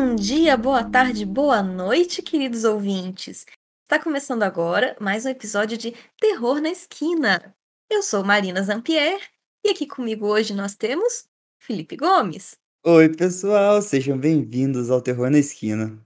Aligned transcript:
Bom 0.00 0.14
dia, 0.14 0.56
boa 0.56 0.88
tarde, 0.88 1.26
boa 1.26 1.60
noite, 1.60 2.22
queridos 2.22 2.62
ouvintes. 2.62 3.44
Está 3.82 4.00
começando 4.00 4.44
agora 4.44 4.96
mais 5.00 5.26
um 5.26 5.28
episódio 5.28 5.76
de 5.76 5.92
Terror 6.20 6.60
na 6.60 6.70
Esquina. 6.70 7.52
Eu 7.90 8.00
sou 8.00 8.22
Marina 8.22 8.62
Zampier 8.62 9.20
e 9.66 9.70
aqui 9.70 9.88
comigo 9.88 10.24
hoje 10.24 10.54
nós 10.54 10.76
temos 10.76 11.28
Felipe 11.58 11.96
Gomes. 11.96 12.56
Oi, 12.86 13.08
pessoal, 13.08 13.82
sejam 13.82 14.16
bem-vindos 14.16 14.88
ao 14.88 15.02
Terror 15.02 15.30
na 15.30 15.40
Esquina. 15.40 16.00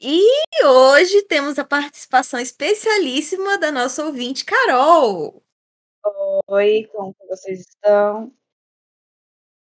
E 0.00 0.22
hoje 0.64 1.22
temos 1.22 1.58
a 1.58 1.64
participação 1.64 2.38
especialíssima 2.38 3.58
da 3.58 3.72
nossa 3.72 4.06
ouvinte, 4.06 4.44
Carol. 4.44 5.42
Oi, 6.46 6.88
como 6.92 7.16
vocês 7.28 7.62
estão? 7.62 8.32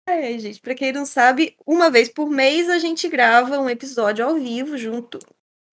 É, 0.06 0.38
gente, 0.38 0.60
pra 0.60 0.76
quem 0.76 0.92
não 0.92 1.06
sabe, 1.06 1.56
uma 1.66 1.90
vez 1.90 2.10
por 2.10 2.30
mês 2.30 2.70
a 2.70 2.78
gente 2.78 3.08
grava 3.08 3.58
um 3.60 3.70
episódio 3.70 4.26
ao 4.26 4.36
vivo 4.36 4.78
junto, 4.78 5.18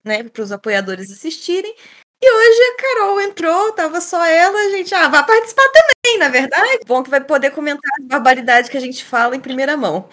né, 0.04 0.22
para 0.22 0.42
os 0.42 0.52
apoiadores 0.52 1.10
assistirem. 1.10 1.74
E 2.22 2.30
hoje 2.30 2.60
a 2.62 2.76
Carol 2.76 3.20
entrou, 3.20 3.72
tava 3.72 4.00
só 4.00 4.24
ela, 4.24 4.58
a 4.58 4.70
gente, 4.70 4.94
ah, 4.94 5.08
vai 5.08 5.24
participar 5.26 5.64
também, 5.72 6.18
na 6.18 6.28
verdade. 6.28 6.80
Bom 6.86 7.02
que 7.02 7.10
vai 7.10 7.24
poder 7.24 7.50
comentar 7.50 7.90
as 7.98 8.06
barbaridades 8.06 8.70
que 8.70 8.76
a 8.76 8.80
gente 8.80 9.04
fala 9.04 9.34
em 9.34 9.40
primeira 9.40 9.76
mão. 9.76 10.08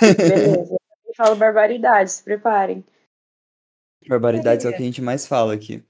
Beleza, 0.00 0.76
eu 1.06 1.14
falo 1.16 1.36
barbaridades, 1.36 2.14
se 2.14 2.22
preparem. 2.24 2.84
Barbaridades 4.06 4.64
é 4.64 4.68
o 4.68 4.72
que 4.72 4.82
a 4.82 4.86
gente 4.86 5.02
mais 5.02 5.26
fala 5.26 5.52
aqui. 5.52 5.84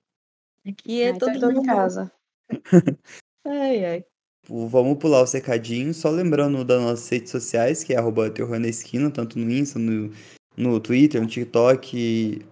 Aqui 0.67 1.03
é 1.03 1.11
Ai, 1.11 1.19
todo 1.19 1.39
tô 1.39 1.51
em 1.51 1.55
mundo. 1.55 1.67
casa. 1.67 2.13
Ai, 3.47 3.85
ai. 3.85 4.05
Vamos 4.49 4.99
pular 4.99 5.23
os 5.23 5.33
recadinhos, 5.33 5.99
só 5.99 6.09
lembrando 6.09 6.65
das 6.65 6.81
nossas 6.81 7.09
redes 7.09 7.31
sociais, 7.31 7.85
que 7.85 7.93
é 7.93 7.99
arroba 7.99 8.31
Terror 8.31 8.59
na 8.59 8.69
Esquina, 8.69 9.11
tanto 9.11 9.39
no 9.39 9.51
Insta, 9.51 9.79
no, 9.79 10.11
no 10.57 10.81
Twitter, 10.81 11.21
no 11.21 11.27
TikTok, 11.27 12.47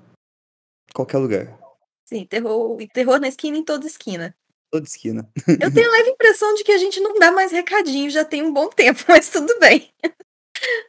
qualquer 0.93 1.19
lugar. 1.19 1.59
Sim, 2.05 2.27
terror, 2.27 2.77
terror 2.93 3.19
na 3.19 3.29
esquina 3.29 3.57
em 3.57 3.65
toda 3.65 3.87
esquina. 3.87 4.37
Toda 4.71 4.87
esquina. 4.87 5.29
Eu 5.61 5.73
tenho 5.73 5.89
a 5.89 5.93
leve 5.93 6.11
impressão 6.11 6.55
de 6.55 6.65
que 6.65 6.73
a 6.73 6.79
gente 6.79 7.01
não 7.01 7.15
dá 7.15 7.33
mais 7.33 7.51
recadinho 7.51 8.11
já 8.11 8.25
tem 8.25 8.43
um 8.43 8.53
bom 8.53 8.69
tempo, 8.69 9.03
mas 9.09 9.31
tudo 9.31 9.59
bem. 9.59 9.91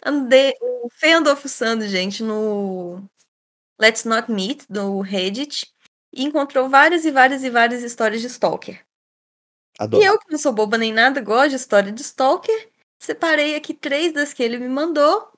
Andei, 0.05 0.53
o 0.61 0.89
Fê 0.89 1.11
andou 1.11 1.35
fuçando, 1.35 1.88
gente, 1.88 2.22
no 2.22 3.02
Let's 3.80 4.03
Not 4.03 4.31
Meet, 4.31 4.66
do 4.69 5.00
Reddit, 5.00 5.72
e 6.13 6.23
encontrou 6.23 6.69
várias 6.69 7.05
e 7.05 7.11
várias 7.11 7.44
e 7.44 7.50
várias 7.50 7.81
histórias 7.81 8.22
de 8.22 8.28
Stalker. 8.28 8.86
Adoro. 9.80 10.03
E 10.03 10.06
eu, 10.06 10.17
que 10.17 10.31
não 10.31 10.38
sou 10.38 10.53
boba 10.53 10.78
nem 10.78 10.92
nada, 10.92 11.22
gosto 11.22 11.50
de 11.50 11.56
história 11.56 11.92
de 11.92 12.02
Stalker, 12.02 12.70
separei 13.00 13.56
aqui 13.56 13.73
três 13.73 14.14
das 14.14 14.34
que 14.34 14.42
ele 14.42 14.58
me 14.58 14.69
mandou, 14.69 15.30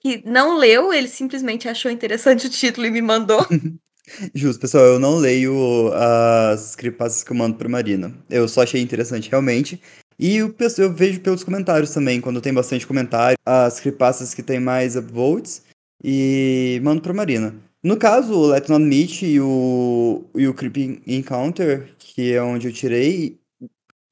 que 0.00 0.22
não 0.24 0.56
leu, 0.56 0.92
ele 0.92 1.08
simplesmente 1.08 1.68
achou 1.68 1.90
interessante 1.90 2.46
o 2.46 2.50
título 2.50 2.86
e 2.86 2.90
me 2.90 3.02
mandou. 3.02 3.44
Justo, 4.34 4.60
pessoal, 4.60 4.84
eu 4.84 4.98
não 4.98 5.16
leio 5.16 5.92
as 5.92 6.74
creepypastas 6.74 7.22
que 7.22 7.30
eu 7.30 7.36
mando 7.36 7.56
pra 7.56 7.68
Marina. 7.68 8.14
Eu 8.30 8.48
só 8.48 8.62
achei 8.62 8.80
interessante 8.80 9.28
realmente. 9.28 9.80
E 10.18 10.36
eu, 10.36 10.54
eu 10.78 10.92
vejo 10.92 11.20
pelos 11.20 11.44
comentários 11.44 11.90
também, 11.90 12.20
quando 12.20 12.40
tem 12.40 12.52
bastante 12.52 12.86
comentário, 12.86 13.36
as 13.46 13.78
creepypastas 13.78 14.34
que 14.34 14.42
tem 14.42 14.58
mais 14.58 14.96
upvotes, 14.96 15.62
e 16.02 16.80
mando 16.82 17.02
pra 17.02 17.12
Marina. 17.12 17.54
No 17.82 17.96
caso, 17.96 18.32
o 18.32 18.46
Let's 18.48 18.68
Not 18.68 18.84
Meet 18.84 19.22
e 19.22 19.40
o, 19.40 20.24
e 20.34 20.48
o 20.48 20.54
Creepy 20.54 21.00
Encounter, 21.06 21.94
que 21.98 22.32
é 22.32 22.42
onde 22.42 22.66
eu 22.66 22.72
tirei, 22.72 23.38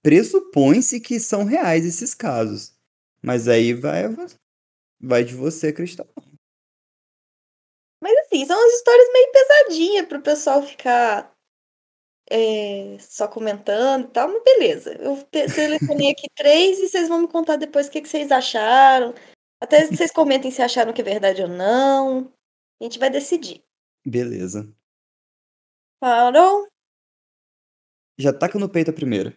pressupõe-se 0.06 1.00
que 1.00 1.18
são 1.18 1.42
reais 1.42 1.84
esses 1.84 2.14
casos. 2.14 2.72
Mas 3.20 3.48
aí 3.48 3.74
vai, 3.74 4.04
vai 5.00 5.24
de 5.24 5.34
você 5.34 5.68
acreditar. 5.68 6.06
Mas 8.00 8.16
assim, 8.20 8.46
são 8.46 8.56
umas 8.56 8.72
histórias 8.74 9.12
meio 9.12 9.32
pesadinhas 9.32 10.06
pro 10.06 10.22
pessoal 10.22 10.62
ficar 10.62 11.34
é, 12.30 12.96
só 13.00 13.26
comentando 13.26 14.04
e 14.04 14.10
tal, 14.12 14.28
mas 14.28 14.44
beleza. 14.44 14.92
Eu 14.92 15.16
selecionei 15.48 16.12
aqui 16.12 16.28
três 16.36 16.78
e 16.78 16.88
vocês 16.88 17.08
vão 17.08 17.22
me 17.22 17.28
contar 17.28 17.56
depois 17.56 17.88
o 17.88 17.90
que, 17.90 18.00
que 18.00 18.08
vocês 18.08 18.30
acharam. 18.30 19.12
Até 19.60 19.86
vocês 19.88 20.12
comentem 20.12 20.52
se 20.52 20.62
acharam 20.62 20.92
que 20.92 21.00
é 21.00 21.04
verdade 21.04 21.42
ou 21.42 21.48
não. 21.48 22.32
A 22.80 22.84
gente 22.84 23.00
vai 23.00 23.10
decidir. 23.10 23.60
Beleza. 24.06 24.72
Parou? 25.98 26.68
Já 28.16 28.32
taca 28.32 28.56
no 28.56 28.68
peito 28.68 28.92
a 28.92 28.94
primeira. 28.94 29.36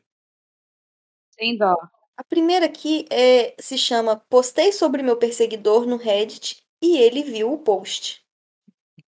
Sem 1.39 1.57
dó. 1.57 1.75
A 2.17 2.23
primeira 2.23 2.65
aqui 2.65 3.05
é, 3.09 3.55
se 3.59 3.77
chama 3.77 4.17
Postei 4.29 4.71
sobre 4.71 5.01
meu 5.01 5.17
perseguidor 5.17 5.85
no 5.85 5.95
Reddit 5.97 6.61
e 6.81 6.97
ele 6.97 7.23
viu 7.23 7.53
o 7.53 7.57
post. 7.59 8.21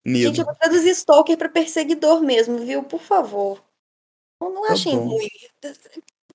Gente, 0.05 0.37
Medo. 0.37 0.41
eu 0.41 0.45
vou 0.45 0.55
traduzir 0.55 0.91
stalker 0.91 1.37
para 1.37 1.49
perseguidor 1.49 2.21
mesmo, 2.21 2.57
viu? 2.59 2.83
Por 2.83 3.01
favor. 3.01 3.63
Não, 4.41 4.51
não 4.53 4.63
Tá 4.63 4.75
bom. 4.95 5.07
ruim. 5.09 5.27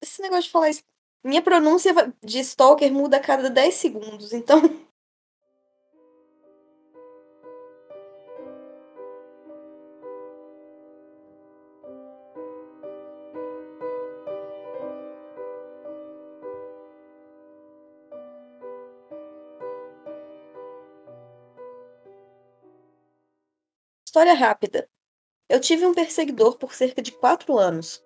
Esse 0.00 0.22
negócio 0.22 0.44
de 0.44 0.50
falar 0.50 0.70
isso. 0.70 0.82
Minha 1.24 1.42
pronúncia 1.42 1.92
de 2.22 2.40
stalker 2.40 2.92
muda 2.92 3.16
a 3.16 3.20
cada 3.20 3.48
10 3.50 3.74
segundos, 3.74 4.32
então. 4.32 4.60
História 24.14 24.34
rápida. 24.34 24.88
Eu 25.50 25.58
tive 25.58 25.84
um 25.84 25.92
perseguidor 25.92 26.56
por 26.56 26.72
cerca 26.72 27.02
de 27.02 27.10
quatro 27.10 27.58
anos. 27.58 28.00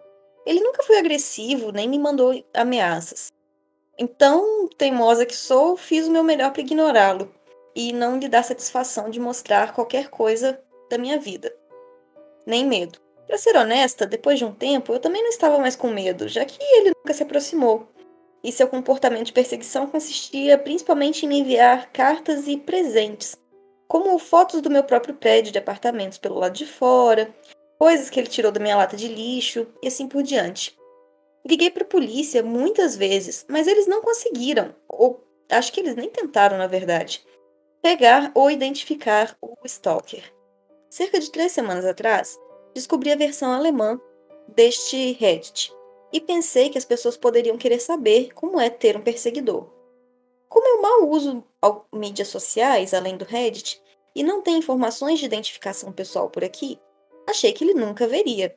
Ele 0.47 0.59
nunca 0.59 0.83
foi 0.83 0.97
agressivo, 0.97 1.71
nem 1.71 1.87
me 1.87 1.99
mandou 1.99 2.33
ameaças. 2.55 3.29
Então, 3.99 4.71
teimosa 4.79 5.27
que 5.27 5.37
sou, 5.37 5.77
fiz 5.77 6.09
o 6.09 6.11
meu 6.11 6.25
melhor 6.25 6.51
para 6.51 6.63
ignorá-lo 6.63 7.31
e 7.77 7.93
não 7.93 8.19
lhe 8.19 8.27
dar 8.27 8.43
satisfação 8.43 9.11
de 9.11 9.21
mostrar 9.21 9.75
qualquer 9.75 10.09
coisa 10.09 10.59
da 10.89 10.97
minha 10.97 11.19
vida. 11.19 11.55
Nem 12.47 12.65
medo. 12.65 12.99
Para 13.27 13.37
ser 13.37 13.55
honesta, 13.55 14.07
depois 14.07 14.39
de 14.39 14.47
um 14.47 14.55
tempo, 14.55 14.95
eu 14.95 15.01
também 15.01 15.23
não 15.23 15.29
estava 15.29 15.59
mais 15.59 15.77
com 15.77 15.91
medo, 15.91 16.27
já 16.27 16.43
que 16.43 16.57
ele 16.59 16.93
nunca 16.97 17.13
se 17.13 17.23
aproximou. 17.23 17.87
E 18.43 18.51
seu 18.51 18.67
comportamento 18.67 19.27
de 19.27 19.35
perseguição 19.35 19.87
consistia 19.87 20.57
principalmente 20.57 21.27
em 21.27 21.29
me 21.29 21.41
enviar 21.41 21.93
cartas 21.93 22.49
e 22.49 22.57
presentes, 22.57 23.37
como 23.89 24.19
fotos 24.19 24.61
do 24.61 24.71
meu 24.71 24.85
próprio 24.85 25.15
prédio 25.15 25.51
de 25.51 25.59
apartamentos 25.59 26.19
pelo 26.19 26.39
lado 26.39 26.53
de 26.53 26.67
fora, 26.67 27.35
coisas 27.79 28.11
que 28.11 28.21
ele 28.21 28.29
tirou 28.29 28.53
da 28.53 28.61
minha 28.61 28.77
lata 28.77 28.97
de 28.97 29.09
lixo 29.09 29.67
e 29.83 29.89
assim 29.89 30.07
por 30.07 30.23
diante. 30.23 30.77
Liguei 31.47 31.71
para 31.71 31.85
a 31.85 31.87
polícia 31.87 32.43
muitas 32.43 32.95
vezes, 32.95 33.47
mas 33.49 33.67
eles 33.67 33.87
não 33.87 34.03
conseguiram, 34.03 34.75
ou 34.87 35.25
acho 35.51 35.73
que 35.73 35.81
eles 35.81 35.97
nem 35.97 36.11
tentaram, 36.11 36.59
na 36.59 36.67
verdade, 36.67 37.25
pegar 37.81 38.31
ou 38.35 38.51
identificar 38.51 39.35
o 39.41 39.55
Stalker. 39.65 40.23
Cerca 40.91 41.19
de 41.19 41.31
três 41.31 41.53
semanas 41.53 41.87
atrás, 41.87 42.39
descobri 42.75 43.11
a 43.11 43.17
versão 43.17 43.53
alemã 43.53 43.99
deste 44.49 45.13
Reddit 45.13 45.73
e 46.13 46.21
pensei 46.21 46.69
que 46.69 46.79
as 46.79 46.85
pessoas 46.85 47.17
poderiam 47.17 47.57
querer 47.57 47.81
saber 47.81 48.35
como 48.35 48.61
é 48.61 48.69
ter 48.69 48.97
um 48.97 49.03
perseguidor. 49.03 49.78
Como 50.49 50.67
eu 50.67 50.83
mal 50.83 51.09
uso 51.09 51.45
mídias 51.93 52.29
sociais, 52.29 52.95
além 52.95 53.17
do 53.17 53.25
Reddit, 53.25 53.83
e 54.15 54.23
não 54.23 54.43
tem 54.43 54.59
informações 54.59 55.19
de 55.19 55.27
identificação 55.27 55.93
pessoal 55.93 56.31
por 56.31 56.43
aqui, 56.43 56.81
achei 57.29 57.53
que 57.53 57.65
ele 57.65 57.75
nunca 57.75 58.07
veria. 58.07 58.57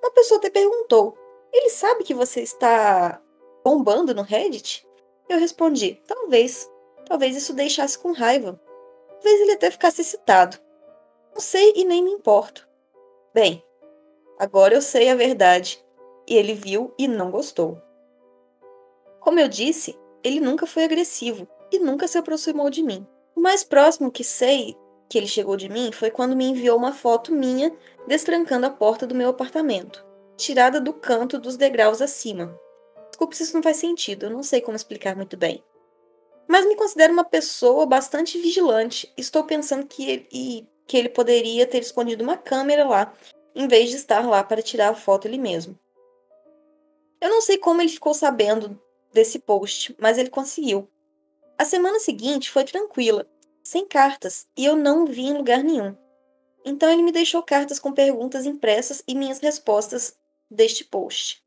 Uma 0.00 0.10
pessoa 0.12 0.38
até 0.38 0.48
perguntou: 0.50 1.16
ele 1.52 1.70
sabe 1.70 2.04
que 2.04 2.14
você 2.14 2.40
está 2.40 3.20
bombando 3.64 4.14
no 4.14 4.22
Reddit? 4.22 4.86
Eu 5.28 5.38
respondi: 5.38 6.00
talvez. 6.06 6.70
Talvez 7.06 7.34
isso 7.36 7.54
deixasse 7.54 7.98
com 7.98 8.12
raiva. 8.12 8.60
Talvez 9.08 9.40
ele 9.40 9.52
até 9.52 9.70
ficasse 9.70 10.02
excitado. 10.02 10.58
Não 11.32 11.40
sei 11.40 11.72
e 11.74 11.84
nem 11.84 12.02
me 12.02 12.10
importo. 12.10 12.68
Bem, 13.32 13.64
agora 14.38 14.74
eu 14.74 14.82
sei 14.82 15.08
a 15.08 15.14
verdade. 15.14 15.82
E 16.26 16.36
ele 16.36 16.52
viu 16.52 16.92
e 16.98 17.08
não 17.08 17.30
gostou. 17.30 17.80
Como 19.20 19.40
eu 19.40 19.48
disse, 19.48 19.98
ele 20.22 20.40
nunca 20.40 20.66
foi 20.66 20.84
agressivo 20.84 21.48
e 21.72 21.78
nunca 21.78 22.08
se 22.08 22.18
aproximou 22.18 22.70
de 22.70 22.82
mim. 22.82 23.06
O 23.34 23.40
mais 23.40 23.62
próximo 23.62 24.10
que 24.10 24.24
sei 24.24 24.76
que 25.08 25.16
ele 25.16 25.26
chegou 25.26 25.56
de 25.56 25.68
mim 25.68 25.90
foi 25.92 26.10
quando 26.10 26.36
me 26.36 26.44
enviou 26.44 26.76
uma 26.76 26.92
foto 26.92 27.32
minha 27.32 27.74
destrancando 28.06 28.66
a 28.66 28.70
porta 28.70 29.06
do 29.06 29.14
meu 29.14 29.30
apartamento, 29.30 30.04
tirada 30.36 30.80
do 30.80 30.92
canto 30.92 31.38
dos 31.38 31.56
degraus 31.56 32.02
acima. 32.02 32.58
Desculpe 33.08 33.36
se 33.36 33.44
isso 33.44 33.54
não 33.54 33.62
faz 33.62 33.76
sentido, 33.78 34.26
eu 34.26 34.30
não 34.30 34.42
sei 34.42 34.60
como 34.60 34.76
explicar 34.76 35.16
muito 35.16 35.36
bem. 35.36 35.62
Mas 36.46 36.66
me 36.66 36.76
considero 36.76 37.12
uma 37.12 37.24
pessoa 37.24 37.84
bastante 37.84 38.38
vigilante. 38.38 39.12
Estou 39.16 39.44
pensando 39.44 39.86
que 39.86 40.08
ele, 40.08 40.68
que 40.86 40.96
ele 40.96 41.08
poderia 41.10 41.66
ter 41.66 41.78
escondido 41.78 42.24
uma 42.24 42.36
câmera 42.36 42.86
lá, 42.86 43.12
em 43.54 43.68
vez 43.68 43.90
de 43.90 43.96
estar 43.96 44.26
lá 44.26 44.42
para 44.42 44.62
tirar 44.62 44.88
a 44.88 44.94
foto 44.94 45.28
ele 45.28 45.36
mesmo. 45.36 45.78
Eu 47.20 47.28
não 47.28 47.40
sei 47.40 47.58
como 47.58 47.82
ele 47.82 47.90
ficou 47.90 48.14
sabendo 48.14 48.80
desse 49.18 49.40
post, 49.40 49.96
mas 49.98 50.16
ele 50.16 50.30
conseguiu. 50.30 50.88
A 51.58 51.64
semana 51.64 51.98
seguinte 51.98 52.50
foi 52.50 52.62
tranquila. 52.62 53.26
sem 53.64 53.84
cartas, 53.84 54.46
e 54.56 54.64
eu 54.64 54.76
não 54.76 55.04
vi 55.04 55.26
em 55.26 55.36
lugar 55.36 55.62
nenhum. 55.62 55.94
Então 56.64 56.90
ele 56.90 57.02
me 57.02 57.12
deixou 57.12 57.42
cartas 57.42 57.78
com 57.78 57.92
perguntas 57.92 58.46
impressas 58.46 59.02
e 59.06 59.14
minhas 59.14 59.40
respostas 59.40 60.16
deste 60.50 60.84
post. 60.84 61.42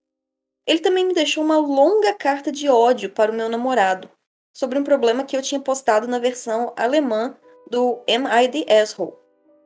Ele 0.68 0.80
também 0.80 1.04
me 1.04 1.14
deixou 1.14 1.44
uma 1.44 1.58
longa 1.58 2.14
carta 2.14 2.52
de 2.52 2.70
ódio 2.70 3.10
para 3.10 3.32
o 3.32 3.34
meu 3.34 3.50
namorado, 3.50 4.08
sobre 4.54 4.78
um 4.78 4.84
problema 4.84 5.24
que 5.24 5.36
eu 5.36 5.42
tinha 5.42 5.60
postado 5.60 6.08
na 6.08 6.20
versão 6.20 6.74
alemã 6.76 7.36
do 7.68 8.04
Am 8.08 8.28
I 8.28 8.50
the 8.50 8.82
Asshole? 8.82 9.14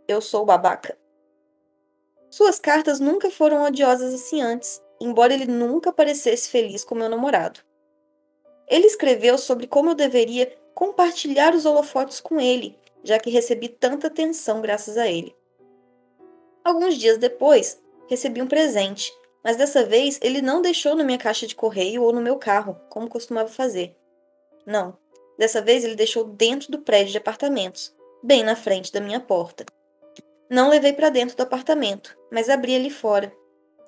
Eu 0.07 0.21
sou 0.21 0.45
babaca. 0.45 0.97
Suas 2.29 2.59
cartas 2.59 2.99
nunca 2.99 3.29
foram 3.29 3.65
odiosas 3.65 4.13
assim 4.13 4.41
antes, 4.41 4.81
embora 5.01 5.33
ele 5.33 5.47
nunca 5.47 5.91
parecesse 5.91 6.49
feliz 6.49 6.85
com 6.85 6.95
meu 6.95 7.09
namorado. 7.09 7.64
Ele 8.67 8.87
escreveu 8.87 9.37
sobre 9.37 9.67
como 9.67 9.91
eu 9.91 9.95
deveria 9.95 10.51
compartilhar 10.73 11.53
os 11.53 11.65
holofotes 11.65 12.19
com 12.19 12.39
ele, 12.39 12.77
já 13.03 13.19
que 13.19 13.29
recebi 13.29 13.69
tanta 13.69 14.07
atenção 14.07 14.61
graças 14.61 14.97
a 14.97 15.07
ele. 15.07 15.35
Alguns 16.63 16.97
dias 16.97 17.17
depois, 17.17 17.81
recebi 18.09 18.41
um 18.41 18.47
presente, 18.47 19.13
mas 19.43 19.55
dessa 19.55 19.85
vez 19.85 20.19
ele 20.23 20.41
não 20.41 20.61
deixou 20.61 20.95
na 20.95 21.03
minha 21.03 21.17
caixa 21.17 21.45
de 21.45 21.55
correio 21.55 22.01
ou 22.01 22.11
no 22.11 22.21
meu 22.21 22.37
carro, 22.37 22.75
como 22.89 23.07
costumava 23.07 23.47
fazer. 23.47 23.95
Não, 24.65 24.97
dessa 25.37 25.61
vez 25.61 25.83
ele 25.83 25.95
deixou 25.95 26.23
dentro 26.23 26.71
do 26.71 26.79
prédio 26.79 27.11
de 27.11 27.19
apartamentos, 27.19 27.95
bem 28.23 28.43
na 28.43 28.55
frente 28.55 28.91
da 28.91 28.99
minha 28.99 29.19
porta. 29.19 29.63
Não 30.49 30.69
levei 30.69 30.93
para 30.93 31.09
dentro 31.09 31.37
do 31.37 31.43
apartamento, 31.43 32.17
mas 32.31 32.49
abri 32.49 32.75
ali 32.75 32.89
fora. 32.89 33.31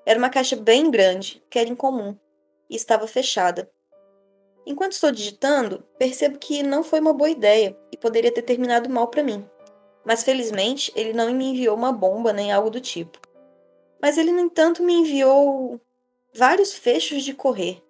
Era 0.06 0.20
uma 0.20 0.30
caixa 0.30 0.56
bem 0.56 0.90
grande, 0.92 1.44
que 1.50 1.58
era 1.58 1.70
incomum, 1.70 2.16
e 2.70 2.76
estava 2.76 3.08
fechada. 3.08 3.70
Enquanto 4.69 4.92
estou 4.92 5.14
digitando, 5.14 5.81
percebo 5.98 6.38
que 6.38 6.62
não 6.62 6.84
foi 6.84 7.00
uma 7.00 7.14
boa 7.14 7.30
ideia 7.30 7.80
e 7.90 7.96
poderia 7.96 8.34
ter 8.34 8.42
terminado 8.42 8.90
mal 8.90 9.08
para 9.08 9.24
mim. 9.24 9.50
Mas 10.04 10.24
felizmente 10.24 10.92
ele 10.94 11.14
não 11.14 11.34
me 11.34 11.46
enviou 11.46 11.74
uma 11.74 11.94
bomba 11.94 12.34
nem 12.34 12.52
algo 12.52 12.69
do 12.69 12.81
tipo. 12.81 13.18
Mas 14.02 14.18
ele, 14.18 14.30
no 14.30 14.42
entanto, 14.42 14.84
me 14.84 14.94
enviou 14.94 15.80
vários 16.36 16.74
fechos 16.74 17.24
de 17.24 17.34
correr. 17.34 17.81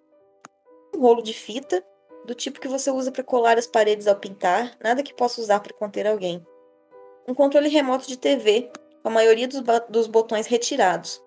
Um 0.94 1.00
rolo 1.00 1.20
de 1.20 1.34
fita, 1.34 1.84
do 2.24 2.32
tipo 2.32 2.60
que 2.60 2.68
você 2.68 2.92
usa 2.92 3.10
para 3.10 3.24
colar 3.24 3.58
as 3.58 3.66
paredes 3.66 4.06
ao 4.06 4.14
pintar, 4.14 4.76
nada 4.80 5.02
que 5.02 5.12
possa 5.12 5.40
usar 5.40 5.58
para 5.58 5.76
conter 5.76 6.06
alguém. 6.06 6.46
Um 7.26 7.34
controle 7.34 7.68
remoto 7.68 8.06
de 8.06 8.16
TV, 8.16 8.70
com 9.02 9.08
a 9.08 9.12
maioria 9.12 9.48
dos, 9.48 9.60
dos 9.88 10.06
botões 10.06 10.46
retirados. 10.46 11.20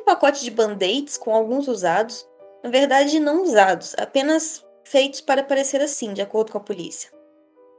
Um 0.00 0.04
pacote 0.04 0.42
de 0.42 0.50
band-aids 0.50 1.18
com 1.18 1.34
alguns 1.34 1.68
usados, 1.68 2.26
na 2.62 2.70
verdade 2.70 3.18
não 3.18 3.42
usados, 3.42 3.94
apenas 3.98 4.64
feitos 4.84 5.20
para 5.20 5.42
parecer 5.42 5.80
assim, 5.80 6.12
de 6.12 6.22
acordo 6.22 6.52
com 6.52 6.58
a 6.58 6.62
polícia. 6.62 7.10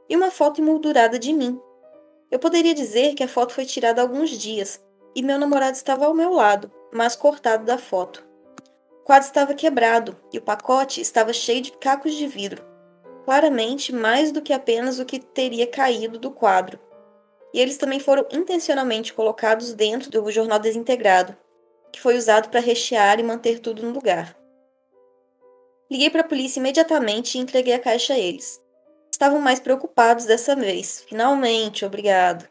E 0.08 0.16
uma 0.16 0.30
foto 0.30 0.60
emoldurada 0.60 1.18
de 1.18 1.32
mim. 1.32 1.58
Eu 2.30 2.38
poderia 2.38 2.74
dizer 2.74 3.14
que 3.14 3.22
a 3.22 3.28
foto 3.28 3.54
foi 3.54 3.64
tirada 3.64 4.00
há 4.00 4.04
alguns 4.04 4.30
dias, 4.30 4.82
e 5.14 5.22
meu 5.22 5.38
namorado 5.38 5.76
estava 5.76 6.06
ao 6.06 6.14
meu 6.14 6.30
lado, 6.32 6.70
mas 6.92 7.16
cortado 7.16 7.64
da 7.64 7.78
foto. 7.78 8.26
O 9.00 9.04
quadro 9.04 9.26
estava 9.26 9.54
quebrado 9.54 10.16
e 10.32 10.38
o 10.38 10.42
pacote 10.42 11.00
estava 11.00 11.32
cheio 11.32 11.60
de 11.60 11.72
cacos 11.72 12.14
de 12.14 12.26
vidro, 12.26 12.64
claramente 13.24 13.94
mais 13.94 14.32
do 14.32 14.42
que 14.42 14.52
apenas 14.52 14.98
o 14.98 15.04
que 15.04 15.18
teria 15.18 15.66
caído 15.66 16.18
do 16.18 16.30
quadro. 16.30 16.78
E 17.52 17.60
eles 17.60 17.76
também 17.76 18.00
foram 18.00 18.26
intencionalmente 18.32 19.14
colocados 19.14 19.72
dentro 19.72 20.10
do 20.10 20.30
jornal 20.30 20.58
desintegrado, 20.58 21.36
que 21.92 22.00
foi 22.00 22.16
usado 22.16 22.48
para 22.48 22.60
rechear 22.60 23.20
e 23.20 23.22
manter 23.22 23.60
tudo 23.60 23.82
no 23.82 23.92
lugar. 23.92 24.36
Liguei 25.94 26.10
para 26.10 26.22
a 26.22 26.28
polícia 26.28 26.58
imediatamente 26.58 27.38
e 27.38 27.40
entreguei 27.40 27.72
a 27.72 27.78
caixa 27.78 28.14
a 28.14 28.18
eles. 28.18 28.60
Estavam 29.12 29.40
mais 29.40 29.60
preocupados 29.60 30.24
dessa 30.24 30.56
vez. 30.56 31.04
Finalmente, 31.08 31.84
obrigado 31.84 32.48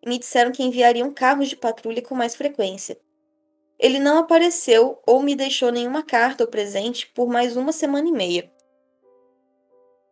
e 0.00 0.08
me 0.08 0.20
disseram 0.20 0.52
que 0.52 0.62
enviariam 0.62 1.12
carros 1.12 1.48
de 1.48 1.56
patrulha 1.56 2.00
com 2.00 2.14
mais 2.14 2.36
frequência. 2.36 2.96
Ele 3.76 3.98
não 3.98 4.18
apareceu 4.18 5.02
ou 5.04 5.20
me 5.20 5.34
deixou 5.34 5.72
nenhuma 5.72 6.04
carta 6.04 6.44
ou 6.44 6.48
presente 6.48 7.08
por 7.08 7.26
mais 7.26 7.56
uma 7.56 7.72
semana 7.72 8.08
e 8.08 8.12
meia. 8.12 8.52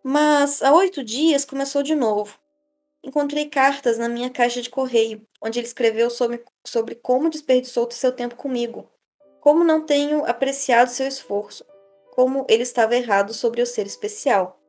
Mas 0.03 0.61
há 0.61 0.75
oito 0.75 1.05
dias 1.05 1.45
começou 1.45 1.81
de 1.81 1.95
novo. 1.95 2.37
Encontrei 3.05 3.49
cartas 3.49 3.99
na 3.99 4.09
minha 4.09 4.31
caixa 4.31 4.61
de 4.61 4.69
correio, 4.69 5.25
onde 5.41 5.61
ele 5.61 5.67
escreveu 5.69 6.11
sobre, 6.11 6.45
sobre 6.67 6.97
como 6.97 7.31
desperdiçou 7.31 7.89
seu 7.93 8.11
tempo 8.11 8.35
comigo, 8.35 8.91
como 9.41 9.63
não 9.63 9.81
tenho 9.81 10.25
apreciado 10.27 10.89
seu 10.89 11.07
esforço, 11.07 11.65
como 12.15 12.47
ele 12.49 12.63
estava 12.63 12.97
errado 12.97 13.35
sobre 13.35 13.61
eu 13.61 13.67
ser 13.67 13.87
especial. 13.87 14.61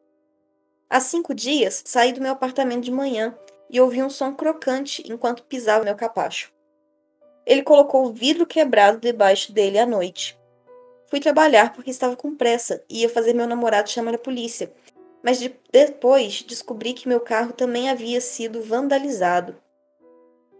Há 0.89 0.99
cinco 0.99 1.33
dias 1.33 1.83
saí 1.85 2.11
do 2.11 2.21
meu 2.21 2.31
apartamento 2.31 2.83
de 2.83 2.91
manhã 2.91 3.37
e 3.69 3.79
ouvi 3.79 4.01
um 4.01 4.09
som 4.09 4.33
crocante 4.33 5.03
enquanto 5.11 5.43
pisava 5.43 5.83
meu 5.83 5.95
capacho. 5.95 6.51
Ele 7.45 7.61
colocou 7.61 8.05
o 8.05 8.13
vidro 8.13 8.45
quebrado 8.45 8.97
debaixo 8.97 9.51
dele 9.51 9.77
à 9.77 9.85
noite. 9.85 10.37
Fui 11.07 11.19
trabalhar 11.19 11.73
porque 11.73 11.91
estava 11.91 12.15
com 12.15 12.35
pressa 12.35 12.83
e 12.89 13.01
ia 13.01 13.09
fazer 13.09 13.33
meu 13.33 13.47
namorado 13.47 13.89
chamar 13.89 14.15
a 14.15 14.19
polícia, 14.19 14.71
mas 15.23 15.39
de 15.39 15.55
depois 15.71 16.41
descobri 16.41 16.93
que 16.93 17.07
meu 17.07 17.19
carro 17.19 17.53
também 17.53 17.89
havia 17.89 18.19
sido 18.19 18.61
vandalizado. 18.61 19.55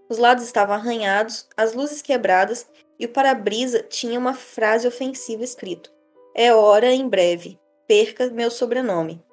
Os 0.08 0.20
lados 0.20 0.44
estavam 0.44 0.76
arranhados, 0.76 1.48
as 1.58 1.74
luzes 1.74 2.02
quebradas 2.02 2.68
e 3.00 3.06
o 3.06 3.10
para-brisa 3.10 3.82
tinha 3.82 4.20
uma 4.20 4.36
frase 4.36 4.88
ofensiva 4.88 5.44
escrito: 5.44 5.92
É 6.38 6.54
hora 6.54 6.92
em 6.92 7.08
breve, 7.08 7.58
perca 7.88 8.30
meu 8.30 8.52
sobrenome. 8.52 9.24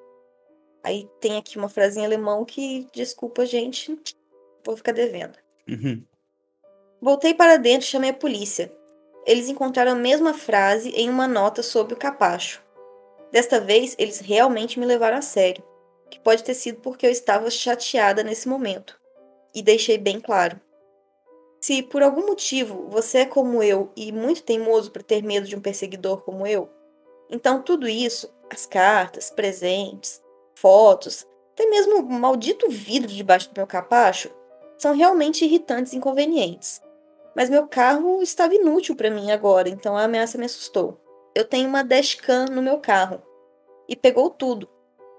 Aí 0.84 1.10
tem 1.20 1.36
aqui 1.36 1.58
uma 1.58 1.68
frase 1.68 1.98
em 1.98 2.04
alemão 2.04 2.44
que, 2.44 2.86
desculpa, 2.94 3.44
gente, 3.44 3.98
vou 4.64 4.76
ficar 4.76 4.92
devendo. 4.92 5.36
Uhum. 5.68 6.04
Voltei 7.00 7.34
para 7.34 7.56
dentro 7.56 7.88
e 7.88 7.90
chamei 7.90 8.10
a 8.10 8.14
polícia. 8.14 8.72
Eles 9.26 9.48
encontraram 9.48 9.90
a 9.90 9.96
mesma 9.96 10.32
frase 10.32 10.90
em 10.90 11.10
uma 11.10 11.26
nota 11.26 11.60
sob 11.60 11.92
o 11.92 11.96
capacho. 11.96 12.62
Desta 13.32 13.60
vez, 13.60 13.96
eles 13.98 14.20
realmente 14.20 14.78
me 14.78 14.86
levaram 14.86 15.18
a 15.18 15.22
sério, 15.22 15.64
que 16.08 16.20
pode 16.20 16.44
ter 16.44 16.54
sido 16.54 16.80
porque 16.82 17.04
eu 17.04 17.10
estava 17.10 17.50
chateada 17.50 18.22
nesse 18.22 18.48
momento. 18.48 18.96
E 19.52 19.60
deixei 19.60 19.98
bem 19.98 20.20
claro. 20.20 20.60
Se 21.60 21.82
por 21.82 22.00
algum 22.00 22.28
motivo 22.28 22.88
você 22.88 23.18
é 23.18 23.26
como 23.26 23.60
eu 23.60 23.90
e 23.96 24.12
muito 24.12 24.44
teimoso 24.44 24.92
para 24.92 25.02
ter 25.02 25.20
medo 25.20 25.48
de 25.48 25.56
um 25.56 25.60
perseguidor 25.60 26.22
como 26.22 26.46
eu, 26.46 26.70
então 27.32 27.62
tudo 27.62 27.88
isso, 27.88 28.30
as 28.50 28.66
cartas, 28.66 29.30
presentes, 29.30 30.22
fotos, 30.54 31.26
até 31.54 31.66
mesmo 31.66 32.00
o 32.00 32.12
maldito 32.12 32.68
vidro 32.68 33.10
debaixo 33.10 33.48
do 33.48 33.56
meu 33.56 33.66
capacho, 33.66 34.30
são 34.76 34.94
realmente 34.94 35.44
irritantes 35.44 35.92
e 35.92 35.96
inconvenientes. 35.96 36.82
Mas 37.34 37.48
meu 37.48 37.66
carro 37.66 38.22
estava 38.22 38.54
inútil 38.54 38.94
para 38.94 39.10
mim 39.10 39.30
agora, 39.30 39.68
então 39.68 39.96
a 39.96 40.04
ameaça 40.04 40.36
me 40.36 40.44
assustou. 40.44 41.00
Eu 41.34 41.46
tenho 41.46 41.66
uma 41.66 41.82
dashcam 41.82 42.44
no 42.46 42.60
meu 42.60 42.78
carro 42.78 43.22
e 43.88 43.96
pegou 43.96 44.28
tudo. 44.28 44.68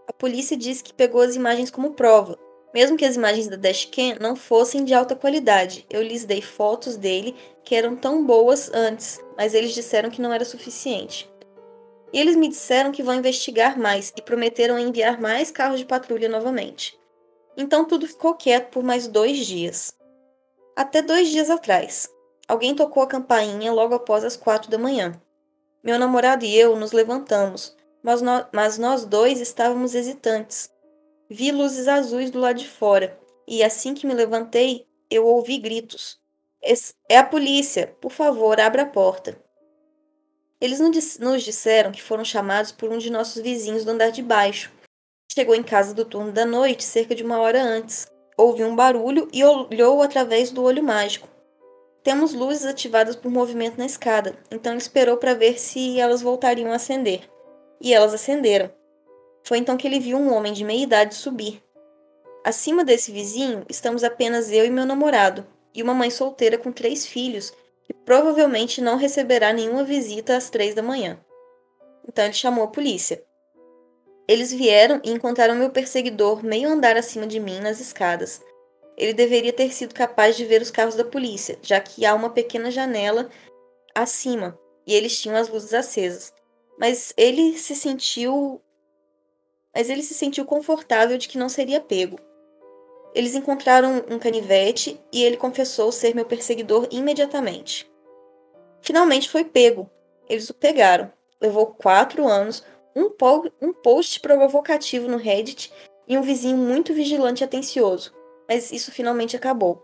A 0.08 0.14
polícia 0.14 0.56
disse 0.56 0.84
que 0.84 0.94
pegou 0.94 1.22
as 1.22 1.36
imagens 1.36 1.72
como 1.72 1.94
prova, 1.94 2.38
mesmo 2.74 2.98
que 2.98 3.06
as 3.06 3.16
imagens 3.16 3.48
da 3.48 3.56
dashcam 3.56 4.18
não 4.20 4.36
fossem 4.36 4.84
de 4.84 4.94
alta 4.94 5.16
qualidade. 5.16 5.86
Eu 5.90 6.04
lhes 6.04 6.26
dei 6.26 6.42
fotos 6.42 6.96
dele 6.96 7.36
que 7.64 7.74
eram 7.74 7.96
tão 7.96 8.24
boas 8.24 8.72
antes, 8.74 9.20
mas 9.36 9.54
eles 9.54 9.74
disseram 9.74 10.10
que 10.12 10.22
não 10.22 10.32
era 10.34 10.46
suficiente. 10.46 11.32
E 12.14 12.20
eles 12.20 12.36
me 12.36 12.48
disseram 12.48 12.92
que 12.92 13.02
vão 13.02 13.16
investigar 13.16 13.78
mais 13.78 14.14
e 14.16 14.22
prometeram 14.22 14.78
enviar 14.78 15.20
mais 15.20 15.50
carros 15.50 15.80
de 15.80 15.86
patrulha 15.86 16.30
novamente. 16.30 16.98
Então 17.58 17.86
tudo 17.86 18.08
ficou 18.08 18.36
quieto 18.36 18.70
por 18.70 18.84
mais 18.84 19.08
dois 19.08 19.46
dias. 19.46 19.98
Até 20.76 21.02
dois 21.02 21.30
dias 21.30 21.50
atrás, 21.50 22.08
alguém 22.48 22.76
tocou 22.76 23.02
a 23.02 23.08
campainha 23.08 23.74
logo 23.74 23.96
após 23.96 24.24
as 24.24 24.38
quatro 24.38 24.70
da 24.70 24.78
manhã. 24.78 25.20
Meu 25.84 26.00
namorado 26.00 26.46
e 26.46 26.56
eu 26.56 26.76
nos 26.76 26.92
levantamos, 26.92 27.76
mas, 28.02 28.22
no, 28.22 28.46
mas 28.54 28.78
nós 28.78 29.06
dois 29.06 29.42
estávamos 29.42 29.96
hesitantes. 29.96 30.72
Vi 31.30 31.52
luzes 31.52 31.88
azuis 31.88 32.32
do 32.32 32.40
lado 32.40 32.60
de 32.60 32.68
fora, 32.68 33.20
e 33.48 33.64
assim 33.64 33.94
que 33.94 34.06
me 34.08 34.14
levantei, 34.14 34.88
eu 35.10 35.26
ouvi 35.26 35.58
gritos. 35.58 36.20
É 37.10 37.18
a 37.18 37.24
polícia! 37.24 37.96
Por 38.00 38.12
favor, 38.12 38.60
abra 38.60 38.84
a 38.84 38.86
porta. 38.86 39.43
Eles 40.64 40.80
nos 41.20 41.44
disseram 41.44 41.92
que 41.92 42.02
foram 42.02 42.24
chamados 42.24 42.72
por 42.72 42.90
um 42.90 42.98
de 42.98 43.10
nossos 43.10 43.42
vizinhos 43.42 43.84
do 43.84 43.92
andar 43.92 44.12
de 44.12 44.24
baixo. 44.24 44.72
Chegou 45.30 45.54
em 45.54 45.62
casa 45.62 45.94
do 45.94 46.06
turno 46.06 46.32
da 46.32 46.46
noite 46.46 46.86
cerca 46.86 47.14
de 47.14 47.22
uma 47.22 47.38
hora 47.38 47.62
antes. 47.62 48.08
Ouviu 48.38 48.68
um 48.68 48.74
barulho 48.74 49.28
e 49.34 49.44
olhou 49.44 50.02
através 50.02 50.52
do 50.52 50.64
olho 50.64 50.82
mágico. 50.82 51.28
Temos 52.02 52.34
luzes 52.34 52.66
ativadas 52.66 53.14
por 53.14 53.30
movimento 53.30 53.78
na 53.78 53.86
escada, 53.86 54.38
então 54.50 54.72
ele 54.72 54.82
esperou 54.82 55.18
para 55.18 55.34
ver 55.34 55.60
se 55.60 56.00
elas 56.00 56.22
voltariam 56.22 56.72
a 56.72 56.76
acender. 56.76 57.30
E 57.82 57.94
elas 57.94 58.14
acenderam. 58.14 58.72
Foi 59.44 59.58
então 59.58 59.76
que 59.76 59.86
ele 59.86 60.00
viu 60.00 60.18
um 60.18 60.34
homem 60.34 60.54
de 60.54 60.64
meia 60.64 60.84
idade 60.84 61.16
subir. 61.16 61.62
Acima 62.42 62.86
desse 62.86 63.12
vizinho 63.12 63.66
estamos 63.68 64.02
apenas 64.02 64.50
eu 64.50 64.66
e 64.66 64.70
meu 64.70 64.86
namorado, 64.86 65.46
e 65.76 65.84
uma 65.84 65.94
mãe 65.94 66.10
solteira 66.10 66.58
com 66.58 66.72
três 66.72 67.06
filhos 67.06 67.52
que 67.84 67.94
provavelmente 67.94 68.82
não 68.82 68.98
receberá 68.98 69.52
nenhuma 69.54 69.84
visita 69.84 70.36
às 70.36 70.50
três 70.50 70.74
da 70.74 70.82
manhã. 70.82 71.20
Então 72.08 72.26
ele 72.26 72.34
chamou 72.34 72.64
a 72.64 72.72
polícia. 72.72 73.24
Eles 74.28 74.54
vieram 74.54 75.02
e 75.04 75.12
encontraram 75.12 75.56
meu 75.56 75.70
perseguidor 75.70 76.44
meio 76.44 76.70
andar 76.70 76.96
acima 76.96 77.28
de 77.28 77.40
mim 77.40 77.60
nas 77.60 77.80
escadas. 77.80 78.42
Ele 78.98 79.14
deveria 79.14 79.52
ter 79.52 79.74
sido 79.74 79.94
capaz 79.94 80.38
de 80.38 80.46
ver 80.46 80.62
os 80.62 80.72
carros 80.72 80.96
da 80.96 81.04
polícia, 81.04 81.58
já 81.62 81.80
que 81.80 82.06
há 82.06 82.14
uma 82.14 82.30
pequena 82.30 82.72
janela 82.72 83.30
acima 83.94 84.58
e 84.86 84.94
eles 84.94 85.20
tinham 85.20 85.38
as 85.38 85.50
luzes 85.50 85.74
acesas. 85.74 86.34
Mas 86.78 87.14
ele 87.16 87.58
se 87.58 87.76
sentiu. 87.76 88.62
Mas 89.74 89.90
ele 89.90 90.04
se 90.04 90.14
sentiu 90.14 90.46
confortável 90.46 91.18
de 91.18 91.28
que 91.28 91.38
não 91.38 91.50
seria 91.50 91.82
pego. 91.82 92.20
Eles 93.14 93.36
encontraram 93.36 94.04
um 94.10 94.18
canivete 94.18 95.00
e 95.12 95.24
ele 95.24 95.38
confessou 95.38 95.92
ser 95.92 96.16
meu 96.16 96.26
perseguidor 96.26 96.88
imediatamente. 96.90 97.90
Finalmente 98.82 99.30
foi 99.30 99.44
pego. 99.44 99.90
Eles 100.28 100.50
o 100.50 100.54
pegaram. 100.54 101.12
Levou 101.40 101.68
quatro 101.68 102.28
anos, 102.28 102.64
um, 102.96 103.10
po 103.10 103.50
um 103.62 103.72
post 103.72 104.20
provocativo 104.20 105.08
no 105.08 105.18
Reddit 105.18 105.72
e 106.08 106.18
um 106.18 106.22
vizinho 106.22 106.58
muito 106.58 106.94
vigilante 106.94 107.42
e 107.42 107.46
atencioso. 107.46 108.14
Mas 108.48 108.72
isso 108.72 108.92
finalmente 108.92 109.36
acabou. 109.36 109.84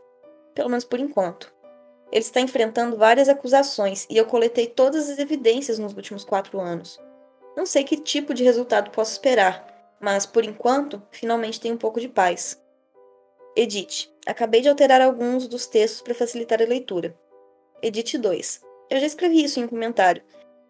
Pelo 0.55 0.69
menos 0.69 0.83
por 0.83 0.99
enquanto. 0.99 1.53
Ele 2.11 2.21
está 2.21 2.41
enfrentando 2.41 2.97
várias 2.97 3.29
acusações 3.29 4.07
e 4.09 4.17
eu 4.17 4.25
coletei 4.25 4.65
todas 4.65 5.09
as 5.09 5.19
evidências 5.19 5.77
nos 5.77 5.93
últimos 5.93 6.25
quatro 6.25 6.59
anos. 6.59 6.99
Não 7.55 7.65
sei 7.65 7.83
que 7.83 7.97
tipo 7.97 8.33
de 8.33 8.43
resultado 8.43 8.89
posso 8.89 9.11
esperar, 9.11 9.95
mas 9.99 10.25
por 10.25 10.43
enquanto, 10.43 11.01
finalmente 11.11 11.59
tenho 11.59 11.75
um 11.75 11.77
pouco 11.77 11.99
de 11.99 12.07
paz. 12.07 12.59
Edit. 13.59 14.09
Acabei 14.25 14.61
de 14.61 14.69
alterar 14.69 15.01
alguns 15.01 15.45
dos 15.45 15.67
textos 15.67 16.01
para 16.01 16.15
facilitar 16.15 16.61
a 16.61 16.65
leitura. 16.65 17.13
Edit 17.83 18.17
2. 18.17 18.61
Eu 18.89 19.01
já 19.01 19.05
escrevi 19.05 19.43
isso 19.43 19.59
em 19.59 19.65
um 19.65 19.67
comentário, 19.67 20.23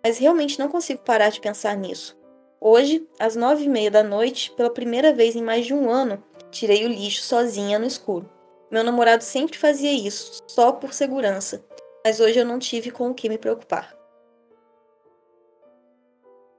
mas 0.04 0.18
realmente 0.18 0.58
não 0.58 0.70
consigo 0.70 1.04
parar 1.04 1.30
de 1.30 1.40
pensar 1.40 1.78
nisso. 1.78 2.18
Hoje, 2.60 3.08
às 3.20 3.36
nove 3.36 3.66
e 3.66 3.70
meia 3.70 3.92
da 3.92 4.02
noite, 4.02 4.50
pela 4.54 4.72
primeira 4.72 5.14
vez 5.14 5.36
em 5.36 5.44
mais 5.44 5.68
de 5.68 5.74
um 5.74 5.88
ano, 5.88 6.24
tirei 6.50 6.84
o 6.84 6.88
lixo 6.88 7.22
sozinha 7.22 7.78
no 7.78 7.86
escuro. 7.86 8.28
Meu 8.72 8.84
namorado 8.84 9.24
sempre 9.24 9.56
fazia 9.56 9.94
isso, 9.94 10.42
só 10.48 10.72
por 10.72 10.92
segurança, 10.92 11.64
mas 12.04 12.20
hoje 12.20 12.40
eu 12.40 12.46
não 12.46 12.58
tive 12.58 12.90
com 12.90 13.12
o 13.12 13.14
que 13.14 13.30
me 13.30 13.38
preocupar. 13.38 13.96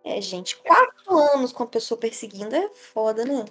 É, 0.05 0.21
gente, 0.21 0.57
quatro 0.63 1.19
anos 1.35 1.53
com 1.53 1.65
a 1.65 1.67
pessoa 1.67 1.99
perseguindo 1.99 2.55
é 2.55 2.71
foda, 2.71 3.25
né? 3.25 3.45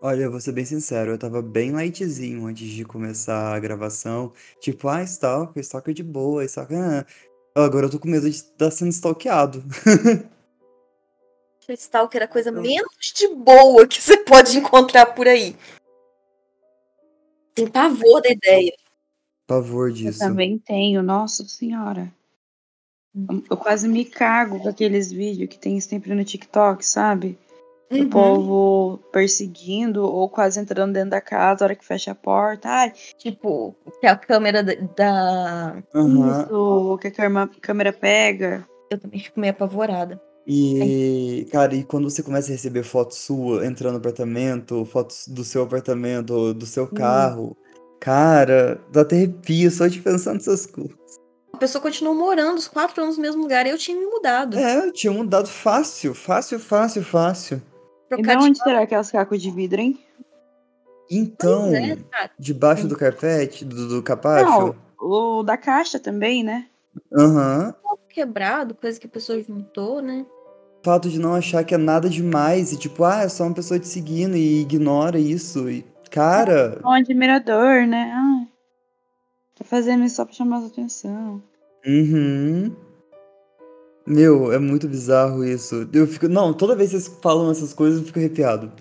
Olha, 0.00 0.22
eu 0.22 0.30
vou 0.30 0.40
ser 0.40 0.52
bem 0.52 0.64
sincero, 0.64 1.10
eu 1.10 1.18
tava 1.18 1.42
bem 1.42 1.72
lightzinho 1.72 2.46
antes 2.46 2.68
de 2.68 2.84
começar 2.84 3.54
a 3.54 3.58
gravação. 3.58 4.32
Tipo, 4.60 4.88
ah, 4.88 5.02
stalker, 5.02 5.60
stalker 5.60 5.92
de 5.92 6.04
boa, 6.04 6.44
stalker. 6.44 6.78
Ah. 6.78 7.06
Agora 7.54 7.86
eu 7.86 7.90
tô 7.90 7.98
com 7.98 8.06
medo 8.08 8.30
de 8.30 8.36
estar 8.36 8.70
sendo 8.70 8.90
stalkeado. 8.90 9.64
Stalker 11.70 12.22
é 12.22 12.24
a 12.24 12.28
coisa 12.28 12.50
menos 12.50 13.12
de 13.14 13.28
boa 13.28 13.86
que 13.86 14.00
você 14.00 14.16
pode 14.24 14.56
encontrar 14.56 15.06
por 15.06 15.28
aí. 15.28 15.54
Tem 17.54 17.66
pavor 17.66 18.22
da 18.22 18.30
ideia. 18.30 18.72
Pavor 19.46 19.90
disso. 19.90 20.22
Eu 20.22 20.28
também 20.28 20.58
tenho, 20.58 21.02
nossa 21.02 21.46
senhora. 21.46 22.10
Eu 23.50 23.56
quase 23.56 23.88
me 23.88 24.04
cago 24.04 24.60
com 24.60 24.68
aqueles 24.68 25.10
vídeos 25.10 25.50
que 25.50 25.58
tem 25.58 25.80
sempre 25.80 26.14
no 26.14 26.24
TikTok, 26.24 26.86
sabe? 26.86 27.36
Uhum. 27.90 28.02
O 28.02 28.10
povo 28.10 28.98
perseguindo 29.10 30.04
ou 30.04 30.28
quase 30.28 30.60
entrando 30.60 30.92
dentro 30.92 31.10
da 31.10 31.20
casa, 31.20 31.64
a 31.64 31.66
hora 31.66 31.74
que 31.74 31.84
fecha 31.84 32.12
a 32.12 32.14
porta. 32.14 32.68
Ai, 32.68 32.92
Tipo, 33.16 33.74
que 34.00 34.06
a 34.06 34.16
câmera 34.16 34.62
da. 34.62 35.82
Aham. 35.94 36.42
isso, 36.42 36.98
que 37.00 37.08
a 37.08 37.10
câmera, 37.10 37.50
câmera 37.60 37.92
pega. 37.92 38.68
Eu 38.90 38.98
também 38.98 39.20
fico 39.20 39.40
meio 39.40 39.52
apavorada. 39.52 40.20
E, 40.46 41.46
cara, 41.52 41.74
e 41.74 41.84
quando 41.84 42.08
você 42.08 42.22
começa 42.22 42.48
a 42.50 42.52
receber 42.52 42.82
fotos 42.82 43.18
sua 43.18 43.66
entrando 43.66 43.92
no 43.92 43.98
apartamento, 43.98 44.84
fotos 44.86 45.28
do 45.28 45.44
seu 45.44 45.62
apartamento, 45.62 46.54
do 46.54 46.64
seu 46.64 46.86
carro, 46.86 47.54
cara, 48.00 48.80
dá 48.90 49.02
até 49.02 49.16
arrepio 49.16 49.70
só 49.70 49.86
de 49.86 50.00
pensar 50.00 50.32
nessas 50.32 50.64
coisas. 50.64 50.96
A 51.52 51.58
pessoa 51.58 51.82
continuou 51.82 52.14
morando 52.14 52.56
os 52.56 52.66
quatro 52.66 53.02
anos 53.02 53.16
no 53.16 53.22
mesmo 53.22 53.42
lugar 53.42 53.66
e 53.66 53.70
eu 53.70 53.76
tinha 53.76 53.98
me 53.98 54.06
mudado. 54.06 54.58
É, 54.58 54.86
eu 54.86 54.92
tinha 54.92 55.12
mudado 55.12 55.48
fácil, 55.48 56.14
fácil, 56.14 56.58
fácil, 56.58 57.04
fácil. 57.04 57.62
E 58.10 58.16
Trocar 58.16 58.36
de 58.36 58.42
de 58.42 58.48
onde 58.48 58.58
será 58.58 58.86
que 58.86 58.94
é 58.94 59.00
os 59.00 59.10
cacos 59.10 59.42
de 59.42 59.50
vidro, 59.50 59.80
hein? 59.80 59.98
Então, 61.10 61.74
é, 61.74 61.96
cara. 62.10 62.30
debaixo 62.38 62.86
do 62.86 62.96
carpete, 62.96 63.64
do, 63.64 63.88
do 63.88 64.02
capacho, 64.02 64.44
Não, 64.44 64.74
o 65.00 65.42
da 65.42 65.56
caixa 65.56 65.98
também, 65.98 66.42
né? 66.42 66.66
aham. 67.12 67.74
quebrado, 68.08 68.74
coisa 68.74 68.98
que 68.98 69.06
a 69.06 69.10
pessoa 69.10 69.42
juntou, 69.42 70.02
né? 70.02 70.26
O 70.80 70.84
fato 70.84 71.08
de 71.08 71.18
não 71.18 71.34
achar 71.34 71.64
que 71.64 71.74
é 71.74 71.78
nada 71.78 72.08
demais 72.08 72.72
e 72.72 72.78
tipo, 72.78 73.04
ah, 73.04 73.22
é 73.22 73.28
só 73.28 73.44
uma 73.44 73.54
pessoa 73.54 73.78
te 73.78 73.86
seguindo 73.86 74.36
e 74.36 74.60
ignora 74.62 75.18
isso. 75.18 75.68
E, 75.68 75.84
cara, 76.10 76.80
Um 76.84 76.90
admirador, 76.90 77.86
né? 77.86 78.12
Ai, 78.14 78.48
tá 79.56 79.64
fazendo 79.64 80.04
isso 80.04 80.16
só 80.16 80.24
pra 80.24 80.34
chamar 80.34 80.56
a 80.56 80.60
sua 80.60 80.68
atenção. 80.68 81.42
uhum. 81.86 82.74
Meu, 84.08 84.52
é 84.52 84.58
muito 84.58 84.88
bizarro 84.88 85.44
isso. 85.44 85.88
Eu 85.92 86.06
fico, 86.06 86.28
não, 86.28 86.52
toda 86.54 86.74
vez 86.74 86.90
que 86.90 86.98
vocês 86.98 87.18
falam 87.22 87.50
essas 87.50 87.74
coisas 87.74 88.00
eu 88.00 88.06
fico 88.06 88.18
arrepiado. 88.18 88.72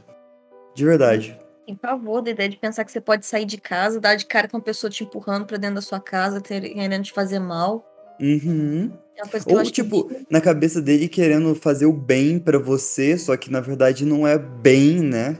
De 0.73 0.85
verdade. 0.85 1.37
Tem 1.65 1.75
pavor 1.75 2.21
da 2.21 2.31
ideia 2.31 2.47
de 2.49 2.55
pensar 2.57 2.85
que 2.85 2.91
você 2.91 3.01
pode 3.01 3.25
sair 3.25 3.43
de 3.45 3.57
casa, 3.57 3.99
dar 3.99 4.15
de 4.15 4.25
cara 4.25 4.47
com 4.47 4.57
uma 4.57 4.63
pessoa 4.63 4.89
te 4.89 5.03
empurrando 5.03 5.45
pra 5.45 5.57
dentro 5.57 5.75
da 5.75 5.81
sua 5.81 5.99
casa, 5.99 6.39
ter- 6.39 6.61
querendo 6.69 7.03
te 7.03 7.11
fazer 7.11 7.39
mal. 7.39 7.85
Uhum. 8.21 8.91
É 9.17 9.23
uma 9.23 9.29
coisa 9.29 9.45
que 9.45 9.51
eu 9.51 9.55
Ou 9.55 9.61
acho 9.61 9.73
que- 9.73 9.83
tipo, 9.83 10.09
na 10.29 10.39
cabeça 10.39 10.81
dele 10.81 11.07
querendo 11.09 11.53
fazer 11.55 11.85
o 11.87 11.91
bem 11.93 12.39
pra 12.39 12.57
você, 12.57 13.17
só 13.17 13.35
que 13.35 13.51
na 13.51 13.59
verdade 13.59 14.05
não 14.05 14.25
é 14.25 14.37
bem, 14.37 15.01
né? 15.01 15.37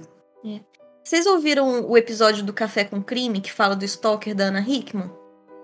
Vocês 1.04 1.26
ouviram 1.26 1.90
o 1.90 1.98
episódio 1.98 2.44
do 2.44 2.52
Café 2.52 2.84
com 2.84 3.02
Crime 3.02 3.40
que 3.40 3.50
fala 3.54 3.78
do 3.78 3.86
stalker 3.86 4.36
da 4.36 4.46
Ana 4.46 4.60
Hickman? 4.60 5.10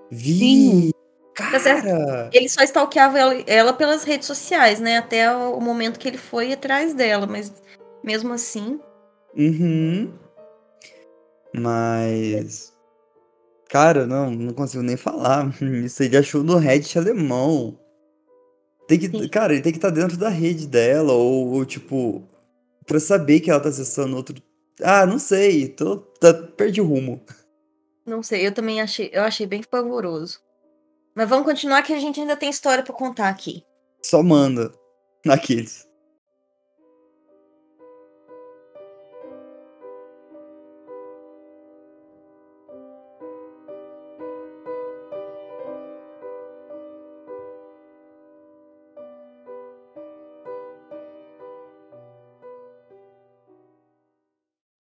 Vi. 0.10 0.92
Tá 0.94 0.98
certo. 1.60 1.84
Cara, 1.84 2.30
Ele 2.32 2.50
só 2.50 2.64
stalkeava 2.64 3.18
ela, 3.20 3.34
ela 3.48 3.74
pelas 3.74 4.04
redes 4.04 4.28
sociais, 4.28 4.80
né? 4.80 4.98
Até 4.98 5.34
o 5.36 5.60
momento 5.60 6.00
que 6.00 6.08
ele 6.08 6.18
foi 6.18 6.54
atrás 6.54 6.94
dela, 6.94 7.26
mas 7.26 7.52
mesmo 8.04 8.34
assim. 8.34 8.80
Uhum. 9.36 10.14
Mas. 11.54 12.74
Cara, 13.70 14.06
não, 14.06 14.30
não 14.30 14.54
consigo 14.54 14.84
nem 14.84 14.98
falar. 14.98 15.50
Isso 15.84 16.04
ele 16.04 16.18
achou 16.18 16.44
no 16.44 16.58
Reddit 16.58 16.98
alemão. 16.98 17.80
Tem 18.88 19.00
que, 19.00 19.08
Sim. 19.08 19.28
cara, 19.30 19.54
ele 19.54 19.62
tem 19.62 19.72
que 19.72 19.78
estar 19.78 19.90
dentro 19.90 20.18
da 20.18 20.30
rede 20.30 20.68
dela, 20.68 21.14
ou, 21.14 21.54
ou, 21.54 21.66
tipo, 21.66 22.22
pra 22.86 23.00
saber 23.00 23.40
que 23.40 23.50
ela 23.50 23.60
tá 23.60 23.70
acessando 23.70 24.16
outro. 24.16 24.36
Ah, 24.82 25.06
não 25.06 25.18
sei, 25.18 25.70
tô, 25.70 25.98
tá, 25.98 26.34
perdi 26.34 26.82
o 26.82 26.86
rumo. 26.86 27.22
Não 28.06 28.22
sei, 28.22 28.46
eu 28.46 28.54
também 28.54 28.82
achei, 28.82 29.10
eu 29.14 29.24
achei 29.24 29.48
bem 29.48 29.64
pavoroso. 29.64 30.43
Mas 31.16 31.30
vamos 31.30 31.46
continuar 31.46 31.84
que 31.84 31.94
a 31.94 32.00
gente 32.00 32.20
ainda 32.20 32.36
tem 32.36 32.50
história 32.50 32.84
pra 32.84 32.94
contar 32.94 33.30
aqui. 33.30 33.64
Só 34.02 34.24
manda. 34.24 34.74
Naqueles. 35.26 35.88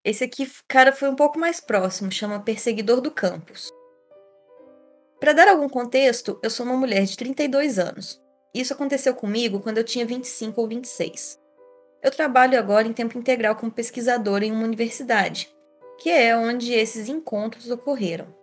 Esse 0.06 0.26
aqui, 0.26 0.52
cara, 0.68 0.92
foi 0.92 1.08
um 1.08 1.16
pouco 1.16 1.40
mais 1.40 1.62
próximo, 1.62 2.12
chama 2.12 2.40
Perseguidor 2.42 3.00
do 3.00 3.10
Campus. 3.10 3.72
Para 5.24 5.32
dar 5.32 5.48
algum 5.48 5.70
contexto, 5.70 6.38
eu 6.44 6.50
sou 6.50 6.66
uma 6.66 6.76
mulher 6.76 7.06
de 7.06 7.16
32 7.16 7.80
anos. 7.80 8.22
Isso 8.54 8.74
aconteceu 8.74 9.16
comigo 9.16 9.62
quando 9.62 9.78
eu 9.78 9.84
tinha 9.86 10.06
25 10.06 10.60
ou 10.60 10.68
26. 10.68 11.40
Eu 12.02 12.12
trabalho 12.12 12.60
agora 12.60 12.86
em 12.86 12.92
tempo 12.92 13.18
integral 13.18 13.56
como 13.56 13.72
pesquisadora 13.72 14.44
em 14.44 14.52
uma 14.52 14.66
universidade, 14.66 15.50
que 15.98 16.10
é 16.10 16.36
onde 16.36 16.74
esses 16.74 17.08
encontros 17.08 17.72
ocorreram. 17.72 18.36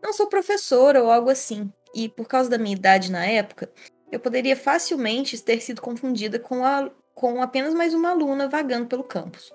Não 0.00 0.12
sou 0.12 0.28
professora 0.28 1.02
ou 1.02 1.10
algo 1.10 1.30
assim, 1.30 1.68
e 1.92 2.08
por 2.08 2.28
causa 2.28 2.48
da 2.48 2.58
minha 2.58 2.76
idade 2.76 3.10
na 3.10 3.26
época, 3.26 3.68
eu 4.12 4.20
poderia 4.20 4.56
facilmente 4.56 5.42
ter 5.42 5.60
sido 5.60 5.82
confundida 5.82 6.38
com, 6.38 6.64
a, 6.64 6.92
com 7.12 7.42
apenas 7.42 7.74
mais 7.74 7.92
uma 7.92 8.10
aluna 8.10 8.46
vagando 8.46 8.86
pelo 8.86 9.02
campus. 9.02 9.52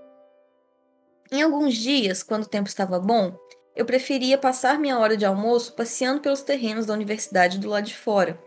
Em 1.31 1.41
alguns 1.41 1.75
dias, 1.75 2.21
quando 2.21 2.43
o 2.43 2.49
tempo 2.49 2.67
estava 2.67 2.99
bom, 2.99 3.33
eu 3.75 3.85
preferia 3.85 4.37
passar 4.37 4.79
minha 4.79 4.99
hora 4.99 5.15
de 5.15 5.25
almoço 5.25 5.73
passeando 5.73 6.21
pelos 6.21 6.41
terrenos 6.41 6.85
da 6.85 6.93
universidade 6.93 7.57
do 7.57 7.69
lado 7.69 7.85
de 7.85 7.95
fora, 7.95 8.39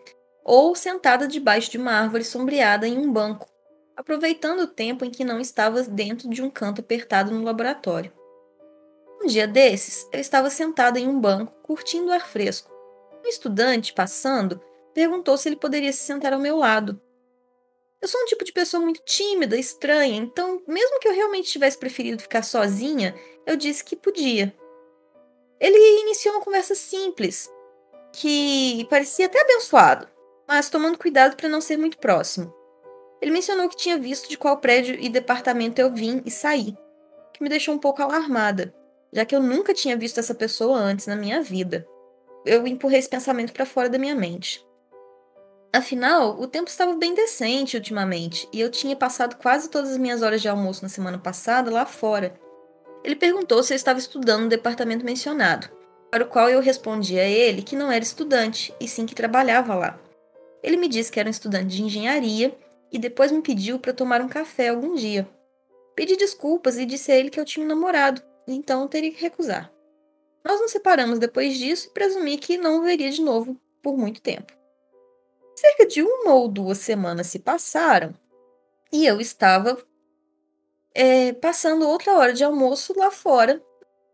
ou 0.45 0.75
sentada 0.75 1.27
debaixo 1.27 1.71
de 1.71 1.79
uma 1.79 1.93
árvore 1.93 2.25
sombreada 2.25 2.87
em 2.87 2.99
um 2.99 3.13
banco, 3.13 3.49
aproveitando 3.97 4.61
o 4.61 4.67
tempo 4.67 5.05
em 5.05 5.11
que 5.11 5.25
não 5.25 5.41
estava 5.41 5.83
dentro 5.83 6.29
de 6.29 6.43
um 6.43 6.51
canto 6.51 6.81
apertado 6.81 7.31
no 7.31 7.45
laboratório. 7.45 8.13
Um 9.23 9.27
dia 9.27 9.47
desses, 9.47 10.09
eu 10.13 10.19
estava 10.19 10.51
sentada 10.51 10.99
em 10.99 11.07
um 11.07 11.21
banco, 11.21 11.53
curtindo 11.63 12.09
o 12.09 12.13
ar 12.13 12.27
fresco. 12.27 12.73
Um 13.25 13.29
estudante, 13.29 13.93
passando, 13.93 14.61
perguntou 14.93 15.39
se 15.39 15.49
ele 15.49 15.57
poderia 15.57 15.93
se 15.93 16.01
sentar 16.01 16.33
ao 16.33 16.41
meu 16.41 16.57
lado. 16.57 17.01
Eu 18.01 18.09
sou 18.09 18.21
um 18.21 18.27
tipo 18.27 18.45
de 18.45 18.53
pessoa 18.53 18.83
muito 18.83 19.01
tímida, 19.05 19.57
estranha, 19.57 20.17
então, 20.17 20.61
mesmo 20.67 20.99
que 20.99 21.07
eu 21.07 21.15
realmente 21.15 21.53
tivesse 21.53 21.79
preferido 21.79 22.21
ficar 22.21 22.43
sozinha, 22.43 23.15
eu 23.47 23.55
disse 23.55 23.85
que 23.85 23.95
podia. 23.95 24.53
Ele 25.63 26.01
iniciou 26.01 26.35
uma 26.35 26.45
conversa 26.45 26.75
simples, 26.75 27.49
que 28.13 28.85
parecia 28.91 29.27
até 29.27 29.41
abençoado, 29.41 30.09
mas 30.49 30.69
tomando 30.69 30.99
cuidado 30.99 31.37
para 31.37 31.49
não 31.49 31.61
ser 31.61 31.77
muito 31.77 31.99
próximo. 31.99 32.53
Ele 33.21 33.31
mencionou 33.31 33.69
que 33.69 33.77
tinha 33.77 33.97
visto 33.97 34.29
de 34.29 34.37
qual 34.37 34.57
prédio 34.59 34.97
e 34.99 35.09
departamento 35.09 35.81
eu 35.81 35.89
vim 35.89 36.21
e 36.27 36.33
saí, 36.33 36.77
que 37.33 37.41
me 37.41 37.49
deixou 37.49 37.73
um 37.73 37.79
pouco 37.79 38.03
alarmada, 38.03 38.75
já 39.13 39.25
que 39.25 39.37
eu 39.37 39.41
nunca 39.41 39.73
tinha 39.73 39.97
visto 39.97 40.19
essa 40.19 40.35
pessoa 40.35 40.77
antes 40.77 41.07
na 41.07 41.15
minha 41.15 41.41
vida. 41.41 41.87
Eu 42.45 42.67
empurrei 42.67 42.99
esse 42.99 43.09
pensamento 43.09 43.53
para 43.53 43.65
fora 43.65 43.89
da 43.89 43.99
minha 43.99 44.17
mente. 44.17 44.67
Afinal, 45.73 46.41
o 46.41 46.49
tempo 46.49 46.69
estava 46.69 46.95
bem 46.95 47.15
decente 47.15 47.77
ultimamente 47.77 48.49
e 48.53 48.61
eu 48.61 48.69
tinha 48.69 48.97
passado 48.97 49.37
quase 49.37 49.71
todas 49.71 49.93
as 49.93 49.97
minhas 49.97 50.23
horas 50.23 50.43
de 50.43 50.49
almoço 50.49 50.83
na 50.83 50.89
semana 50.89 51.19
passada 51.19 51.71
lá 51.71 51.87
fora. 51.87 52.35
Ele 53.05 53.17
perguntou 53.17 53.63
se 53.63 53.73
eu 53.73 53.77
estava 53.77 53.99
estudando 53.99 54.43
no 54.43 54.49
departamento 54.49 55.05
mencionado, 55.05 55.69
para 56.11 56.25
o 56.25 56.29
qual 56.29 56.49
eu 56.49 56.61
respondi 56.61 57.19
a 57.19 57.25
ele 57.25 57.63
que 57.63 57.75
não 57.75 57.91
era 57.91 58.05
estudante, 58.05 58.75
e 58.79 58.87
sim 58.87 59.07
que 59.07 59.15
trabalhava 59.15 59.75
lá. 59.75 59.99
Ele 60.63 60.77
me 60.77 60.89
disse 60.89 61.11
que 61.11 61.19
era 61.19 61.29
um 61.29 61.31
estudante 61.31 61.75
de 61.75 61.83
engenharia 61.83 62.57
e 62.93 62.99
depois 62.99 63.33
me 63.33 63.43
pediu 63.43 63.79
para 63.79 63.93
tomar 63.93 64.21
um 64.21 64.29
café 64.29 64.69
algum 64.69 64.95
dia. 64.95 65.29
Pedi 65.97 66.17
desculpas 66.17 66.79
e 66.79 66.87
disse 66.87 67.11
a 67.11 67.17
ele 67.17 67.31
que 67.31 67.41
eu 67.41 67.45
tinha 67.45 67.65
um 67.65 67.69
namorado, 67.69 68.23
então 68.47 68.87
teria 68.87 69.11
que 69.11 69.21
recusar. 69.21 69.73
Nós 70.45 70.61
nos 70.61 70.71
separamos 70.71 71.19
depois 71.19 71.57
disso 71.57 71.89
e 71.89 71.93
presumi 71.93 72.37
que 72.37 72.57
não 72.57 72.79
o 72.79 72.83
veria 72.83 73.11
de 73.11 73.23
novo 73.23 73.57
por 73.83 73.97
muito 73.97 74.21
tempo. 74.21 74.53
Cerca 75.57 75.87
de 75.87 76.03
uma 76.03 76.35
ou 76.35 76.49
duas 76.49 76.79
semanas 76.79 77.27
se 77.27 77.39
passaram 77.39 78.15
e 78.93 79.07
eu 79.07 79.21
estava 79.21 79.79
é, 80.95 81.33
passando 81.33 81.89
outra 81.89 82.13
hora 82.17 82.33
de 82.33 82.45
almoço 82.45 82.93
lá 82.97 83.11
fora, 83.11 83.63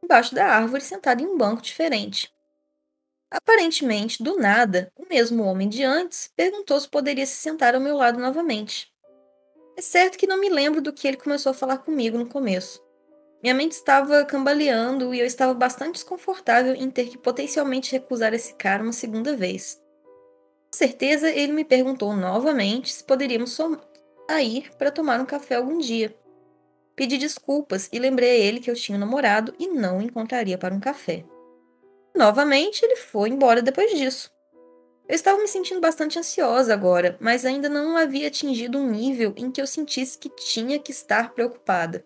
embaixo 0.03 0.35
da 0.35 0.47
árvore, 0.47 0.83
sentada 0.83 1.23
em 1.23 1.27
um 1.27 1.37
banco 1.37 1.63
diferente. 1.63 2.33
Aparentemente, 3.31 4.23
do 4.23 4.39
nada, 4.39 4.91
o 4.97 5.07
mesmo 5.07 5.45
homem 5.45 5.69
de 5.69 5.85
antes 5.85 6.31
perguntou 6.35 6.81
se 6.81 6.89
poderia 6.89 7.27
se 7.27 7.35
sentar 7.35 7.75
ao 7.75 7.81
meu 7.81 7.97
lado 7.97 8.19
novamente. 8.19 8.91
É 9.77 9.83
certo 9.83 10.17
que 10.17 10.27
não 10.27 10.41
me 10.41 10.49
lembro 10.49 10.81
do 10.81 10.93
que 10.93 11.07
ele 11.07 11.17
começou 11.17 11.51
a 11.51 11.55
falar 11.55 11.79
comigo 11.79 12.17
no 12.17 12.27
começo. 12.27 12.83
Minha 13.43 13.55
mente 13.55 13.73
estava 13.73 14.25
cambaleando 14.25 15.15
e 15.15 15.21
eu 15.21 15.27
estava 15.27 15.55
bastante 15.55 15.95
desconfortável 15.95 16.75
em 16.75 16.91
ter 16.91 17.09
que 17.09 17.19
potencialmente 17.19 17.93
recusar 17.93 18.35
esse 18.35 18.55
cara 18.55 18.83
uma 18.83 18.93
segunda 18.93 19.37
vez. 19.37 19.81
Com 20.73 20.77
certeza, 20.77 21.31
ele 21.31 21.53
me 21.53 21.65
perguntou 21.65 22.17
novamente 22.17 22.93
se 22.93 23.05
poderíamos 23.05 23.57
sair 24.29 24.71
para 24.77 24.91
tomar 24.91 25.21
um 25.21 25.27
café 25.27 25.55
algum 25.55 25.79
dia. 25.79 26.17
Pedi 26.99 27.17
desculpas 27.17 27.89
e 27.93 27.99
lembrei 28.01 28.29
a 28.29 28.45
ele 28.45 28.59
que 28.59 28.69
eu 28.69 28.75
tinha 28.75 28.97
um 28.97 29.01
namorado 29.01 29.55
e 29.57 29.69
não 29.69 29.99
o 29.99 30.03
encontraria 30.03 30.59
para 30.59 30.75
um 30.75 30.81
café. 30.81 31.25
Novamente, 32.13 32.85
ele 32.85 32.97
foi 32.97 33.29
embora 33.29 33.63
depois 33.63 33.97
disso. 33.97 34.29
Eu 35.09 35.15
estava 35.15 35.39
me 35.39 35.47
sentindo 35.47 35.81
bastante 35.81 36.19
ansiosa 36.19 36.75
agora, 36.75 37.17
mas 37.21 37.47
ainda 37.47 37.69
não 37.69 37.97
havia 37.97 38.27
atingido 38.27 38.79
um 38.79 38.91
nível 38.91 39.33
em 39.37 39.49
que 39.49 39.63
eu 39.63 39.67
sentisse 39.67 40.19
que 40.19 40.29
tinha 40.29 40.77
que 40.77 40.91
estar 40.91 41.35
preocupada. 41.35 42.05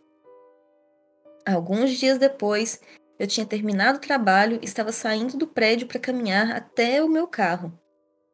Alguns 1.47 1.93
dias 1.93 2.19
depois, 2.19 2.79
eu 3.19 3.27
tinha 3.27 3.47
terminado 3.47 3.97
o 3.97 4.03
trabalho 4.03 4.59
e 4.61 4.67
estava 4.67 4.93
saindo 4.93 5.39
do 5.39 5.47
prédio 5.47 5.87
para 5.87 5.99
caminhar 5.99 6.55
até 6.55 7.03
o 7.03 7.09
meu 7.09 7.27
carro. 7.27 7.73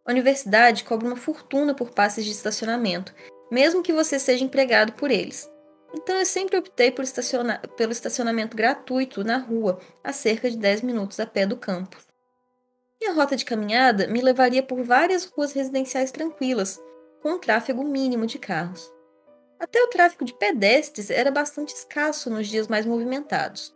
A 0.05 0.11
universidade 0.11 0.83
cobra 0.83 1.07
uma 1.07 1.17
fortuna 1.17 1.73
por 1.73 1.93
passes 1.93 2.25
de 2.25 2.33
estacionamento, 2.33 3.15
mesmo 3.49 3.81
que 3.81 3.93
você 3.93 4.19
seja 4.19 4.43
empregado 4.43 4.93
por 4.95 5.12
eles. 5.12 5.49
Então 5.95 6.16
eu 6.16 6.26
sempre 6.26 6.59
optei 6.59 6.90
por 6.90 7.04
pelo 7.76 7.93
estacionamento 7.93 8.56
gratuito 8.56 9.25
na 9.25 9.39
rua, 9.39 9.78
a 10.04 10.13
cerca 10.13 10.50
de 10.50 10.56
10 10.56 10.82
minutos 10.82 11.19
a 11.19 11.26
pé 11.26 11.47
do 11.47 11.56
campus. 11.56 12.06
Minha 13.00 13.15
rota 13.15 13.36
de 13.36 13.45
caminhada 13.45 14.06
me 14.08 14.21
levaria 14.21 14.63
por 14.63 14.82
várias 14.82 15.25
ruas 15.25 15.52
residenciais 15.52 16.10
tranquilas, 16.10 16.82
com 17.23 17.32
um 17.32 17.39
tráfego 17.39 17.84
mínimo 17.84 18.26
de 18.26 18.39
carros. 18.39 18.93
Até 19.58 19.82
o 19.82 19.89
tráfego 19.89 20.25
de 20.25 20.34
pedestres 20.34 21.10
era 21.10 21.30
bastante 21.30 21.75
escasso 21.75 22.28
nos 22.28 22.47
dias 22.49 22.69
mais 22.69 22.84
movimentados. 22.84 23.75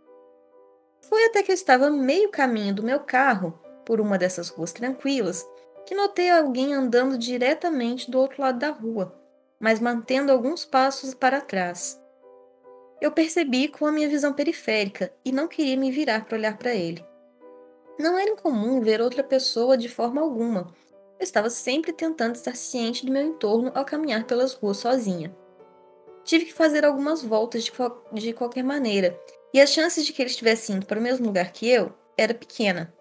Foi 1.09 1.25
até 1.25 1.43
que 1.43 1.51
eu 1.51 1.55
estava 1.55 1.91
meio 1.91 2.31
caminho 2.31 2.75
do 2.75 2.83
meu 2.83 3.01
carro, 3.01 3.59
por 3.85 4.01
uma 4.01 4.19
dessas 4.19 4.49
ruas 4.49 4.73
tranquilas, 4.73 5.47
que 5.87 5.95
notei 5.95 6.31
alguém 6.31 6.75
andando 6.75 7.19
diretamente 7.19 8.11
do 8.11 8.19
outro 8.19 8.43
lado 8.43 8.59
da 8.59 8.71
rua, 8.71 9.19
mas 9.59 9.81
mantendo 9.81 10.31
alguns 10.31 10.65
passos 10.65 11.15
para 11.15 11.41
trás. 11.41 12.02
Eu 13.03 13.11
percebi 13.11 13.67
com 13.67 13.85
a 13.85 13.91
minha 13.91 14.09
visão 14.09 14.33
periférica 14.33 15.13
e 15.25 15.33
não 15.33 15.49
queria 15.49 15.77
me 15.77 15.91
virar 15.91 16.25
para 16.25 16.39
olhar 16.39 16.57
para 16.57 16.73
ele. 16.73 17.05
Não 17.99 18.17
era 18.17 18.31
incomum 18.31 18.81
ver 18.81 19.01
outra 19.01 19.25
pessoa 19.25 19.77
de 19.77 19.89
forma 19.89 20.21
alguma. 20.21 20.73
Eu 21.19 21.25
estava 21.25 21.51
sempre 21.51 21.93
tentando 21.93 22.37
estar 22.37 22.55
ciente 22.55 23.05
do 23.05 23.11
meu 23.11 23.23
entorno 23.23 23.73
ao 23.75 23.85
caminhar 23.85 24.25
pelas 24.25 24.55
ruas 24.55 24.77
sozinha. 24.77 25.37
Tive 26.23 26.45
que 26.45 26.53
fazer 26.53 26.85
algumas 26.85 27.25
voltas 27.25 27.65
de, 27.65 27.73
de 28.13 28.33
qualquer 28.33 28.63
maneira, 28.63 29.19
e 29.53 29.61
as 29.61 29.71
chances 29.71 30.07
de 30.07 30.13
que 30.13 30.23
ele 30.23 30.31
estivesse 30.31 30.71
indo 30.71 30.87
para 30.87 31.01
o 31.01 31.03
mesmo 31.03 31.27
lugar 31.27 31.51
que 31.51 31.69
eu 31.69 31.93
era 32.17 32.33
pequena. 32.33 32.95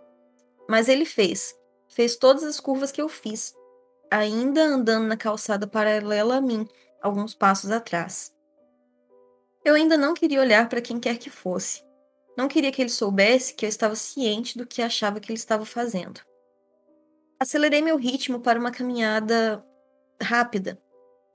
Mas 0.68 0.90
ele 0.90 1.06
fez, 1.06 1.56
fez 1.88 2.16
todas 2.16 2.44
as 2.44 2.60
curvas 2.60 2.92
que 2.92 3.04
eu 3.04 3.08
fiz, 3.08 3.54
ainda 4.10 4.64
andando 4.64 5.06
na 5.06 5.16
calçada 5.16 5.68
paralela 5.68 6.38
a 6.38 6.42
mim, 6.42 6.68
alguns 7.04 7.36
passos 7.36 7.70
atrás. 7.70 8.34
Eu 9.64 9.76
ainda 9.76 9.98
não 9.98 10.14
queria 10.14 10.40
olhar 10.40 10.68
para 10.68 10.82
quem 10.82 11.00
quer 11.00 11.18
que 11.18 11.30
fosse. 11.30 11.84
Não 12.38 12.48
queria 12.48 12.72
que 12.72 12.82
ele 12.82 12.90
soubesse 12.90 13.54
que 13.54 13.66
eu 13.66 13.70
estava 13.70 13.96
ciente 13.96 14.58
do 14.58 14.66
que 14.66 14.82
achava 14.82 15.20
que 15.20 15.32
ele 15.32 15.38
estava 15.38 15.66
fazendo. 15.66 16.22
Acelerei 17.40 17.82
meu 17.82 17.98
ritmo 17.98 18.40
para 18.40 18.60
uma 18.60 18.72
caminhada 18.72 19.64
rápida. 20.22 20.82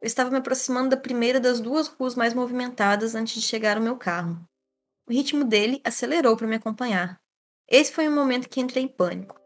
Eu 0.01 0.07
estava 0.07 0.31
me 0.31 0.39
aproximando 0.39 0.91
da 0.91 0.97
primeira 0.97 1.41
das 1.41 1.61
duas 1.61 1.89
ruas 1.89 2.15
mais 2.15 2.35
movimentadas 2.35 3.15
antes 3.15 3.35
de 3.35 3.47
chegar 3.47 3.77
ao 3.77 3.83
meu 3.83 3.97
carro. 3.97 4.39
O 5.09 5.13
ritmo 5.13 5.45
dele 5.45 5.81
acelerou 5.85 6.37
para 6.37 6.47
me 6.47 6.57
acompanhar. 6.57 7.21
Esse 7.69 7.93
foi 7.93 8.09
o 8.09 8.13
momento 8.13 8.49
que 8.49 8.61
entrei 8.61 8.85
em 8.85 8.89
pânico 8.89 9.41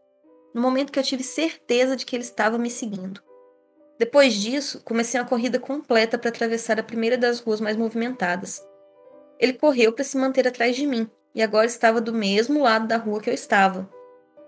no 0.55 0.61
momento 0.61 0.93
que 0.93 0.99
eu 0.99 1.03
tive 1.03 1.23
certeza 1.23 1.97
de 1.97 2.05
que 2.05 2.15
ele 2.15 2.25
estava 2.25 2.59
me 2.59 2.71
seguindo. 2.71 3.23
Depois 3.99 4.35
disso, 4.35 4.83
comecei 4.85 5.21
uma 5.21 5.27
corrida 5.27 5.59
completa 5.59 6.19
para 6.19 6.31
atravessar 6.31 6.79
a 6.79 6.83
primeira 6.83 7.19
das 7.19 7.41
ruas 7.41 7.61
mais 7.61 7.77
movimentadas. 7.77 8.65
Ele 9.41 9.55
correu 9.55 9.93
para 9.93 10.05
se 10.05 10.19
manter 10.19 10.47
atrás 10.47 10.77
de 10.77 10.87
mim 10.87 11.11
e 11.35 11.43
agora 11.43 11.67
estava 11.67 12.01
do 12.01 12.13
mesmo 12.13 12.63
lado 12.63 12.87
da 12.87 12.99
rua 12.99 13.21
que 13.21 13.31
eu 13.31 13.35
estava. 13.35 13.89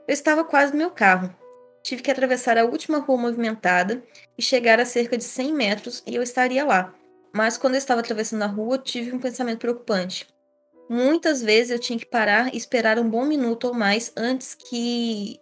Eu 0.07 0.13
estava 0.13 0.45
quase 0.45 0.73
no 0.73 0.79
meu 0.79 0.91
carro. 0.91 1.35
Tive 1.83 2.03
que 2.03 2.11
atravessar 2.11 2.59
a 2.59 2.65
última 2.65 2.99
rua 2.99 3.17
movimentada 3.17 4.03
e 4.37 4.43
chegar 4.43 4.79
a 4.79 4.85
cerca 4.85 5.17
de 5.17 5.25
100 5.25 5.55
metros 5.55 6.03
e 6.07 6.15
eu 6.15 6.23
estaria 6.23 6.65
lá. 6.65 6.95
Mas 7.33 7.57
quando 7.57 7.75
eu 7.75 7.79
estava 7.79 8.01
atravessando 8.01 8.43
a 8.43 8.47
rua, 8.47 8.77
tive 8.77 9.13
um 9.13 9.19
pensamento 9.19 9.61
preocupante. 9.61 10.29
Muitas 10.89 11.41
vezes 11.41 11.71
eu 11.71 11.79
tinha 11.79 11.99
que 11.99 12.05
parar 12.05 12.53
e 12.55 12.59
esperar 12.59 12.99
um 12.99 13.09
bom 13.09 13.25
minuto 13.25 13.69
ou 13.69 13.75
mais 13.75 14.13
antes 14.15 14.55
que 14.55 15.41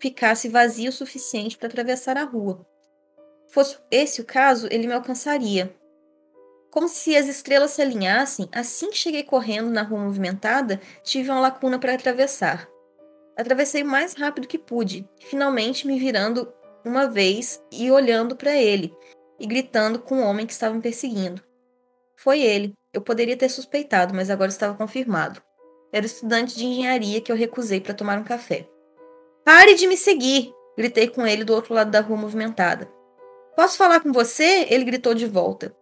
ficasse 0.00 0.48
vazio 0.48 0.90
o 0.90 0.92
suficiente 0.92 1.56
para 1.56 1.68
atravessar 1.68 2.16
a 2.16 2.24
rua. 2.24 2.66
Fosse 3.48 3.78
esse 3.90 4.20
o 4.20 4.24
caso, 4.24 4.66
ele 4.70 4.86
me 4.86 4.92
alcançaria. 4.92 5.74
Como 6.70 6.88
se 6.88 7.16
as 7.16 7.26
estrelas 7.26 7.70
se 7.70 7.82
alinhassem, 7.82 8.48
assim 8.52 8.90
que 8.90 8.96
cheguei 8.96 9.22
correndo 9.22 9.70
na 9.70 9.82
rua 9.82 10.00
movimentada, 10.00 10.80
tive 11.02 11.30
uma 11.30 11.40
lacuna 11.40 11.78
para 11.78 11.94
atravessar. 11.94 12.68
Atravessei 13.36 13.82
o 13.82 13.86
mais 13.86 14.14
rápido 14.14 14.48
que 14.48 14.58
pude, 14.58 15.08
finalmente 15.20 15.86
me 15.86 15.98
virando 15.98 16.52
uma 16.84 17.06
vez 17.06 17.62
e 17.72 17.90
olhando 17.90 18.36
para 18.36 18.54
ele, 18.54 18.94
e 19.38 19.46
gritando 19.46 19.98
com 19.98 20.20
o 20.20 20.24
homem 20.24 20.46
que 20.46 20.52
estava 20.52 20.74
me 20.74 20.82
perseguindo. 20.82 21.42
Foi 22.16 22.40
ele. 22.40 22.74
Eu 22.92 23.00
poderia 23.00 23.36
ter 23.36 23.48
suspeitado, 23.48 24.14
mas 24.14 24.28
agora 24.28 24.50
estava 24.50 24.74
confirmado. 24.74 25.40
Era 25.92 26.04
o 26.04 26.06
estudante 26.06 26.56
de 26.56 26.64
engenharia 26.64 27.20
que 27.20 27.30
eu 27.30 27.36
recusei 27.36 27.80
para 27.80 27.94
tomar 27.94 28.18
um 28.18 28.24
café. 28.24 28.68
Pare 29.44 29.74
de 29.74 29.86
me 29.86 29.96
seguir! 29.96 30.52
Gritei 30.76 31.08
com 31.08 31.26
ele 31.26 31.44
do 31.44 31.54
outro 31.54 31.74
lado 31.74 31.90
da 31.90 32.00
rua 32.00 32.16
movimentada. 32.16 32.90
Posso 33.56 33.76
falar 33.76 34.00
com 34.00 34.12
você? 34.12 34.66
Ele 34.70 34.84
gritou 34.84 35.14
de 35.14 35.26
volta. 35.26 35.74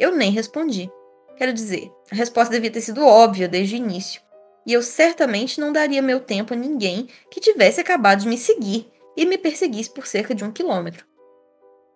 Eu 0.00 0.16
nem 0.16 0.30
respondi. 0.30 0.90
Quero 1.36 1.52
dizer, 1.52 1.92
a 2.10 2.14
resposta 2.14 2.50
devia 2.50 2.70
ter 2.70 2.80
sido 2.80 3.04
óbvia 3.04 3.46
desde 3.46 3.74
o 3.74 3.76
início. 3.76 4.22
E 4.66 4.72
eu 4.72 4.82
certamente 4.82 5.60
não 5.60 5.72
daria 5.72 6.00
meu 6.00 6.20
tempo 6.20 6.54
a 6.54 6.56
ninguém 6.56 7.06
que 7.30 7.38
tivesse 7.38 7.82
acabado 7.82 8.20
de 8.20 8.28
me 8.28 8.38
seguir 8.38 8.90
e 9.14 9.26
me 9.26 9.36
perseguisse 9.36 9.90
por 9.90 10.06
cerca 10.06 10.34
de 10.34 10.42
um 10.42 10.50
quilômetro. 10.50 11.04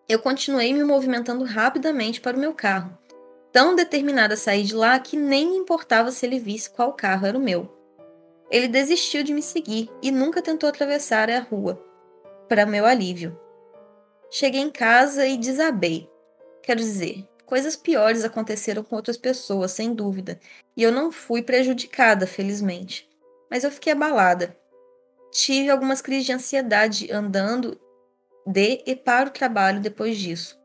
Eu 0.07 0.19
continuei 0.19 0.75
me 0.75 0.85
movimentando 0.85 1.45
rapidamente 1.45 2.21
para 2.21 2.37
o 2.37 2.41
meu 2.41 2.53
carro, 2.53 2.97
tão 3.51 3.75
determinada 3.75 4.35
a 4.35 4.37
sair 4.37 4.65
de 4.65 4.75
lá 4.75 4.99
que 4.99 5.17
nem 5.17 5.49
me 5.49 5.57
importava 5.57 6.11
se 6.11 6.27
ele 6.27 6.39
visse 6.39 6.69
qual 6.69 6.93
carro 6.93 7.27
era 7.27 7.39
o 7.39 7.41
meu. 7.41 7.75
Ele 8.51 8.69
desistiu 8.69 9.23
de 9.23 9.33
me 9.33 9.41
seguir 9.41 9.89
e 10.03 10.11
nunca 10.11 10.43
tentou 10.43 10.69
atravessar 10.69 11.31
a 11.31 11.41
rua, 11.41 11.83
para 12.51 12.67
meu 12.67 12.85
alívio. 12.85 13.39
Cheguei 14.31 14.61
em 14.61 14.71
casa 14.71 15.27
e 15.27 15.39
desabei. 15.39 16.07
Quero 16.63 16.81
dizer, 16.81 17.27
coisas 17.47 17.77
piores 17.77 18.25
aconteceram 18.25 18.83
com 18.83 18.97
outras 18.97 19.17
pessoas, 19.17 19.73
sem 19.73 19.95
dúvida, 19.95 20.39
e 20.77 20.83
eu 20.83 20.91
não 20.91 21.13
fui 21.13 21.43
prejudicada, 21.43 22.27
felizmente. 22.27 23.09
Mas 23.51 23.65
eu 23.65 23.71
fiquei 23.71 23.93
abalada. 23.93 24.57
Tive 25.31 25.71
algumas 25.71 26.01
crises 26.01 26.27
de 26.27 26.33
ansiedade 26.33 27.13
andando 27.13 27.81
de 28.47 28.83
e 28.87 28.95
para 28.95 29.29
o 29.29 29.33
trabalho 29.33 29.81
depois 29.81 30.19
disso. 30.19 30.59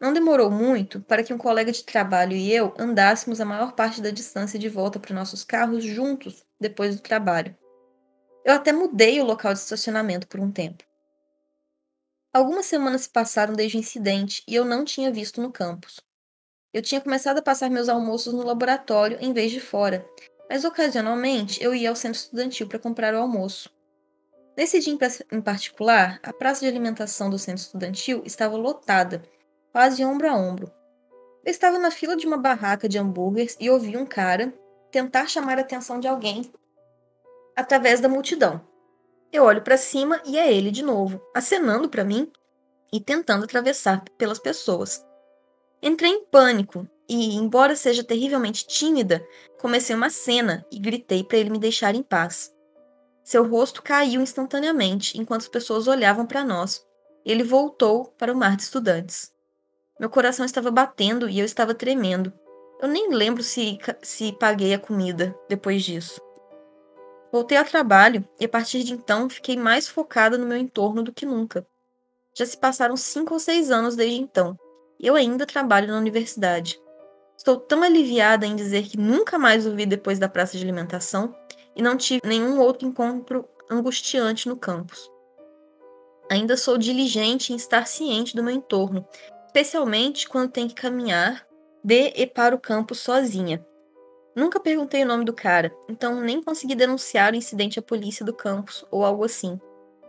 Não 0.00 0.12
demorou 0.12 0.50
muito 0.50 1.00
para 1.00 1.22
que 1.22 1.32
um 1.32 1.38
colega 1.38 1.70
de 1.70 1.84
trabalho 1.84 2.32
e 2.32 2.52
eu 2.52 2.74
andássemos 2.76 3.40
a 3.40 3.44
maior 3.44 3.72
parte 3.72 4.00
da 4.00 4.10
distância 4.10 4.58
de 4.58 4.68
volta 4.68 4.98
para 4.98 5.14
nossos 5.14 5.44
carros 5.44 5.84
juntos 5.84 6.44
depois 6.60 6.96
do 6.96 7.02
trabalho. 7.02 7.56
Eu 8.44 8.54
até 8.54 8.72
mudei 8.72 9.20
o 9.20 9.24
local 9.24 9.52
de 9.52 9.60
estacionamento 9.60 10.26
por 10.26 10.40
um 10.40 10.50
tempo. 10.50 10.82
Algumas 12.32 12.64
semanas 12.64 13.02
se 13.02 13.10
passaram 13.10 13.52
desde 13.52 13.76
o 13.76 13.80
incidente 13.80 14.42
e 14.48 14.54
eu 14.54 14.64
não 14.64 14.86
tinha 14.86 15.12
visto 15.12 15.42
no 15.42 15.52
campus. 15.52 16.00
Eu 16.72 16.80
tinha 16.80 16.98
começado 16.98 17.36
a 17.36 17.42
passar 17.42 17.68
meus 17.68 17.90
almoços 17.90 18.32
no 18.32 18.42
laboratório 18.42 19.18
em 19.20 19.34
vez 19.34 19.52
de 19.52 19.60
fora, 19.60 20.06
mas 20.48 20.64
ocasionalmente 20.64 21.62
eu 21.62 21.74
ia 21.74 21.90
ao 21.90 21.96
centro 21.96 22.18
estudantil 22.18 22.66
para 22.66 22.78
comprar 22.78 23.14
o 23.14 23.18
almoço. 23.18 23.70
Nesse 24.56 24.80
dia 24.80 24.96
em 25.30 25.42
particular, 25.42 26.18
a 26.22 26.32
praça 26.32 26.60
de 26.60 26.68
alimentação 26.68 27.28
do 27.28 27.38
centro 27.38 27.62
estudantil 27.62 28.22
estava 28.24 28.56
lotada, 28.56 29.22
quase 29.70 30.02
ombro 30.02 30.26
a 30.26 30.34
ombro. 30.34 30.72
Eu 31.44 31.50
estava 31.50 31.78
na 31.78 31.90
fila 31.90 32.16
de 32.16 32.26
uma 32.26 32.38
barraca 32.38 32.88
de 32.88 32.98
hambúrgueres 32.98 33.58
e 33.60 33.68
ouvi 33.68 33.94
um 33.94 34.06
cara 34.06 34.54
tentar 34.90 35.26
chamar 35.26 35.58
a 35.58 35.62
atenção 35.62 36.00
de 36.00 36.08
alguém 36.08 36.50
através 37.54 38.00
da 38.00 38.08
multidão. 38.08 38.71
Eu 39.32 39.44
olho 39.44 39.62
para 39.62 39.78
cima 39.78 40.20
e 40.26 40.38
é 40.38 40.52
ele 40.52 40.70
de 40.70 40.82
novo, 40.82 41.18
acenando 41.34 41.88
para 41.88 42.04
mim 42.04 42.30
e 42.92 43.00
tentando 43.00 43.44
atravessar 43.44 44.04
pelas 44.18 44.38
pessoas. 44.38 45.02
Entrei 45.82 46.10
em 46.10 46.24
pânico 46.26 46.86
e, 47.08 47.34
embora 47.34 47.74
seja 47.74 48.04
terrivelmente 48.04 48.66
tímida, 48.66 49.26
comecei 49.58 49.96
uma 49.96 50.10
cena 50.10 50.66
e 50.70 50.78
gritei 50.78 51.24
para 51.24 51.38
ele 51.38 51.48
me 51.48 51.58
deixar 51.58 51.94
em 51.94 52.02
paz. 52.02 52.52
Seu 53.24 53.48
rosto 53.48 53.82
caiu 53.82 54.20
instantaneamente 54.20 55.18
enquanto 55.18 55.42
as 55.42 55.48
pessoas 55.48 55.86
olhavam 55.86 56.26
para 56.26 56.44
nós. 56.44 56.84
Ele 57.24 57.42
voltou 57.42 58.06
para 58.18 58.32
o 58.32 58.36
mar 58.36 58.56
de 58.56 58.64
estudantes. 58.64 59.32
Meu 59.98 60.10
coração 60.10 60.44
estava 60.44 60.70
batendo 60.70 61.28
e 61.28 61.38
eu 61.38 61.44
estava 61.46 61.74
tremendo. 61.74 62.32
Eu 62.80 62.88
nem 62.88 63.10
lembro 63.10 63.42
se, 63.42 63.78
se 64.02 64.32
paguei 64.32 64.74
a 64.74 64.78
comida 64.78 65.34
depois 65.48 65.82
disso. 65.84 66.20
Voltei 67.32 67.56
ao 67.56 67.64
trabalho 67.64 68.28
e 68.38 68.44
a 68.44 68.48
partir 68.48 68.84
de 68.84 68.92
então 68.92 69.30
fiquei 69.30 69.56
mais 69.56 69.88
focada 69.88 70.36
no 70.36 70.44
meu 70.44 70.58
entorno 70.58 71.02
do 71.02 71.12
que 71.12 71.24
nunca. 71.24 71.66
Já 72.36 72.44
se 72.44 72.58
passaram 72.58 72.94
cinco 72.94 73.32
ou 73.32 73.40
seis 73.40 73.70
anos 73.70 73.96
desde 73.96 74.20
então 74.20 74.54
e 75.00 75.06
eu 75.06 75.14
ainda 75.14 75.46
trabalho 75.46 75.88
na 75.88 75.98
universidade. 75.98 76.78
Estou 77.36 77.56
tão 77.56 77.82
aliviada 77.82 78.46
em 78.46 78.54
dizer 78.54 78.84
que 78.84 78.98
nunca 78.98 79.38
mais 79.38 79.66
o 79.66 79.74
vi 79.74 79.86
depois 79.86 80.18
da 80.18 80.28
praça 80.28 80.58
de 80.58 80.62
alimentação 80.62 81.34
e 81.74 81.80
não 81.80 81.96
tive 81.96 82.20
nenhum 82.24 82.60
outro 82.60 82.86
encontro 82.86 83.48
angustiante 83.70 84.46
no 84.46 84.56
campus. 84.56 85.10
Ainda 86.30 86.56
sou 86.56 86.76
diligente 86.76 87.52
em 87.52 87.56
estar 87.56 87.86
ciente 87.86 88.36
do 88.36 88.42
meu 88.42 88.54
entorno, 88.54 89.06
especialmente 89.46 90.28
quando 90.28 90.52
tenho 90.52 90.68
que 90.68 90.74
caminhar 90.74 91.46
de 91.82 92.12
e 92.14 92.26
para 92.26 92.54
o 92.54 92.60
campus 92.60 93.00
sozinha. 93.00 93.64
Nunca 94.34 94.58
perguntei 94.58 95.02
o 95.02 95.06
nome 95.06 95.24
do 95.24 95.32
cara, 95.32 95.74
então 95.88 96.20
nem 96.20 96.42
consegui 96.42 96.74
denunciar 96.74 97.32
o 97.32 97.36
incidente 97.36 97.78
à 97.78 97.82
polícia 97.82 98.24
do 98.24 98.32
campus 98.32 98.84
ou 98.90 99.04
algo 99.04 99.24
assim. 99.24 99.60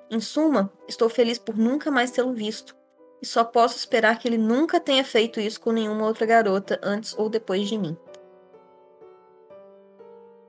Em 0.10 0.20
suma, 0.20 0.72
estou 0.88 1.10
feliz 1.10 1.38
por 1.38 1.58
nunca 1.58 1.92
mais 1.92 2.12
tê-lo 2.12 2.34
visto, 2.34 2.76
e 3.22 3.26
só 3.26 3.44
posso 3.44 3.78
esperar 3.78 4.18
que 4.20 4.28
ele 4.28 4.38
nunca 4.38 4.80
tenha 4.80 5.04
feito 5.04 5.40
isso 5.40 5.60
com 5.60 5.72
nenhuma 5.72 6.06
outra 6.08 6.26
garota 6.26 6.80
antes 6.82 7.14
ou 7.18 7.30
depois 7.30 7.68
de 7.68 7.78
mim. 7.78 7.98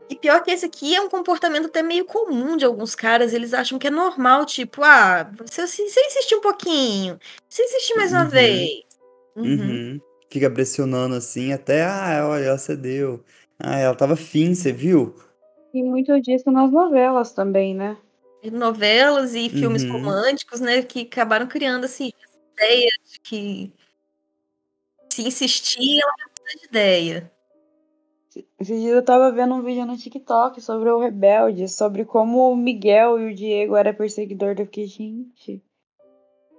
E 0.09 0.17
pior 0.17 0.43
que 0.43 0.51
esse 0.51 0.67
aqui 0.67 0.95
é 0.95 1.01
um 1.01 1.09
comportamento 1.09 1.67
até 1.67 1.83
meio 1.83 2.05
comum 2.05 2.57
de 2.57 2.65
alguns 2.65 2.95
caras. 2.95 3.33
Eles 3.33 3.55
acham 3.55 3.79
que 3.79 3.87
é 3.87 3.91
normal, 3.91 4.45
tipo, 4.45 4.83
ah, 4.83 5.31
você, 5.39 5.67
você 5.67 5.83
insistir 5.83 6.35
um 6.37 6.41
pouquinho, 6.41 7.19
você 7.49 7.63
insistir 7.63 7.95
mais 7.97 8.13
uma 8.13 8.25
Uhum. 8.25 8.29
vez. 8.29 8.71
Uhum. 9.35 9.45
Uhum. 9.45 10.01
Fica 10.31 10.51
pressionando 10.51 11.15
assim 11.15 11.53
até, 11.53 11.85
ah, 11.85 12.27
olha, 12.29 12.45
ela 12.45 12.59
cedeu. 12.59 13.25
Ah, 13.67 13.79
ela 13.79 13.95
tava 13.95 14.15
fim, 14.15 14.55
você 14.55 14.71
viu? 14.73 15.15
E 15.73 15.83
muito 15.83 16.21
disso 16.21 16.51
nas 16.51 16.71
novelas 16.71 17.33
também, 17.33 17.75
né? 17.75 17.97
Novelas 18.53 19.35
e 19.35 19.49
filmes 19.49 19.83
Uhum. 19.85 19.93
românticos, 19.93 20.61
né, 20.61 20.83
que 20.83 21.01
acabaram 21.01 21.47
criando 21.47 21.85
assim, 21.85 22.11
essa 22.23 22.39
ideia 22.53 22.91
de 23.11 23.21
que 23.21 23.73
se 25.11 25.27
insistir, 25.27 25.99
ela 26.03 26.13
vai 26.13 26.27
mudar 26.29 26.61
de 26.61 26.67
ideia. 26.67 27.33
Esse 28.61 28.79
dia 28.79 28.91
eu 28.93 29.03
tava 29.03 29.33
vendo 29.33 29.55
um 29.55 29.63
vídeo 29.63 29.87
no 29.87 29.97
TikTok 29.97 30.61
sobre 30.61 30.91
o 30.91 30.99
Rebelde, 30.99 31.69
sobre 31.69 32.05
como 32.05 32.51
o 32.51 32.57
Miguel 32.57 33.19
e 33.19 33.33
o 33.33 33.35
Diego 33.35 33.77
eram 33.77 33.95
perseguidor. 33.95 34.57
Eu 34.59 34.67
fiquei, 34.67 34.87
gente. 34.87 35.63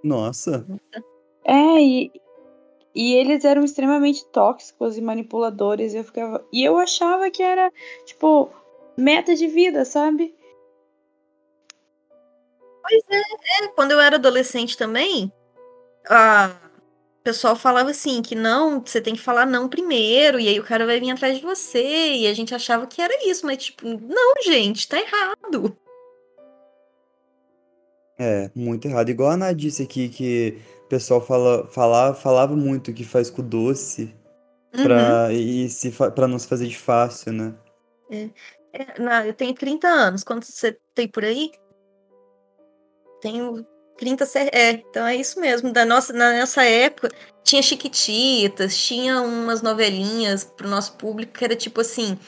Nossa. 0.03 0.65
É, 1.43 1.81
e, 1.81 2.11
e 2.95 3.13
eles 3.13 3.43
eram 3.43 3.63
extremamente 3.63 4.25
tóxicos 4.27 4.97
e 4.97 5.01
manipuladores. 5.01 5.93
E 5.93 5.97
eu 5.97 6.03
ficava. 6.03 6.45
E 6.51 6.63
eu 6.63 6.77
achava 6.77 7.29
que 7.29 7.43
era, 7.43 7.71
tipo, 8.05 8.49
meta 8.97 9.35
de 9.35 9.47
vida, 9.47 9.83
sabe? 9.83 10.33
Pois 12.81 13.03
é, 13.09 13.65
é, 13.65 13.67
quando 13.69 13.91
eu 13.91 13.99
era 13.99 14.15
adolescente 14.15 14.77
também, 14.77 15.31
a 16.07 16.55
o 17.19 17.25
pessoal 17.25 17.55
falava 17.55 17.89
assim, 17.89 18.21
que 18.21 18.35
não, 18.35 18.79
você 18.79 19.01
tem 19.01 19.15
que 19.15 19.19
falar 19.19 19.47
não 19.47 19.67
primeiro, 19.67 20.39
e 20.39 20.47
aí 20.47 20.59
o 20.59 20.63
cara 20.63 20.85
vai 20.85 20.99
vir 20.99 21.09
atrás 21.09 21.39
de 21.39 21.43
você, 21.43 22.13
e 22.13 22.27
a 22.27 22.33
gente 22.35 22.53
achava 22.53 22.85
que 22.85 23.01
era 23.01 23.27
isso, 23.27 23.47
mas 23.47 23.63
tipo, 23.63 23.83
não, 23.83 24.35
gente, 24.43 24.87
tá 24.87 24.99
errado. 24.99 25.75
É, 28.15 28.51
muito 28.53 28.87
errado. 28.87 29.09
Igual 29.09 29.31
a 29.31 29.37
Nath 29.37 29.55
disse 29.55 29.81
aqui 29.81 30.07
que 30.07 30.61
o 30.85 30.87
pessoal 30.87 31.19
fala, 31.19 31.67
fala, 31.67 32.13
falava 32.13 32.55
muito 32.55 32.93
que 32.93 33.03
faz 33.03 33.29
com 33.29 33.41
doce 33.41 34.13
Uhum. 34.73 34.83
pra, 34.83 35.31
e 35.33 35.69
se, 35.69 35.89
pra 35.91 36.27
não 36.27 36.37
se 36.37 36.47
fazer 36.47 36.67
de 36.67 36.77
fácil, 36.77 37.31
né? 37.33 37.53
É, 38.73 38.99
na- 39.01 39.25
eu 39.25 39.33
tenho 39.33 39.53
30 39.53 39.87
anos, 39.87 40.23
quanto 40.23 40.45
você 40.45 40.77
tem 40.93 41.07
por 41.07 41.23
aí? 41.23 41.49
Tenho 43.21 43.65
30, 43.97 44.25
ce- 44.25 44.49
é, 44.53 44.71
então 44.71 45.05
é 45.07 45.15
isso 45.15 45.39
mesmo. 45.39 45.71
Da 45.71 45.85
nossa, 45.85 46.11
na 46.13 46.37
nossa 46.39 46.63
época, 46.63 47.09
tinha 47.43 47.61
Chiquititas, 47.61 48.77
tinha 48.77 49.21
umas 49.21 49.61
novelinhas 49.61 50.43
pro 50.43 50.67
nosso 50.69 50.97
público 50.97 51.33
que 51.33 51.45
era 51.45 51.55
tipo 51.55 51.81
assim: 51.81 52.19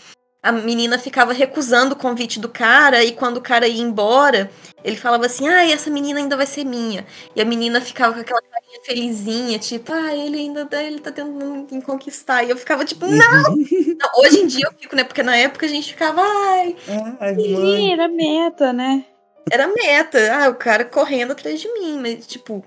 a 0.47 0.51
menina 0.51 0.97
ficava 0.97 1.33
recusando 1.33 1.93
o 1.93 1.97
convite 1.97 2.39
do 2.39 2.49
cara, 2.49 3.03
e 3.03 3.11
quando 3.11 3.37
o 3.37 3.41
cara 3.41 3.67
ia 3.67 3.81
embora, 3.81 4.49
ele 4.83 4.95
falava 4.95 5.25
assim: 5.25 5.47
ah, 5.47 5.69
essa 5.69 5.89
menina 5.89 6.19
ainda 6.19 6.37
vai 6.37 6.45
ser 6.45 6.63
minha. 6.63 7.05
E 7.35 7.41
a 7.41 7.45
menina 7.45 7.81
ficava 7.81 8.13
com 8.13 8.19
aquela 8.21 8.41
carinha 8.41 8.79
felizinha, 8.85 9.59
tipo, 9.59 9.91
ah, 9.93 10.15
ele 10.15 10.37
ainda 10.37 10.65
tá- 10.65 10.83
ele 10.83 10.99
tá 10.99 11.11
tentando 11.11 11.67
me 11.71 11.81
conquistar. 11.81 12.43
E 12.43 12.49
eu 12.49 12.57
ficava 12.57 12.85
tipo, 12.85 13.05
não! 13.05 13.55
Não, 13.57 14.21
Hoje 14.23 14.39
em 14.41 14.47
dia 14.47 14.65
eu 14.67 14.73
fico, 14.79 14.95
né? 14.95 15.03
Porque 15.03 15.23
na 15.23 15.35
época 15.35 15.65
a 15.65 15.69
gente 15.69 15.91
ficava, 15.93 16.21
ai, 16.21 16.75
Ai, 17.19 17.35
E 17.39 17.53
mãe. 17.53 17.91
era 17.93 18.07
meta, 18.07 18.71
né? 18.73 19.05
era 19.51 19.67
meta. 19.67 20.19
Ah, 20.33 20.49
o 20.49 20.55
cara 20.55 20.83
correndo 20.85 21.31
atrás 21.31 21.59
de 21.59 21.71
mim, 21.73 21.99
mas 22.01 22.27
tipo, 22.27 22.63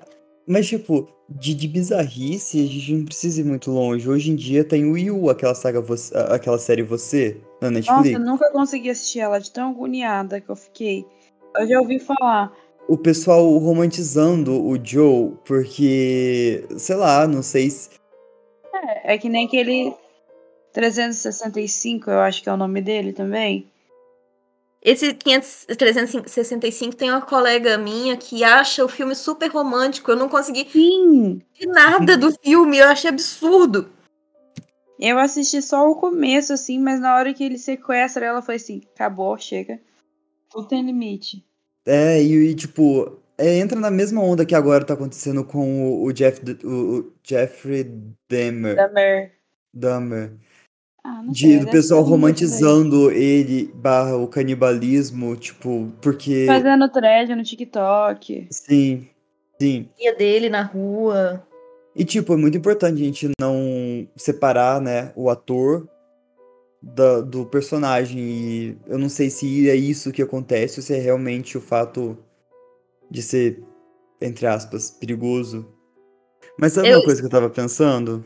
Mas, 0.46 0.66
tipo, 0.66 1.08
de, 1.28 1.54
de 1.54 1.68
bizarrice, 1.68 2.58
a 2.64 2.66
gente 2.66 2.92
não 2.92 3.04
precisa 3.04 3.40
ir 3.40 3.44
muito 3.44 3.70
longe. 3.70 4.08
Hoje 4.08 4.30
em 4.30 4.34
dia 4.36 4.64
tem 4.64 4.84
o 4.90 4.96
Yu, 4.98 5.30
aquela 5.30 5.54
saga, 5.54 5.82
aquela 6.34 6.58
série 6.58 6.82
Você, 6.82 7.36
na 7.60 7.70
Nossa, 7.70 7.90
Netflix. 7.92 8.18
eu 8.18 8.24
nunca 8.24 8.50
consegui 8.50 8.90
assistir 8.90 9.20
ela 9.20 9.38
de 9.38 9.50
tão 9.50 9.70
agoniada 9.70 10.40
que 10.40 10.48
eu 10.48 10.56
fiquei. 10.56 11.04
Eu 11.56 11.68
já 11.68 11.80
ouvi 11.80 11.98
falar. 11.98 12.52
O 12.88 12.96
pessoal 12.96 13.46
romantizando 13.58 14.52
o 14.64 14.78
Joe, 14.82 15.32
porque, 15.44 16.64
sei 16.76 16.96
lá, 16.96 17.26
não 17.26 17.42
sei 17.42 17.70
se. 17.70 17.90
É, 18.74 19.14
é 19.14 19.18
que 19.18 19.28
nem 19.28 19.46
aquele 19.46 19.94
365, 20.72 22.10
eu 22.10 22.20
acho 22.20 22.42
que 22.42 22.48
é 22.48 22.52
o 22.52 22.56
nome 22.56 22.80
dele 22.80 23.12
também. 23.12 23.70
esse 24.82 25.12
500, 25.14 25.66
365 25.76 26.96
tem 26.96 27.10
uma 27.10 27.20
colega 27.20 27.76
minha 27.76 28.16
que 28.16 28.42
acha 28.42 28.84
o 28.84 28.88
filme 28.88 29.14
super 29.14 29.48
romântico. 29.50 30.10
Eu 30.10 30.16
não 30.16 30.28
consegui 30.28 30.66
Sim! 30.70 31.40
ver 31.58 31.66
nada 31.66 32.16
do 32.16 32.32
filme, 32.42 32.78
eu 32.78 32.86
achei 32.88 33.10
absurdo. 33.10 33.88
Eu 35.00 35.18
assisti 35.18 35.62
só 35.62 35.90
o 35.90 35.96
começo, 35.96 36.52
assim, 36.52 36.78
mas 36.78 37.00
na 37.00 37.16
hora 37.16 37.32
que 37.32 37.42
ele 37.42 37.56
sequestra 37.56 38.26
ela, 38.26 38.42
foi 38.42 38.56
assim: 38.56 38.82
acabou, 38.94 39.38
chega. 39.38 39.80
Tudo 40.50 40.68
tem 40.68 40.84
limite. 40.84 41.44
É, 41.86 42.22
e, 42.22 42.50
e, 42.50 42.54
tipo, 42.54 43.18
é, 43.38 43.58
entra 43.58 43.80
na 43.80 43.90
mesma 43.90 44.22
onda 44.22 44.44
que 44.44 44.54
agora 44.54 44.84
tá 44.84 44.92
acontecendo 44.92 45.42
com 45.42 45.88
o, 45.88 46.04
o 46.04 46.12
Jeff, 46.12 46.42
o, 46.64 46.68
o 46.68 47.12
Jeffrey 47.24 47.90
Dahmer, 48.28 48.76
Dahmer. 48.76 49.32
Dahmer. 49.72 50.32
Ah, 51.02 51.22
não 51.22 51.32
De, 51.32 51.40
sei. 51.40 51.58
do 51.58 51.64
deve 51.64 51.70
pessoal 51.70 52.02
romantizando 52.02 53.10
ele 53.10 53.72
barra 53.74 54.16
o 54.16 54.28
canibalismo, 54.28 55.34
tipo, 55.36 55.90
porque. 56.02 56.44
Fazendo 56.46 56.88
thread 56.90 57.34
no 57.34 57.42
TikTok. 57.42 58.48
Sim, 58.50 59.08
sim. 59.58 59.88
Ia 59.98 60.14
dele 60.14 60.50
na 60.50 60.62
rua. 60.62 61.42
E, 61.96 62.04
tipo, 62.04 62.34
é 62.34 62.36
muito 62.36 62.56
importante 62.58 63.00
a 63.00 63.04
gente 63.04 63.30
não 63.40 63.54
separar, 64.16 64.80
né, 64.80 65.12
o 65.16 65.28
ator 65.30 65.88
da, 66.82 67.20
do 67.20 67.44
personagem. 67.46 68.18
E 68.20 68.78
eu 68.86 68.98
não 68.98 69.08
sei 69.08 69.30
se 69.30 69.68
é 69.68 69.74
isso 69.74 70.12
que 70.12 70.22
acontece 70.22 70.80
ou 70.80 70.82
se 70.84 70.94
é 70.94 70.98
realmente 70.98 71.56
o 71.58 71.60
fato 71.60 72.16
de 73.10 73.22
ser, 73.22 73.62
entre 74.20 74.46
aspas, 74.46 74.90
perigoso. 74.90 75.66
Mas 76.58 76.72
sabe 76.72 76.88
Eu- 76.88 76.98
uma 76.98 77.04
coisa 77.04 77.20
que 77.20 77.26
eu 77.26 77.30
tava 77.30 77.50
pensando? 77.50 78.24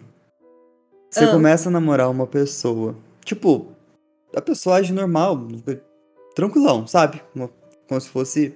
Você 1.11 1.25
Ah. 1.25 1.31
começa 1.33 1.69
a 1.69 1.73
namorar 1.73 2.11
uma 2.11 2.27
pessoa. 2.27 2.97
Tipo, 3.25 3.69
a 4.35 4.41
pessoa 4.41 4.77
age 4.77 4.93
normal, 4.93 5.47
tranquilão, 6.35 6.87
sabe? 6.87 7.23
Como 7.89 8.01
se 8.01 8.09
fosse 8.09 8.55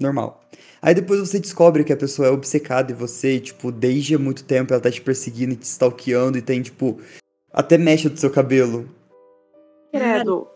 normal. 0.00 0.40
Aí 0.80 0.94
depois 0.94 1.18
você 1.20 1.40
descobre 1.40 1.82
que 1.84 1.92
a 1.92 1.96
pessoa 1.96 2.28
é 2.28 2.30
obcecada 2.30 2.92
em 2.92 2.94
você, 2.94 3.34
e, 3.36 3.40
tipo, 3.40 3.72
desde 3.72 4.14
há 4.14 4.18
muito 4.18 4.44
tempo 4.44 4.72
ela 4.72 4.80
tá 4.82 4.90
te 4.90 5.00
perseguindo 5.00 5.52
e 5.54 5.56
te 5.56 5.64
stalkeando 5.64 6.38
e 6.38 6.42
tem, 6.42 6.62
tipo, 6.62 7.00
até 7.52 7.76
mexe 7.76 8.08
do 8.08 8.18
seu 8.18 8.30
cabelo. 8.30 8.88
Credo. 9.92 10.46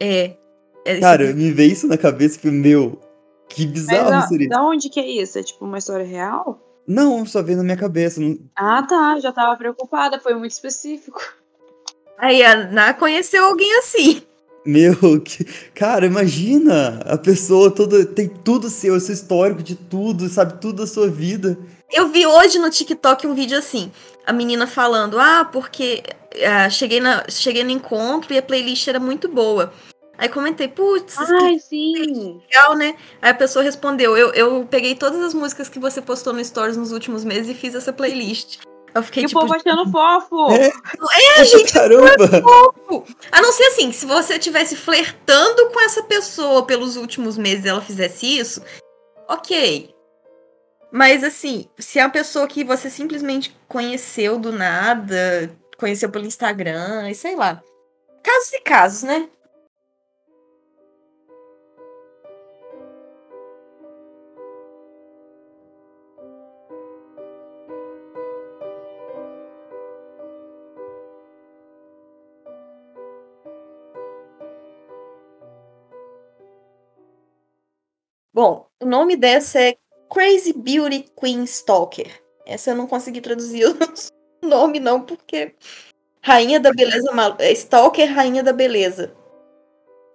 É. 0.00 0.36
é 0.84 1.00
Cara, 1.00 1.24
aqui. 1.24 1.34
me 1.34 1.50
veio 1.50 1.72
isso 1.72 1.86
na 1.88 1.96
cabeça 1.98 2.36
e 2.36 2.40
falei, 2.40 2.56
meu, 2.58 3.00
que 3.48 3.64
Mas 3.64 3.72
bizarro 3.72 4.10
da, 4.10 4.26
seria. 4.28 4.48
da 4.48 4.62
onde 4.62 4.88
que 4.88 5.00
é 5.00 5.06
isso? 5.08 5.38
É 5.38 5.42
tipo 5.42 5.64
uma 5.64 5.78
história 5.78 6.04
real? 6.06 6.60
Não, 6.86 7.24
só 7.24 7.42
veio 7.42 7.56
na 7.58 7.64
minha 7.64 7.76
cabeça. 7.76 8.20
não- 8.20 8.38
Ah, 8.54 8.82
tá. 8.82 9.18
Já 9.18 9.32
tava 9.32 9.56
preocupada. 9.56 10.20
Foi 10.20 10.34
muito 10.34 10.52
específico. 10.52 11.18
Aí 12.18 12.42
a 12.44 12.70
Ná 12.70 12.92
conheceu 12.94 13.42
alguém 13.44 13.74
assim. 13.78 14.22
Meu, 14.64 15.20
que... 15.20 15.44
cara, 15.74 16.06
imagina 16.06 17.00
a 17.04 17.18
pessoa 17.18 17.70
toda 17.70 18.04
tem 18.06 18.28
tudo 18.28 18.70
seu, 18.70 18.98
seu 18.98 19.14
histórico 19.14 19.62
de 19.62 19.74
tudo, 19.74 20.28
sabe 20.28 20.60
tudo 20.60 20.82
da 20.82 20.86
sua 20.86 21.08
vida. 21.08 21.58
Eu 21.92 22.08
vi 22.08 22.26
hoje 22.26 22.58
no 22.58 22.70
TikTok 22.70 23.26
um 23.26 23.34
vídeo 23.34 23.58
assim, 23.58 23.92
a 24.26 24.32
menina 24.32 24.66
falando, 24.66 25.18
ah, 25.18 25.48
porque 25.52 26.02
ah, 26.46 26.68
cheguei, 26.70 27.00
na, 27.00 27.24
cheguei 27.28 27.62
no 27.62 27.70
encontro 27.70 28.32
e 28.32 28.38
a 28.38 28.42
playlist 28.42 28.88
era 28.88 28.98
muito 28.98 29.28
boa. 29.28 29.72
Aí 30.16 30.28
comentei, 30.28 30.68
putz, 30.68 31.18
Ai, 31.18 31.58
sim. 31.58 32.40
legal, 32.46 32.76
né? 32.76 32.96
Aí 33.20 33.30
a 33.30 33.34
pessoa 33.34 33.64
respondeu, 33.64 34.16
eu, 34.16 34.32
eu 34.32 34.66
peguei 34.70 34.94
todas 34.94 35.20
as 35.20 35.34
músicas 35.34 35.68
que 35.68 35.78
você 35.78 36.00
postou 36.00 36.32
no 36.32 36.44
Stories 36.44 36.76
nos 36.76 36.92
últimos 36.92 37.24
meses 37.24 37.48
e 37.48 37.54
fiz 37.54 37.74
essa 37.74 37.92
playlist. 37.92 38.60
Eu 38.94 39.02
fiquei 39.02 39.24
E 39.24 39.26
o 39.26 39.28
tipo, 39.28 39.40
povo 39.40 39.54
achando 39.54 39.90
fofo. 39.90 40.52
É. 40.52 40.72
é, 41.40 41.44
gente, 41.44 41.72
Caramba! 41.72 42.14
A 43.32 43.42
não 43.42 43.52
ser 43.52 43.64
assim, 43.64 43.90
se 43.90 44.06
você 44.06 44.34
estivesse 44.34 44.76
flertando 44.76 45.70
com 45.70 45.80
essa 45.80 46.04
pessoa 46.04 46.64
pelos 46.64 46.96
últimos 46.96 47.36
meses 47.36 47.64
e 47.64 47.68
ela 47.68 47.80
fizesse 47.80 48.38
isso, 48.38 48.62
ok. 49.28 49.92
Mas 50.92 51.24
assim, 51.24 51.68
se 51.76 51.98
é 51.98 52.04
uma 52.04 52.10
pessoa 52.10 52.46
que 52.46 52.62
você 52.62 52.88
simplesmente 52.88 53.56
conheceu 53.66 54.38
do 54.38 54.52
nada, 54.52 55.50
conheceu 55.76 56.08
pelo 56.08 56.24
Instagram, 56.24 57.10
e 57.10 57.14
sei 57.16 57.34
lá. 57.34 57.60
Casos 58.22 58.52
e 58.52 58.60
casos, 58.60 59.02
né? 59.02 59.28
Bom, 78.34 78.66
o 78.82 78.84
nome 78.84 79.16
dessa 79.16 79.60
é 79.60 79.76
Crazy 80.12 80.52
Beauty 80.52 81.06
Queen 81.16 81.44
Stalker. 81.44 82.10
Essa 82.44 82.72
eu 82.72 82.74
não 82.74 82.88
consegui 82.88 83.20
traduzir 83.20 83.64
o 84.42 84.46
nome, 84.46 84.80
não, 84.80 85.00
porque. 85.00 85.54
Rainha 86.20 86.58
da 86.58 86.72
Beleza 86.72 87.12
Malu... 87.12 87.36
é 87.38 87.52
Stalker, 87.52 88.12
Rainha 88.12 88.42
da 88.42 88.52
Beleza. 88.52 89.14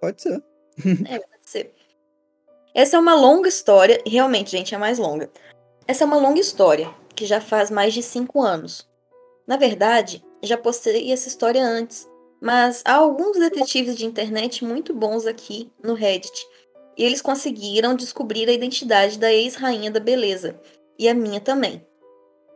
Pode 0.02 0.20
ser. 0.20 0.42
Pode 0.82 1.50
ser. 1.50 1.72
Essa 2.74 2.98
é 2.98 3.00
uma 3.00 3.14
longa 3.14 3.48
história. 3.48 4.02
Realmente, 4.06 4.50
gente, 4.50 4.74
é 4.74 4.78
mais 4.78 4.98
longa. 4.98 5.30
Essa 5.88 6.04
é 6.04 6.06
uma 6.06 6.18
longa 6.18 6.40
história, 6.40 6.94
que 7.16 7.24
já 7.24 7.40
faz 7.40 7.70
mais 7.70 7.94
de 7.94 8.02
cinco 8.02 8.42
anos. 8.42 8.86
Na 9.46 9.56
verdade, 9.56 10.22
já 10.42 10.58
postei 10.58 11.10
essa 11.10 11.26
história 11.26 11.64
antes, 11.64 12.06
mas 12.38 12.82
há 12.84 12.94
alguns 12.94 13.38
detetives 13.38 13.96
de 13.96 14.04
internet 14.04 14.62
muito 14.62 14.92
bons 14.92 15.26
aqui 15.26 15.72
no 15.82 15.94
Reddit. 15.94 16.46
E 17.00 17.02
eles 17.02 17.22
conseguiram 17.22 17.96
descobrir 17.96 18.46
a 18.46 18.52
identidade 18.52 19.18
da 19.18 19.32
ex-rainha 19.32 19.90
da 19.90 19.98
beleza. 19.98 20.60
E 20.98 21.08
a 21.08 21.14
minha 21.14 21.40
também. 21.40 21.82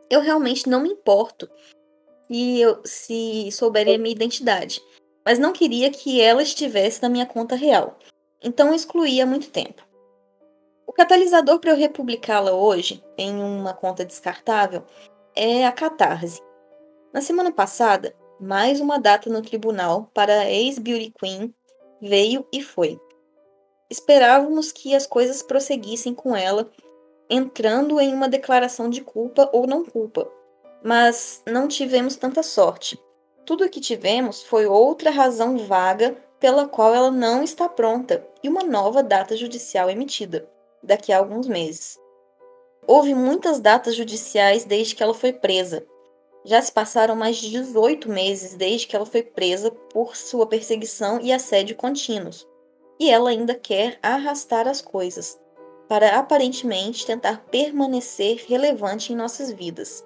Eu 0.07 0.21
realmente 0.21 0.69
não 0.69 0.81
me 0.81 0.89
importo 0.89 1.49
se, 2.27 2.59
eu, 2.59 2.79
se 2.85 3.51
souberem 3.51 3.95
a 3.95 3.97
minha 3.97 4.13
identidade. 4.13 4.83
Mas 5.25 5.39
não 5.39 5.51
queria 5.51 5.89
que 5.89 6.21
ela 6.21 6.43
estivesse 6.43 7.01
na 7.01 7.09
minha 7.09 7.25
conta 7.25 7.55
real. 7.55 7.97
Então 8.39 8.67
eu 8.67 8.75
excluí 8.75 9.19
há 9.19 9.25
muito 9.25 9.49
tempo. 9.49 9.81
O 10.85 10.93
catalisador 10.93 11.57
para 11.59 11.71
eu 11.71 11.75
republicá-la 11.75 12.51
hoje, 12.51 13.03
em 13.17 13.33
uma 13.41 13.73
conta 13.73 14.05
descartável, 14.05 14.83
é 15.35 15.65
a 15.65 15.71
Catarse. 15.71 16.39
Na 17.11 17.19
semana 17.19 17.51
passada, 17.51 18.15
mais 18.39 18.79
uma 18.79 18.99
data 18.99 19.27
no 19.27 19.41
tribunal 19.41 20.11
para 20.13 20.41
a 20.41 20.51
ex-Beauty 20.51 21.15
Queen 21.19 21.51
veio 21.99 22.47
e 22.53 22.61
foi. 22.61 22.99
Esperávamos 23.87 24.71
que 24.71 24.95
as 24.95 25.05
coisas 25.05 25.43
prosseguissem 25.43 26.13
com 26.13 26.35
ela, 26.35 26.71
entrando 27.29 27.99
em 27.99 28.13
uma 28.13 28.27
declaração 28.27 28.89
de 28.89 29.01
culpa 29.01 29.47
ou 29.53 29.67
não 29.67 29.85
culpa, 29.85 30.27
mas 30.83 31.43
não 31.45 31.67
tivemos 31.67 32.15
tanta 32.15 32.41
sorte. 32.41 32.99
Tudo 33.45 33.63
o 33.63 33.69
que 33.69 33.79
tivemos 33.79 34.41
foi 34.41 34.65
outra 34.65 35.11
razão 35.11 35.57
vaga 35.57 36.17
pela 36.39 36.67
qual 36.67 36.95
ela 36.95 37.11
não 37.11 37.43
está 37.43 37.69
pronta 37.69 38.27
e 38.41 38.49
uma 38.49 38.63
nova 38.63 39.03
data 39.03 39.37
judicial 39.37 39.87
emitida, 39.87 40.49
daqui 40.81 41.13
a 41.13 41.19
alguns 41.19 41.47
meses. 41.47 41.99
Houve 42.87 43.13
muitas 43.13 43.59
datas 43.59 43.95
judiciais 43.95 44.65
desde 44.65 44.95
que 44.95 45.03
ela 45.03 45.13
foi 45.13 45.31
presa. 45.31 45.85
Já 46.43 46.59
se 46.59 46.71
passaram 46.71 47.15
mais 47.15 47.37
de 47.37 47.51
18 47.51 48.09
meses 48.09 48.55
desde 48.55 48.87
que 48.87 48.95
ela 48.95 49.05
foi 49.05 49.21
presa 49.21 49.69
por 49.69 50.15
sua 50.15 50.47
perseguição 50.47 51.19
e 51.21 51.31
assédio 51.31 51.75
contínuos 51.75 52.47
e 52.99 53.09
ela 53.09 53.29
ainda 53.29 53.55
quer 53.55 53.99
arrastar 54.01 54.67
as 54.67 54.81
coisas, 54.81 55.39
para 55.87 56.17
aparentemente 56.17 57.05
tentar 57.05 57.45
permanecer 57.51 58.45
relevante 58.47 59.13
em 59.13 59.15
nossas 59.15 59.51
vidas. 59.51 60.05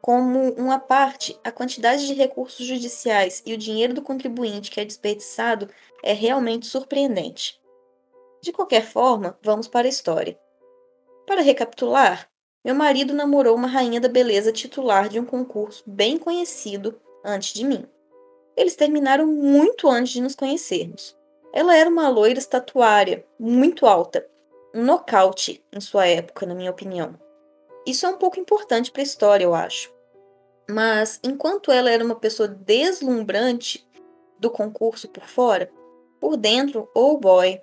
Como 0.00 0.52
uma 0.52 0.78
parte, 0.78 1.38
a 1.42 1.50
quantidade 1.50 2.06
de 2.06 2.14
recursos 2.14 2.64
judiciais 2.64 3.42
e 3.44 3.52
o 3.52 3.58
dinheiro 3.58 3.92
do 3.92 4.02
contribuinte 4.02 4.70
que 4.70 4.80
é 4.80 4.84
desperdiçado 4.84 5.68
é 6.02 6.12
realmente 6.12 6.66
surpreendente. 6.66 7.60
De 8.40 8.52
qualquer 8.52 8.86
forma, 8.86 9.36
vamos 9.42 9.66
para 9.66 9.86
a 9.86 9.90
história. 9.90 10.38
Para 11.26 11.42
recapitular, 11.42 12.30
meu 12.64 12.74
marido 12.74 13.12
namorou 13.12 13.56
uma 13.56 13.66
rainha 13.66 14.00
da 14.00 14.08
beleza 14.08 14.52
titular 14.52 15.08
de 15.08 15.18
um 15.18 15.24
concurso 15.24 15.82
bem 15.86 16.16
conhecido 16.16 17.00
antes 17.24 17.52
de 17.52 17.64
mim. 17.64 17.84
Eles 18.56 18.76
terminaram 18.76 19.26
muito 19.26 19.88
antes 19.88 20.12
de 20.12 20.20
nos 20.20 20.34
conhecermos. 20.34 21.17
Ela 21.52 21.76
era 21.76 21.88
uma 21.88 22.08
loira 22.08 22.38
estatuária, 22.38 23.24
muito 23.38 23.86
alta. 23.86 24.26
Um 24.74 24.84
nocaute 24.84 25.64
em 25.72 25.80
sua 25.80 26.06
época, 26.06 26.44
na 26.44 26.54
minha 26.54 26.70
opinião. 26.70 27.18
Isso 27.86 28.04
é 28.04 28.08
um 28.08 28.18
pouco 28.18 28.38
importante 28.38 28.92
para 28.92 29.00
a 29.00 29.04
história, 29.04 29.44
eu 29.44 29.54
acho. 29.54 29.92
Mas, 30.68 31.18
enquanto 31.24 31.72
ela 31.72 31.90
era 31.90 32.04
uma 32.04 32.14
pessoa 32.14 32.46
deslumbrante 32.46 33.88
do 34.38 34.50
concurso 34.50 35.08
por 35.08 35.24
fora, 35.24 35.70
por 36.20 36.36
dentro, 36.36 36.88
oh 36.94 37.16
boy, 37.16 37.60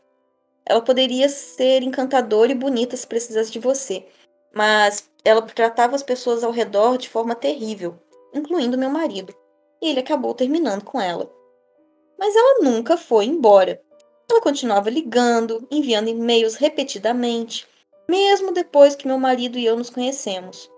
ela 0.65 0.81
poderia 0.81 1.29
ser 1.29 1.83
encantadora 1.83 2.51
e 2.51 2.55
bonita 2.55 2.97
se 2.97 3.05
precisasse 3.05 3.51
de 3.51 3.59
você. 3.59 4.07
Mas 4.51 5.07
ela 5.23 5.43
tratava 5.43 5.95
as 5.95 6.01
pessoas 6.01 6.43
ao 6.43 6.51
redor 6.51 6.97
de 6.97 7.07
forma 7.07 7.35
terrível, 7.35 7.99
incluindo 8.33 8.77
meu 8.77 8.89
marido. 8.89 9.35
E 9.79 9.89
ele 9.89 9.99
acabou 9.99 10.33
terminando 10.33 10.83
com 10.83 10.99
ela 10.99 11.29
mas 12.17 12.35
ela 12.35 12.59
nunca 12.61 12.97
foi 12.97 13.25
embora. 13.25 13.81
Ela 14.29 14.41
continuava 14.41 14.89
ligando, 14.89 15.67
enviando 15.69 16.09
e-mails 16.09 16.55
repetidamente, 16.55 17.67
mesmo 18.09 18.51
depois 18.51 18.95
que 18.95 19.07
meu 19.07 19.17
marido 19.17 19.57
e 19.57 19.65
eu 19.65 19.75
nos 19.75 19.89
conhecemos. 19.89 20.69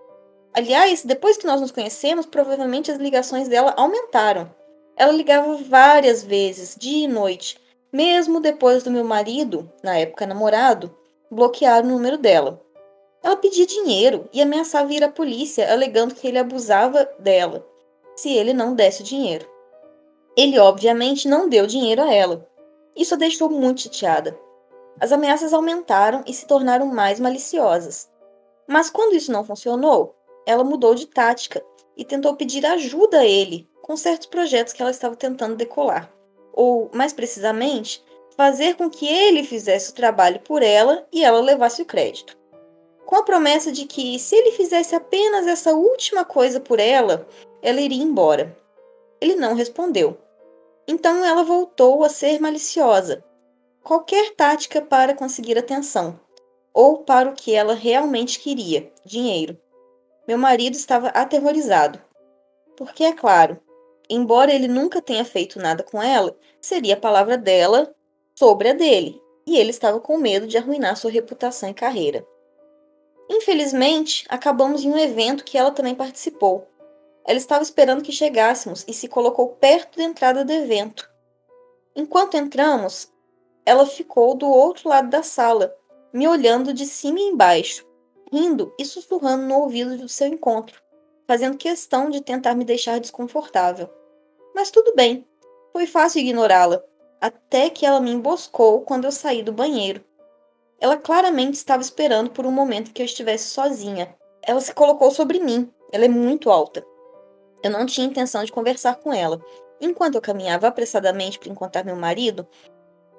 Aliás, 0.52 1.04
depois 1.04 1.36
que 1.36 1.46
nós 1.46 1.60
nos 1.60 1.70
conhecemos, 1.70 2.26
provavelmente 2.26 2.90
as 2.90 2.98
ligações 2.98 3.48
dela 3.48 3.74
aumentaram. 3.76 4.52
Ela 4.96 5.12
ligava 5.12 5.56
várias 5.56 6.24
vezes, 6.24 6.74
dia 6.76 7.04
e 7.04 7.08
noite, 7.08 7.58
mesmo 7.92 8.40
depois 8.40 8.82
do 8.82 8.90
meu 8.90 9.04
marido, 9.04 9.70
na 9.82 9.96
época 9.96 10.26
namorado, 10.26 10.94
bloquear 11.30 11.84
o 11.84 11.86
número 11.86 12.18
dela. 12.18 12.60
Ela 13.22 13.36
pedia 13.36 13.66
dinheiro 13.66 14.28
e 14.32 14.40
ameaçava 14.40 14.92
ir 14.92 15.02
à 15.04 15.08
polícia, 15.08 15.72
alegando 15.72 16.14
que 16.14 16.26
ele 16.26 16.38
abusava 16.38 17.04
dela, 17.18 17.66
se 18.16 18.30
ele 18.32 18.52
não 18.52 18.74
desse 18.74 19.02
o 19.02 19.04
dinheiro. 19.04 19.48
Ele, 20.38 20.56
obviamente, 20.56 21.26
não 21.26 21.48
deu 21.48 21.66
dinheiro 21.66 22.00
a 22.00 22.14
ela. 22.14 22.48
Isso 22.94 23.14
a 23.14 23.16
deixou 23.16 23.50
muito 23.50 23.80
chateada. 23.80 24.38
As 25.00 25.10
ameaças 25.10 25.52
aumentaram 25.52 26.22
e 26.28 26.32
se 26.32 26.46
tornaram 26.46 26.86
mais 26.86 27.18
maliciosas. 27.18 28.08
Mas 28.64 28.88
quando 28.88 29.16
isso 29.16 29.32
não 29.32 29.42
funcionou, 29.42 30.14
ela 30.46 30.62
mudou 30.62 30.94
de 30.94 31.08
tática 31.08 31.60
e 31.96 32.04
tentou 32.04 32.36
pedir 32.36 32.64
ajuda 32.64 33.18
a 33.18 33.26
ele 33.26 33.68
com 33.82 33.96
certos 33.96 34.28
projetos 34.28 34.72
que 34.72 34.80
ela 34.80 34.92
estava 34.92 35.16
tentando 35.16 35.56
decolar. 35.56 36.08
Ou, 36.52 36.88
mais 36.94 37.12
precisamente, 37.12 38.00
fazer 38.36 38.76
com 38.76 38.88
que 38.88 39.08
ele 39.08 39.42
fizesse 39.42 39.90
o 39.90 39.94
trabalho 39.94 40.38
por 40.38 40.62
ela 40.62 41.04
e 41.12 41.24
ela 41.24 41.40
levasse 41.40 41.82
o 41.82 41.86
crédito. 41.86 42.38
Com 43.04 43.16
a 43.16 43.24
promessa 43.24 43.72
de 43.72 43.86
que, 43.86 44.16
se 44.20 44.36
ele 44.36 44.52
fizesse 44.52 44.94
apenas 44.94 45.48
essa 45.48 45.74
última 45.74 46.24
coisa 46.24 46.60
por 46.60 46.78
ela, 46.78 47.26
ela 47.60 47.80
iria 47.80 48.04
embora. 48.04 48.56
Ele 49.20 49.34
não 49.34 49.54
respondeu. 49.54 50.16
Então 50.88 51.22
ela 51.22 51.44
voltou 51.44 52.02
a 52.02 52.08
ser 52.08 52.40
maliciosa. 52.40 53.22
Qualquer 53.84 54.34
tática 54.34 54.80
para 54.80 55.14
conseguir 55.14 55.58
atenção, 55.58 56.18
ou 56.72 57.04
para 57.04 57.28
o 57.28 57.34
que 57.34 57.54
ela 57.54 57.74
realmente 57.74 58.40
queria: 58.40 58.90
dinheiro. 59.04 59.58
Meu 60.26 60.38
marido 60.38 60.74
estava 60.74 61.08
aterrorizado. 61.08 62.00
Porque, 62.74 63.04
é 63.04 63.12
claro, 63.12 63.60
embora 64.08 64.52
ele 64.52 64.68
nunca 64.68 65.02
tenha 65.02 65.24
feito 65.24 65.58
nada 65.58 65.82
com 65.82 66.02
ela, 66.02 66.34
seria 66.60 66.94
a 66.94 67.00
palavra 67.00 67.36
dela 67.36 67.94
sobre 68.34 68.70
a 68.70 68.72
dele, 68.72 69.20
e 69.46 69.58
ele 69.58 69.70
estava 69.70 70.00
com 70.00 70.16
medo 70.16 70.46
de 70.46 70.56
arruinar 70.56 70.96
sua 70.96 71.10
reputação 71.10 71.68
e 71.68 71.74
carreira. 71.74 72.26
Infelizmente, 73.30 74.24
acabamos 74.28 74.84
em 74.84 74.90
um 74.90 74.98
evento 74.98 75.44
que 75.44 75.58
ela 75.58 75.70
também 75.70 75.94
participou. 75.94 76.66
Ela 77.28 77.36
estava 77.36 77.62
esperando 77.62 78.02
que 78.02 78.10
chegássemos 78.10 78.86
e 78.88 78.94
se 78.94 79.06
colocou 79.06 79.50
perto 79.50 79.98
da 79.98 80.04
entrada 80.04 80.46
do 80.46 80.50
evento. 80.50 81.06
Enquanto 81.94 82.38
entramos, 82.38 83.12
ela 83.66 83.84
ficou 83.84 84.34
do 84.34 84.48
outro 84.48 84.88
lado 84.88 85.10
da 85.10 85.22
sala, 85.22 85.76
me 86.10 86.26
olhando 86.26 86.72
de 86.72 86.86
cima 86.86 87.20
e 87.20 87.24
embaixo, 87.24 87.86
rindo 88.32 88.72
e 88.78 88.84
sussurrando 88.86 89.44
no 89.44 89.56
ouvido 89.56 89.98
do 89.98 90.08
seu 90.08 90.26
encontro, 90.26 90.80
fazendo 91.26 91.58
questão 91.58 92.08
de 92.08 92.22
tentar 92.22 92.54
me 92.54 92.64
deixar 92.64 92.98
desconfortável. 92.98 93.90
Mas 94.54 94.70
tudo 94.70 94.94
bem, 94.94 95.28
foi 95.70 95.86
fácil 95.86 96.22
ignorá-la, 96.22 96.82
até 97.20 97.68
que 97.68 97.84
ela 97.84 98.00
me 98.00 98.10
emboscou 98.10 98.80
quando 98.80 99.04
eu 99.04 99.12
saí 99.12 99.42
do 99.42 99.52
banheiro. 99.52 100.02
Ela 100.80 100.96
claramente 100.96 101.56
estava 101.56 101.82
esperando 101.82 102.30
por 102.30 102.46
um 102.46 102.50
momento 102.50 102.90
que 102.90 103.02
eu 103.02 103.06
estivesse 103.06 103.50
sozinha. 103.50 104.16
Ela 104.42 104.62
se 104.62 104.72
colocou 104.72 105.10
sobre 105.10 105.40
mim. 105.40 105.70
Ela 105.92 106.06
é 106.06 106.08
muito 106.08 106.50
alta. 106.50 106.82
Eu 107.62 107.70
não 107.70 107.86
tinha 107.86 108.06
intenção 108.06 108.44
de 108.44 108.52
conversar 108.52 108.96
com 108.96 109.12
ela. 109.12 109.40
Enquanto 109.80 110.16
eu 110.16 110.20
caminhava 110.20 110.68
apressadamente 110.68 111.38
para 111.38 111.50
encontrar 111.50 111.84
meu 111.84 111.96
marido, 111.96 112.46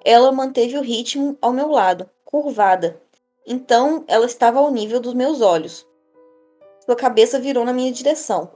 ela 0.03 0.31
manteve 0.31 0.77
o 0.77 0.81
ritmo 0.81 1.37
ao 1.41 1.51
meu 1.51 1.69
lado, 1.69 2.09
curvada. 2.23 3.01
Então 3.45 4.03
ela 4.07 4.25
estava 4.25 4.59
ao 4.59 4.71
nível 4.71 4.99
dos 4.99 5.13
meus 5.13 5.41
olhos. 5.41 5.87
Sua 6.85 6.95
cabeça 6.95 7.39
virou 7.39 7.65
na 7.65 7.73
minha 7.73 7.91
direção. 7.91 8.51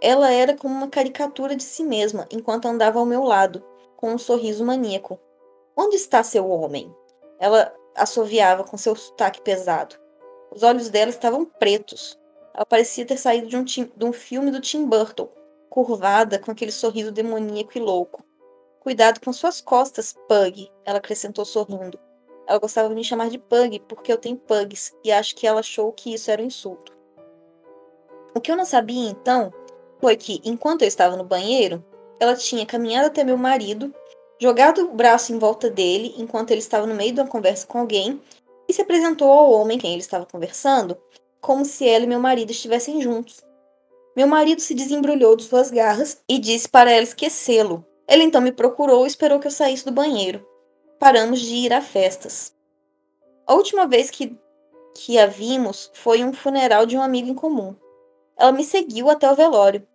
Ela 0.00 0.30
era 0.30 0.56
como 0.56 0.74
uma 0.74 0.88
caricatura 0.88 1.56
de 1.56 1.62
si 1.62 1.82
mesma 1.82 2.26
enquanto 2.30 2.66
andava 2.66 2.98
ao 2.98 3.06
meu 3.06 3.24
lado, 3.24 3.64
com 3.96 4.12
um 4.12 4.18
sorriso 4.18 4.64
maníaco. 4.64 5.18
Onde 5.76 5.96
está 5.96 6.22
seu 6.22 6.48
homem? 6.48 6.94
Ela 7.38 7.72
assoviava 7.94 8.64
com 8.64 8.76
seu 8.76 8.94
sotaque 8.94 9.40
pesado. 9.40 9.96
Os 10.50 10.62
olhos 10.62 10.88
dela 10.88 11.10
estavam 11.10 11.44
pretos. 11.44 12.18
Ela 12.58 12.66
parecia 12.66 13.06
ter 13.06 13.16
saído 13.16 13.46
de 13.46 13.56
um, 13.56 13.62
de 13.62 14.04
um 14.04 14.12
filme 14.12 14.50
do 14.50 14.60
Tim 14.60 14.84
Burton, 14.84 15.28
curvada 15.70 16.40
com 16.40 16.50
aquele 16.50 16.72
sorriso 16.72 17.12
demoníaco 17.12 17.78
e 17.78 17.80
louco. 17.80 18.24
Cuidado 18.80 19.20
com 19.20 19.32
suas 19.32 19.60
costas, 19.60 20.12
Pug, 20.28 20.68
ela 20.84 20.98
acrescentou 20.98 21.44
sorrindo. 21.44 21.96
Ela 22.48 22.58
gostava 22.58 22.88
de 22.88 22.96
me 22.96 23.04
chamar 23.04 23.30
de 23.30 23.38
Pug 23.38 23.78
porque 23.88 24.12
eu 24.12 24.18
tenho 24.18 24.36
pugs 24.36 24.92
e 25.04 25.12
acho 25.12 25.36
que 25.36 25.46
ela 25.46 25.60
achou 25.60 25.92
que 25.92 26.12
isso 26.12 26.32
era 26.32 26.42
um 26.42 26.46
insulto. 26.46 26.92
O 28.34 28.40
que 28.40 28.50
eu 28.50 28.56
não 28.56 28.64
sabia 28.64 29.08
então 29.08 29.52
foi 30.00 30.16
que, 30.16 30.40
enquanto 30.44 30.82
eu 30.82 30.88
estava 30.88 31.16
no 31.16 31.22
banheiro, 31.22 31.84
ela 32.18 32.34
tinha 32.34 32.66
caminhado 32.66 33.06
até 33.06 33.22
meu 33.22 33.38
marido, 33.38 33.94
jogado 34.40 34.80
o 34.80 34.94
braço 34.94 35.32
em 35.32 35.38
volta 35.38 35.70
dele 35.70 36.12
enquanto 36.18 36.50
ele 36.50 36.58
estava 36.58 36.88
no 36.88 36.94
meio 36.96 37.12
de 37.12 37.20
uma 37.20 37.28
conversa 37.28 37.68
com 37.68 37.78
alguém 37.78 38.20
e 38.68 38.72
se 38.72 38.82
apresentou 38.82 39.30
ao 39.30 39.52
homem 39.52 39.78
com 39.78 39.82
quem 39.82 39.92
ele 39.92 40.02
estava 40.02 40.26
conversando, 40.26 40.98
como 41.40 41.64
se 41.64 41.88
ela 41.88 42.04
e 42.04 42.08
meu 42.08 42.20
marido 42.20 42.50
estivessem 42.50 43.00
juntos. 43.00 43.42
Meu 44.16 44.26
marido 44.26 44.60
se 44.60 44.74
desembrulhou 44.74 45.36
de 45.36 45.44
suas 45.44 45.70
garras 45.70 46.20
e 46.28 46.38
disse 46.38 46.68
para 46.68 46.90
ela 46.90 47.02
esquecê-lo. 47.02 47.84
Ele 48.08 48.24
então 48.24 48.40
me 48.40 48.52
procurou 48.52 49.04
e 49.04 49.08
esperou 49.08 49.38
que 49.38 49.46
eu 49.46 49.50
saísse 49.50 49.84
do 49.84 49.92
banheiro. 49.92 50.44
Paramos 50.98 51.40
de 51.40 51.54
ir 51.54 51.72
a 51.72 51.80
festas. 51.80 52.54
A 53.46 53.54
última 53.54 53.86
vez 53.86 54.10
que, 54.10 54.36
que 54.94 55.18
a 55.18 55.26
vimos 55.26 55.90
foi 55.94 56.24
um 56.24 56.32
funeral 56.32 56.86
de 56.86 56.96
um 56.96 57.02
amigo 57.02 57.28
em 57.28 57.34
comum. 57.34 57.76
Ela 58.36 58.52
me 58.52 58.64
seguiu 58.64 59.08
até 59.08 59.30
o 59.30 59.36
velório. 59.36 59.86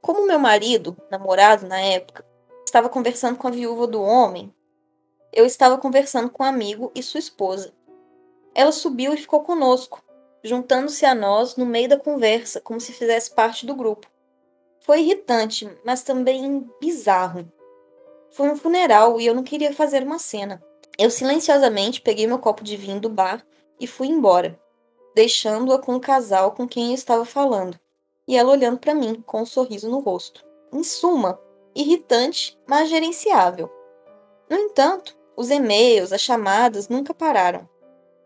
Como 0.00 0.26
meu 0.26 0.38
marido, 0.38 0.96
namorado 1.10 1.66
na 1.66 1.80
época, 1.80 2.24
estava 2.66 2.88
conversando 2.88 3.38
com 3.38 3.48
a 3.48 3.50
viúva 3.50 3.86
do 3.86 4.02
homem, 4.02 4.52
eu 5.32 5.46
estava 5.46 5.78
conversando 5.78 6.28
com 6.28 6.42
um 6.42 6.46
amigo 6.46 6.92
e 6.94 7.02
sua 7.02 7.18
esposa. 7.18 7.72
Ela 8.54 8.70
subiu 8.70 9.14
e 9.14 9.16
ficou 9.16 9.40
conosco, 9.40 10.02
juntando-se 10.42 11.04
a 11.06 11.14
nós 11.14 11.56
no 11.56 11.64
meio 11.64 11.88
da 11.88 11.96
conversa, 11.96 12.60
como 12.60 12.80
se 12.80 12.92
fizesse 12.92 13.30
parte 13.30 13.64
do 13.64 13.74
grupo. 13.74 14.08
Foi 14.80 15.00
irritante, 15.00 15.70
mas 15.84 16.02
também 16.02 16.68
bizarro. 16.80 17.50
Foi 18.30 18.50
um 18.50 18.56
funeral 18.56 19.20
e 19.20 19.26
eu 19.26 19.34
não 19.34 19.42
queria 19.42 19.72
fazer 19.72 20.02
uma 20.02 20.18
cena. 20.18 20.62
Eu 20.98 21.10
silenciosamente 21.10 22.00
peguei 22.00 22.26
meu 22.26 22.38
copo 22.38 22.64
de 22.64 22.76
vinho 22.76 23.00
do 23.00 23.08
bar 23.08 23.44
e 23.78 23.86
fui 23.86 24.08
embora, 24.08 24.58
deixando-a 25.14 25.78
com 25.78 25.94
o 25.94 26.00
casal 26.00 26.52
com 26.52 26.66
quem 26.66 26.88
eu 26.88 26.94
estava 26.94 27.24
falando 27.24 27.78
e 28.26 28.36
ela 28.36 28.52
olhando 28.52 28.78
para 28.78 28.94
mim 28.94 29.22
com 29.26 29.42
um 29.42 29.46
sorriso 29.46 29.88
no 29.88 29.98
rosto. 29.98 30.44
Em 30.72 30.82
suma, 30.82 31.38
irritante, 31.74 32.58
mas 32.66 32.88
gerenciável. 32.88 33.70
No 34.48 34.56
entanto, 34.56 35.16
os 35.36 35.50
e-mails, 35.50 36.12
as 36.12 36.20
chamadas 36.20 36.88
nunca 36.88 37.12
pararam. 37.12 37.68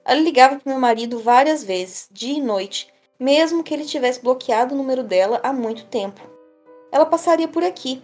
Ela 0.06 0.20
ligava 0.20 0.60
para 0.60 0.70
meu 0.70 0.80
marido 0.80 1.18
várias 1.18 1.64
vezes, 1.64 2.08
dia 2.12 2.38
e 2.38 2.40
noite, 2.40 2.88
mesmo 3.18 3.64
que 3.64 3.74
ele 3.74 3.84
tivesse 3.84 4.22
bloqueado 4.22 4.72
o 4.72 4.78
número 4.78 5.02
dela 5.02 5.40
há 5.42 5.52
muito 5.52 5.84
tempo. 5.86 6.20
Ela 6.92 7.04
passaria 7.04 7.48
por 7.48 7.64
aqui. 7.64 8.00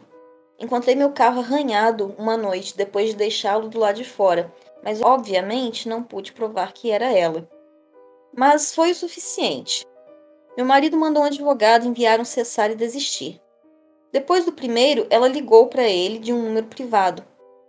Encontrei 0.58 0.96
meu 0.96 1.12
carro 1.12 1.40
arranhado 1.40 2.12
uma 2.18 2.36
noite 2.36 2.76
depois 2.76 3.10
de 3.10 3.16
deixá-lo 3.16 3.68
do 3.68 3.78
lado 3.78 3.96
de 3.96 4.04
fora, 4.04 4.52
mas 4.82 5.00
obviamente 5.00 5.88
não 5.88 6.02
pude 6.02 6.32
provar 6.32 6.72
que 6.72 6.90
era 6.90 7.16
ela. 7.16 7.48
Mas 8.34 8.74
foi 8.74 8.90
o 8.90 8.94
suficiente. 8.96 9.86
Meu 10.56 10.66
marido 10.66 10.96
mandou 10.96 11.22
um 11.22 11.26
advogado 11.26 11.86
enviar 11.86 12.18
um 12.20 12.24
cessar 12.24 12.70
e 12.70 12.74
desistir. 12.74 13.40
Depois 14.10 14.44
do 14.44 14.52
primeiro, 14.52 15.06
ela 15.08 15.28
ligou 15.28 15.68
para 15.68 15.84
ele 15.84 16.18
de 16.18 16.32
um 16.32 16.42
número 16.42 16.66
privado. 16.66 17.24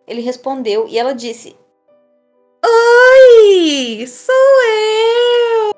Ele 0.07 0.21
respondeu 0.21 0.87
e 0.87 0.97
ela 0.97 1.13
disse: 1.13 1.55
Sou 4.07 4.63
eu! 4.63 5.73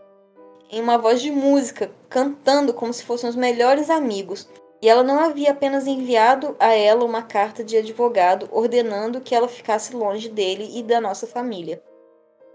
Em 0.70 0.80
uma 0.80 0.98
voz 0.98 1.22
de 1.22 1.32
música, 1.32 1.92
cantando 2.08 2.74
como 2.74 2.94
se 2.94 3.04
fossem 3.04 3.30
os 3.30 3.36
melhores 3.36 3.90
amigos. 3.90 4.48
E 4.82 4.88
ela 4.88 5.02
não 5.02 5.20
havia 5.20 5.52
apenas 5.52 5.88
enviado 5.88 6.56
a 6.60 6.74
ela 6.74 7.04
uma 7.04 7.24
carta 7.24 7.64
de 7.64 7.76
advogado 7.76 8.48
ordenando 8.52 9.20
que 9.20 9.34
ela 9.34 9.48
ficasse 9.48 9.96
longe 9.96 10.30
dele 10.30 10.78
e 10.78 10.84
da 10.84 11.02
nossa 11.02 11.26
família. 11.26 11.82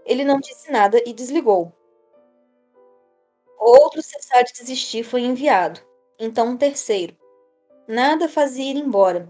Ele 0.05 0.23
não 0.23 0.39
disse 0.39 0.71
nada 0.71 1.01
e 1.05 1.11
desligou. 1.11 1.73
Outro 3.59 4.01
cessar 4.01 4.43
de 4.45 4.53
desistir 4.53 5.03
foi 5.03 5.21
enviado. 5.21 5.81
Então 6.17 6.47
um 6.47 6.57
terceiro. 6.57 7.17
Nada 7.85 8.29
fazia 8.29 8.71
ir 8.71 8.77
embora. 8.77 9.29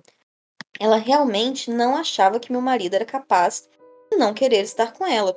Ela 0.80 0.98
realmente 0.98 1.72
não 1.72 1.96
achava 1.96 2.40
que 2.40 2.52
meu 2.52 2.62
marido 2.62 2.94
era 2.94 3.06
capaz 3.06 3.68
de 4.12 4.18
não 4.18 4.34
querer 4.34 4.62
estar 4.62 4.94
com 4.94 5.06
ela. 5.06 5.36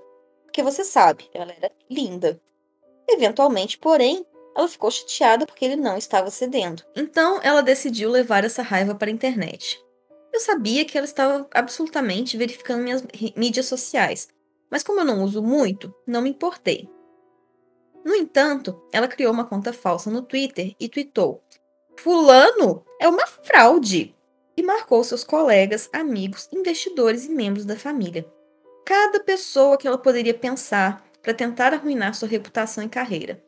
Porque 0.55 0.63
você 0.63 0.85
sabe, 0.85 1.29
ela 1.35 1.51
era 1.51 1.69
linda. 1.91 2.41
Eventualmente, 3.09 3.77
porém, 3.77 4.25
ela 4.57 4.69
ficou 4.69 4.89
chateada 4.89 5.45
porque 5.45 5.65
ele 5.65 5.75
não 5.75 5.97
estava 5.97 6.31
cedendo. 6.31 6.85
Então 6.95 7.41
ela 7.43 7.61
decidiu 7.61 8.09
levar 8.09 8.45
essa 8.45 8.63
raiva 8.63 8.95
para 8.95 9.11
a 9.11 9.13
internet. 9.13 9.85
Eu 10.33 10.39
sabia 10.39 10.85
que 10.85 10.97
ela 10.97 11.07
estava 11.07 11.49
absolutamente 11.53 12.37
verificando 12.37 12.85
minhas 12.85 13.03
mídias 13.37 13.67
sociais, 13.67 14.29
mas 14.71 14.85
como 14.85 15.01
eu 15.01 15.05
não 15.05 15.25
uso 15.25 15.43
muito, 15.43 15.93
não 16.07 16.23
me 16.23 16.31
importei. 16.31 16.89
No 18.05 18.15
entanto, 18.15 18.81
ela 18.93 19.09
criou 19.09 19.33
uma 19.33 19.47
conta 19.47 19.73
falsa 19.73 20.09
no 20.09 20.23
Twitter 20.23 20.77
e 20.79 20.89
tweetou: 20.89 21.43
Fulano 21.99 22.85
é 23.01 23.09
uma 23.09 23.27
fraude! 23.27 24.15
E 24.57 24.63
marcou 24.63 25.03
seus 25.03 25.25
colegas, 25.25 25.91
amigos, 25.93 26.49
investidores 26.53 27.25
e 27.25 27.31
membros 27.31 27.65
da 27.65 27.77
família. 27.77 28.25
Cada 28.85 29.21
pessoa 29.21 29.79
que 29.79 29.87
ela 29.87 29.99
poderia 29.99 30.35
pensar 30.35 31.05
para 31.23 31.35
tentar 31.35 31.73
arruinar 31.73 32.15
sua 32.15 32.29
reputação 32.29 32.85
e 32.85 32.89
carreira. 32.89 33.43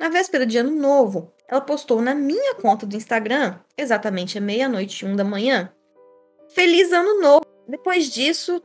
Na 0.00 0.08
véspera 0.08 0.44
de 0.44 0.58
Ano 0.58 0.72
Novo, 0.72 1.32
ela 1.48 1.60
postou 1.60 2.02
na 2.02 2.14
minha 2.14 2.54
conta 2.56 2.84
do 2.84 2.96
Instagram, 2.96 3.60
exatamente 3.76 4.38
à 4.38 4.40
meia-noite 4.40 5.04
e 5.04 5.08
um 5.08 5.14
da 5.14 5.24
manhã, 5.24 5.72
Feliz 6.54 6.92
Ano 6.92 7.20
Novo! 7.20 7.44
Depois 7.66 8.08
disso, 8.10 8.62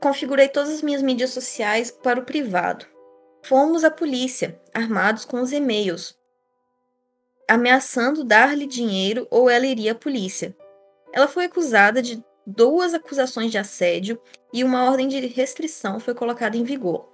configurei 0.00 0.48
todas 0.48 0.70
as 0.70 0.82
minhas 0.82 1.02
mídias 1.02 1.30
sociais 1.30 1.90
para 1.90 2.20
o 2.20 2.24
privado. 2.24 2.86
Fomos 3.42 3.82
à 3.82 3.90
polícia, 3.90 4.60
armados 4.72 5.24
com 5.24 5.40
os 5.40 5.52
e-mails. 5.52 6.16
ameaçando 7.48 8.22
dar-lhe 8.22 8.66
dinheiro 8.66 9.26
ou 9.30 9.48
ela 9.48 9.66
iria 9.66 9.92
à 9.92 9.94
polícia. 9.94 10.54
Ela 11.12 11.26
foi 11.26 11.46
acusada 11.46 12.02
de 12.02 12.22
duas 12.48 12.94
acusações 12.94 13.50
de 13.52 13.58
assédio 13.58 14.18
e 14.54 14.64
uma 14.64 14.90
ordem 14.90 15.06
de 15.06 15.20
restrição 15.26 16.00
foi 16.00 16.14
colocada 16.14 16.56
em 16.56 16.64
vigor. 16.64 17.06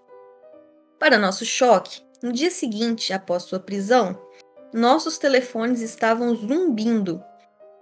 Para 0.96 1.18
nosso 1.18 1.44
choque, 1.44 2.00
no 2.22 2.32
dia 2.32 2.52
seguinte, 2.52 3.12
após 3.12 3.42
sua 3.42 3.58
prisão, 3.58 4.16
nossos 4.72 5.18
telefones 5.18 5.80
estavam 5.80 6.34
zumbindo. 6.36 7.20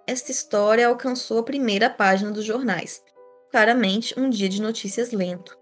Esta 0.07 0.31
história 0.31 0.89
alcançou 0.89 1.41
a 1.41 1.43
primeira 1.43 1.91
página 1.91 2.31
dos 2.31 2.45
jornais. 2.45 3.03
Claramente, 3.51 4.19
um 4.19 4.31
dia 4.31 4.49
de 4.49 4.63
notícias 4.63 5.13
lento. 5.13 5.59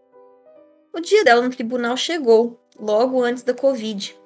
O 0.94 1.00
dia 1.00 1.24
dela 1.24 1.42
no 1.42 1.50
tribunal 1.50 1.96
chegou, 1.96 2.60
logo 2.78 3.20
antes 3.20 3.42
da 3.42 3.52
Covid. 3.52 4.16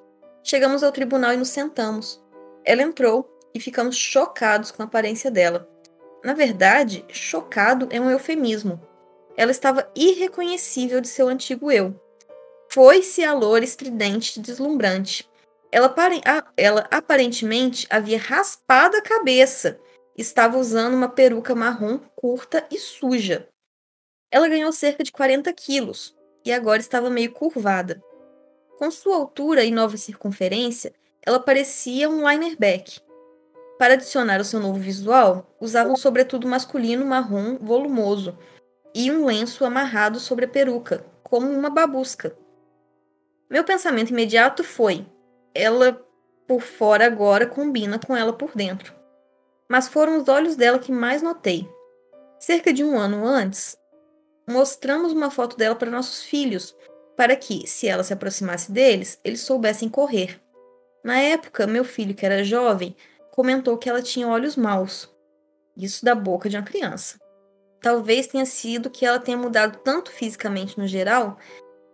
Chegamos 0.43 0.83
ao 0.83 0.93
tribunal 0.93 1.33
e 1.33 1.39
nos 1.39 1.49
sentamos. 1.49 2.23
Ela 2.63 2.83
entrou 2.83 3.27
e 3.55 3.61
ficamos 3.61 3.97
chocados 3.97 4.71
com 4.71 4.83
a 4.83 4.85
aparência 4.85 5.31
dela. 5.31 5.74
Na 6.25 6.33
verdade, 6.33 7.05
chocado 7.11 7.87
é 7.91 8.01
um 8.01 8.11
eufemismo. 8.11 8.81
Ela 9.37 9.51
estava 9.51 9.91
irreconhecível 9.95 11.03
de 11.03 11.09
seu 11.09 11.29
antigo 11.29 11.71
eu. 11.71 12.01
Foi-se 12.71 13.23
a 13.23 13.35
loura 13.35 13.63
estridente 13.63 14.41
e 14.41 14.43
deslumbrante. 14.43 15.29
Ela, 15.71 15.95
ela 16.57 16.89
aparentemente 16.91 17.87
havia 17.91 18.19
raspado 18.19 18.97
a 18.97 19.03
cabeça. 19.03 19.79
Estava 20.17 20.57
usando 20.57 20.95
uma 20.95 21.11
peruca 21.11 21.55
marrom 21.55 21.99
curta 22.17 22.67
e 22.71 22.79
suja. 22.79 23.47
Ela 24.31 24.49
ganhou 24.49 24.73
cerca 24.73 25.05
de 25.05 25.13
40 25.13 25.53
quilos 25.53 26.17
e 26.43 26.53
agora 26.53 26.81
estava 26.81 27.11
meio 27.11 27.33
curvada. 27.33 28.03
Com 28.79 28.91
sua 28.91 29.17
altura 29.17 29.63
e 29.63 29.71
nova 29.71 29.99
circunferência, 29.99 30.95
ela 31.23 31.39
parecia 31.39 32.09
um 32.09 32.29
linerback. 32.29 32.99
Para 33.79 33.95
adicionar 33.95 34.41
o 34.41 34.45
seu 34.45 34.61
novo 34.61 34.79
visual, 34.79 35.57
usava 35.61 35.91
um 35.91 35.97
sobretudo 35.97 36.47
masculino 36.47 37.05
marrom 37.05 37.59
volumoso 37.59 38.39
e 38.95 39.11
um 39.11 39.25
lenço 39.25 39.65
amarrado 39.65 40.21
sobre 40.21 40.45
a 40.45 40.49
peruca, 40.49 41.05
como 41.23 41.51
uma 41.51 41.69
babusca. 41.69 42.37
Meu 43.51 43.65
pensamento 43.65 44.11
imediato 44.11 44.63
foi: 44.63 45.05
ela 45.55 46.01
por 46.47 46.61
fora 46.61 47.07
agora 47.07 47.47
combina 47.47 47.99
com 47.99 48.17
ela 48.17 48.33
por 48.33 48.53
dentro. 48.55 48.95
Mas 49.69 49.89
foram 49.89 50.19
os 50.19 50.29
olhos 50.29 50.57
dela 50.57 50.79
que 50.79 50.93
mais 50.93 51.23
notei. 51.23 51.69
Cerca 52.39 52.73
de 52.73 52.85
um 52.85 52.99
ano 52.99 53.27
antes, 53.27 53.77
mostramos 54.47 55.13
uma 55.13 55.31
foto 55.31 55.57
dela 55.57 55.75
para 55.75 55.91
nossos 55.91 56.23
filhos, 56.23 56.77
para 57.17 57.35
que, 57.35 57.67
se 57.67 57.89
ela 57.89 58.03
se 58.03 58.13
aproximasse 58.13 58.71
deles, 58.71 59.19
eles 59.25 59.41
soubessem 59.41 59.89
correr. 59.89 60.41
Na 61.03 61.19
época, 61.19 61.67
meu 61.67 61.85
filho, 61.85 62.15
que 62.15 62.27
era 62.27 62.45
jovem, 62.45 62.95
comentou 63.35 63.77
que 63.77 63.91
ela 63.91 64.01
tinha 64.01 64.29
olhos 64.29 64.55
maus. 64.55 65.13
Isso 65.77 66.05
da 66.05 66.15
boca 66.15 66.49
de 66.49 66.57
uma 66.57 66.63
criança. 66.63 67.19
Talvez 67.81 68.29
tenha 68.29 68.47
sido 68.47 68.89
que 68.89 69.05
ela 69.05 69.19
tenha 69.19 69.37
mudado 69.37 69.81
tanto 69.83 70.13
fisicamente 70.13 70.79
no 70.79 70.87
geral, 70.87 71.37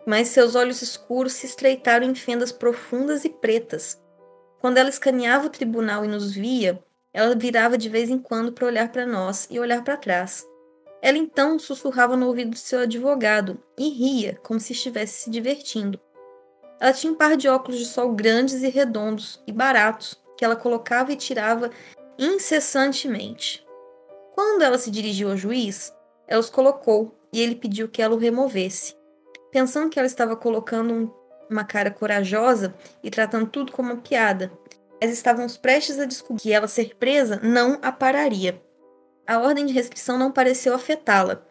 mas 0.07 0.28
seus 0.28 0.55
olhos 0.55 0.82
escuros 0.82 1.32
se 1.32 1.47
estreitaram 1.47 2.07
em 2.07 2.14
fendas 2.14 2.53
profundas 2.53 3.24
e 3.24 3.30
pretas. 3.30 3.99
Quando 4.61 4.76
ela 4.76 4.91
escaneava 4.91 5.47
o 5.47 5.51
tribunal 5.51 6.05
e 6.05 6.09
nos 6.09 6.30
via, 6.30 6.78
ela 7.11 7.34
virava 7.34 7.78
de 7.78 7.88
vez 7.88 8.11
em 8.11 8.18
quando 8.18 8.53
para 8.53 8.66
olhar 8.66 8.93
para 8.93 9.07
nós 9.07 9.49
e 9.51 9.59
olhar 9.59 9.82
para 9.82 9.97
trás. 9.97 10.47
Ela 11.01 11.16
então 11.16 11.59
sussurrava 11.59 12.18
no 12.18 12.26
ouvido 12.26 12.51
de 12.51 12.59
seu 12.59 12.80
advogado 12.80 13.59
e 13.78 13.88
ria, 13.88 14.38
como 14.43 14.61
se 14.61 14.74
estivesse 14.74 15.22
se 15.22 15.30
divertindo. 15.30 15.99
Ela 16.78 16.93
tinha 16.93 17.11
um 17.11 17.16
par 17.16 17.34
de 17.34 17.49
óculos 17.49 17.78
de 17.78 17.86
sol 17.86 18.12
grandes 18.12 18.62
e 18.62 18.68
redondos 18.68 19.43
e 19.47 19.53
baratos, 19.53 20.20
que 20.41 20.45
ela 20.47 20.57
colocava 20.57 21.12
e 21.12 21.16
tirava 21.16 21.70
incessantemente. 22.18 23.62
Quando 24.34 24.62
ela 24.62 24.78
se 24.78 24.91
dirigiu 24.91 25.28
ao 25.28 25.36
juiz, 25.36 25.95
ela 26.26 26.41
os 26.41 26.49
colocou 26.49 27.14
e 27.30 27.43
ele 27.43 27.55
pediu 27.55 27.91
que 27.91 28.01
ela 28.01 28.14
o 28.14 28.18
removesse. 28.18 28.97
Pensando 29.53 29.91
que 29.91 29.99
ela 29.99 30.07
estava 30.07 30.34
colocando 30.34 30.95
um, 30.95 31.11
uma 31.51 31.62
cara 31.62 31.91
corajosa 31.91 32.74
e 33.05 33.11
tratando 33.11 33.49
tudo 33.49 33.70
como 33.70 33.93
uma 33.93 34.01
piada, 34.01 34.51
mas 34.99 35.11
estávamos 35.11 35.59
prestes 35.59 35.99
a 35.99 36.07
descobrir 36.07 36.41
que 36.41 36.53
ela 36.55 36.66
ser 36.66 36.97
presa 36.97 37.38
não 37.43 37.78
a 37.82 37.93
pararia. 37.93 38.62
A 39.26 39.41
ordem 39.41 39.66
de 39.66 39.74
restrição 39.74 40.16
não 40.16 40.32
pareceu 40.32 40.72
afetá-la. 40.72 41.43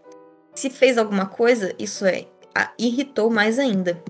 Se 0.55 0.71
fez 0.71 0.97
alguma 0.97 1.27
coisa, 1.27 1.75
isso 1.77 2.07
é, 2.07 2.25
a 2.55 2.73
irritou 2.75 3.29
mais 3.29 3.59
ainda. 3.59 4.03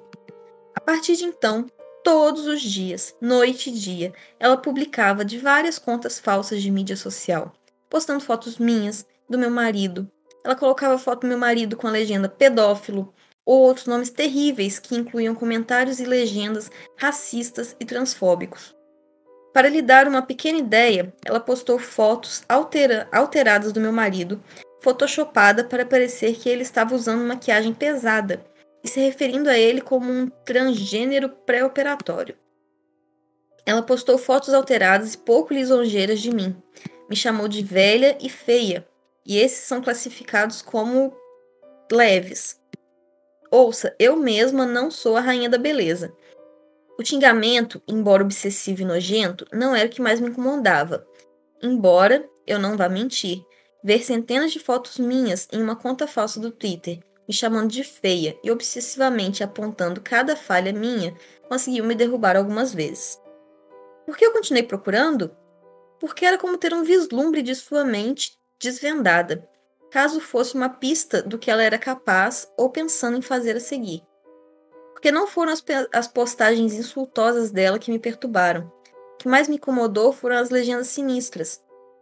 A 0.73 0.79
partir 0.79 1.17
de 1.17 1.25
então, 1.25 1.65
Todos 2.11 2.47
os 2.47 2.63
dias, 2.63 3.15
noite 3.21 3.69
e 3.69 3.71
dia, 3.71 4.11
ela 4.39 4.57
publicava 4.57 5.23
de 5.23 5.37
várias 5.37 5.77
contas 5.77 6.17
falsas 6.17 6.59
de 6.59 6.71
mídia 6.71 6.97
social, 6.97 7.53
postando 7.87 8.19
fotos 8.19 8.57
minhas, 8.57 9.05
do 9.29 9.37
meu 9.37 9.51
marido. 9.51 10.09
Ela 10.43 10.55
colocava 10.55 10.97
foto 10.97 11.21
do 11.21 11.27
meu 11.27 11.37
marido 11.37 11.77
com 11.77 11.85
a 11.85 11.91
legenda 11.91 12.27
pedófilo 12.27 13.13
ou 13.45 13.59
outros 13.59 13.85
nomes 13.85 14.09
terríveis 14.09 14.79
que 14.79 14.95
incluíam 14.95 15.35
comentários 15.35 15.99
e 15.99 16.03
legendas 16.03 16.71
racistas 16.97 17.75
e 17.79 17.85
transfóbicos. 17.85 18.75
Para 19.53 19.69
lhe 19.69 19.79
dar 19.83 20.07
uma 20.07 20.23
pequena 20.23 20.57
ideia, 20.57 21.13
ela 21.23 21.39
postou 21.39 21.77
fotos 21.77 22.43
altera 22.49 23.07
alteradas 23.11 23.71
do 23.71 23.79
meu 23.79 23.93
marido, 23.93 24.43
photoshopada 24.81 25.63
para 25.63 25.85
parecer 25.85 26.35
que 26.37 26.49
ele 26.49 26.63
estava 26.63 26.95
usando 26.95 27.21
maquiagem 27.21 27.71
pesada 27.71 28.43
e 28.83 28.87
se 28.87 28.99
referindo 28.99 29.49
a 29.49 29.57
ele 29.57 29.81
como 29.81 30.11
um 30.11 30.29
transgênero 30.45 31.29
pré-operatório. 31.29 32.35
Ela 33.65 33.83
postou 33.83 34.17
fotos 34.17 34.53
alteradas 34.53 35.13
e 35.13 35.17
pouco 35.17 35.53
lisonjeiras 35.53 36.19
de 36.19 36.33
mim. 36.33 36.55
Me 37.09 37.15
chamou 37.15 37.47
de 37.47 37.63
velha 37.63 38.17
e 38.21 38.29
feia, 38.29 38.87
e 39.25 39.37
esses 39.37 39.65
são 39.65 39.81
classificados 39.81 40.61
como 40.61 41.13
leves. 41.91 42.59
Ouça, 43.51 43.95
eu 43.99 44.15
mesma 44.15 44.65
não 44.65 44.89
sou 44.89 45.17
a 45.17 45.21
rainha 45.21 45.49
da 45.49 45.57
beleza. 45.57 46.13
O 46.97 47.05
xingamento, 47.05 47.81
embora 47.87 48.23
obsessivo 48.23 48.81
e 48.81 48.85
nojento, 48.85 49.45
não 49.51 49.75
era 49.75 49.87
o 49.87 49.91
que 49.91 50.01
mais 50.01 50.19
me 50.19 50.29
incomodava. 50.29 51.05
Embora, 51.61 52.27
eu 52.45 52.59
não 52.59 52.77
vá 52.77 52.87
mentir, 52.87 53.43
ver 53.83 54.03
centenas 54.03 54.51
de 54.51 54.59
fotos 54.59 54.97
minhas 54.97 55.47
em 55.51 55.61
uma 55.61 55.75
conta 55.75 56.07
falsa 56.07 56.39
do 56.39 56.51
Twitter 56.51 56.99
me 57.29 57.35
chamando 57.35 57.69
de 57.69 57.83
feia 57.83 58.35
e 58.43 58.49
obsessivamente 58.49 59.43
apontando 59.43 60.01
cada 60.01 60.35
falha 60.35 60.73
minha, 60.73 61.15
conseguiu 61.47 61.85
me 61.85 61.93
derrubar 61.93 62.35
algumas 62.35 62.73
vezes. 62.73 63.21
Por 64.03 64.17
que 64.17 64.25
eu 64.25 64.33
continuei 64.33 64.63
procurando? 64.63 65.29
Porque 65.99 66.25
era 66.25 66.39
como 66.39 66.57
ter 66.57 66.73
um 66.73 66.83
vislumbre 66.83 67.43
de 67.43 67.53
sua 67.53 67.85
mente 67.85 68.35
desvendada, 68.59 69.47
caso 69.91 70.19
fosse 70.19 70.55
uma 70.55 70.69
pista 70.69 71.21
do 71.21 71.37
que 71.37 71.51
ela 71.51 71.61
era 71.61 71.77
capaz 71.77 72.51
ou 72.57 72.71
pensando 72.71 73.15
em 73.15 73.21
fazer 73.21 73.57
a 73.57 73.59
seguir. 73.59 74.01
Porque 74.93 75.11
não 75.11 75.27
foram 75.27 75.53
as, 75.53 75.63
as 75.93 76.07
postagens 76.07 76.73
insultosas 76.73 77.51
dela 77.51 77.77
que 77.77 77.91
me 77.91 77.99
perturbaram. 77.99 78.73
O 79.13 79.17
que 79.19 79.27
mais 79.27 79.47
me 79.47 79.57
incomodou 79.57 80.11
foram 80.11 80.37
as 80.37 80.49
legendas 80.49 80.87
sinistras. 80.87 81.61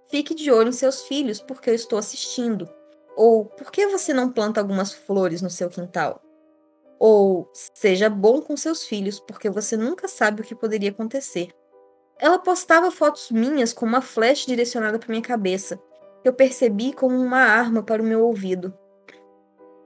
Fique 0.10 0.34
de 0.34 0.50
olho 0.50 0.70
em 0.70 0.72
seus 0.72 1.02
filhos, 1.02 1.42
porque 1.42 1.70
eu 1.70 1.76
estou 1.76 2.00
assistindo. 2.00 2.77
Ou 3.18 3.46
por 3.46 3.72
que 3.72 3.88
você 3.88 4.14
não 4.14 4.32
planta 4.32 4.62
algumas 4.62 4.94
flores 4.94 5.42
no 5.42 5.50
seu 5.50 5.70
quintal? 5.70 6.22
Ou 7.00 7.52
seja 7.74 8.12
bom 8.12 8.40
com 8.44 8.56
seus 8.56 8.86
filhos, 8.86 9.20
porque 9.20 9.50
você 9.50 9.76
nunca 9.76 10.08
sabe 10.08 10.42
o 10.42 10.44
que 10.44 10.54
poderia 10.54 10.92
acontecer. 10.92 11.50
Ela 12.20 12.38
postava 12.38 12.92
fotos 12.92 13.32
minhas 13.32 13.74
com 13.74 13.88
uma 13.88 14.02
flecha 14.02 14.46
direcionada 14.46 15.00
para 15.00 15.10
minha 15.10 15.22
cabeça, 15.22 15.78
que 16.22 16.30
eu 16.30 16.34
percebi 16.34 16.94
como 16.94 17.16
uma 17.16 17.40
arma 17.40 17.82
para 17.82 18.04
o 18.04 18.06
meu 18.06 18.24
ouvido. 18.24 18.72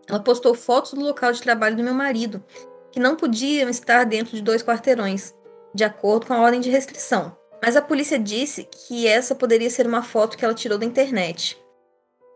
Ela 0.10 0.20
postou 0.20 0.54
fotos 0.54 0.92
do 0.92 1.00
local 1.02 1.32
de 1.32 1.42
trabalho 1.42 1.78
do 1.78 1.84
meu 1.84 1.94
marido, 1.94 2.44
que 2.92 3.00
não 3.00 3.16
podiam 3.16 3.70
estar 3.70 4.04
dentro 4.04 4.36
de 4.36 4.42
dois 4.42 4.62
quarteirões, 4.62 5.34
de 5.74 5.86
acordo 5.86 6.26
com 6.26 6.34
a 6.34 6.42
ordem 6.42 6.60
de 6.60 6.70
restrição. 6.70 7.34
Mas 7.64 7.78
a 7.78 7.82
polícia 7.82 8.20
disse 8.20 8.68
que 8.88 9.08
essa 9.08 9.36
poderia 9.36 9.70
ser 9.70 9.88
uma 9.88 10.04
foto 10.04 10.38
que 10.38 10.44
ela 10.44 10.54
tirou 10.54 10.78
da 10.78 10.86
internet. 10.86 11.61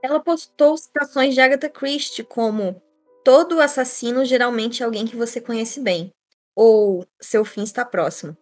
Ela 0.05 0.19
postou 0.19 0.77
citações 0.77 1.33
de 1.33 1.41
Agatha 1.41 1.67
Christie 1.67 2.23
como 2.23 2.79
todo 3.23 3.59
assassino 3.59 4.23
geralmente 4.23 4.83
é 4.83 4.85
alguém 4.85 5.07
que 5.07 5.15
você 5.15 5.41
conhece 5.41 5.79
bem, 5.79 6.11
ou 6.55 7.03
seu 7.19 7.43
fim 7.43 7.63
está 7.63 7.83
próximo. 7.83 8.37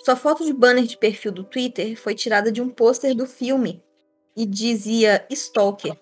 Sua 0.00 0.16
foto 0.16 0.44
de 0.44 0.52
banner 0.52 0.86
de 0.86 0.96
perfil 0.96 1.30
do 1.30 1.44
Twitter 1.44 1.96
foi 1.96 2.16
tirada 2.16 2.50
de 2.50 2.60
um 2.60 2.68
pôster 2.68 3.14
do 3.14 3.26
filme 3.26 3.80
e 4.36 4.44
dizia 4.44 5.24
Stalker, 5.30 5.96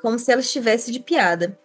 como 0.00 0.16
se 0.16 0.30
ela 0.30 0.40
estivesse 0.40 0.92
de 0.92 1.00
piada. 1.00 1.58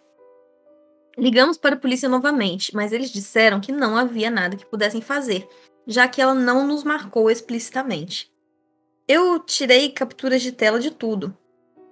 Ligamos 1.16 1.56
para 1.56 1.76
a 1.76 1.78
polícia 1.78 2.08
novamente, 2.08 2.74
mas 2.74 2.92
eles 2.92 3.12
disseram 3.12 3.60
que 3.60 3.70
não 3.70 3.96
havia 3.96 4.28
nada 4.28 4.56
que 4.56 4.66
pudessem 4.66 5.00
fazer, 5.00 5.46
já 5.86 6.08
que 6.08 6.20
ela 6.20 6.34
não 6.34 6.66
nos 6.66 6.82
marcou 6.82 7.30
explicitamente. 7.30 8.28
Eu 9.06 9.38
tirei 9.38 9.88
capturas 9.90 10.42
de 10.42 10.50
tela 10.50 10.80
de 10.80 10.90
tudo, 10.90 11.36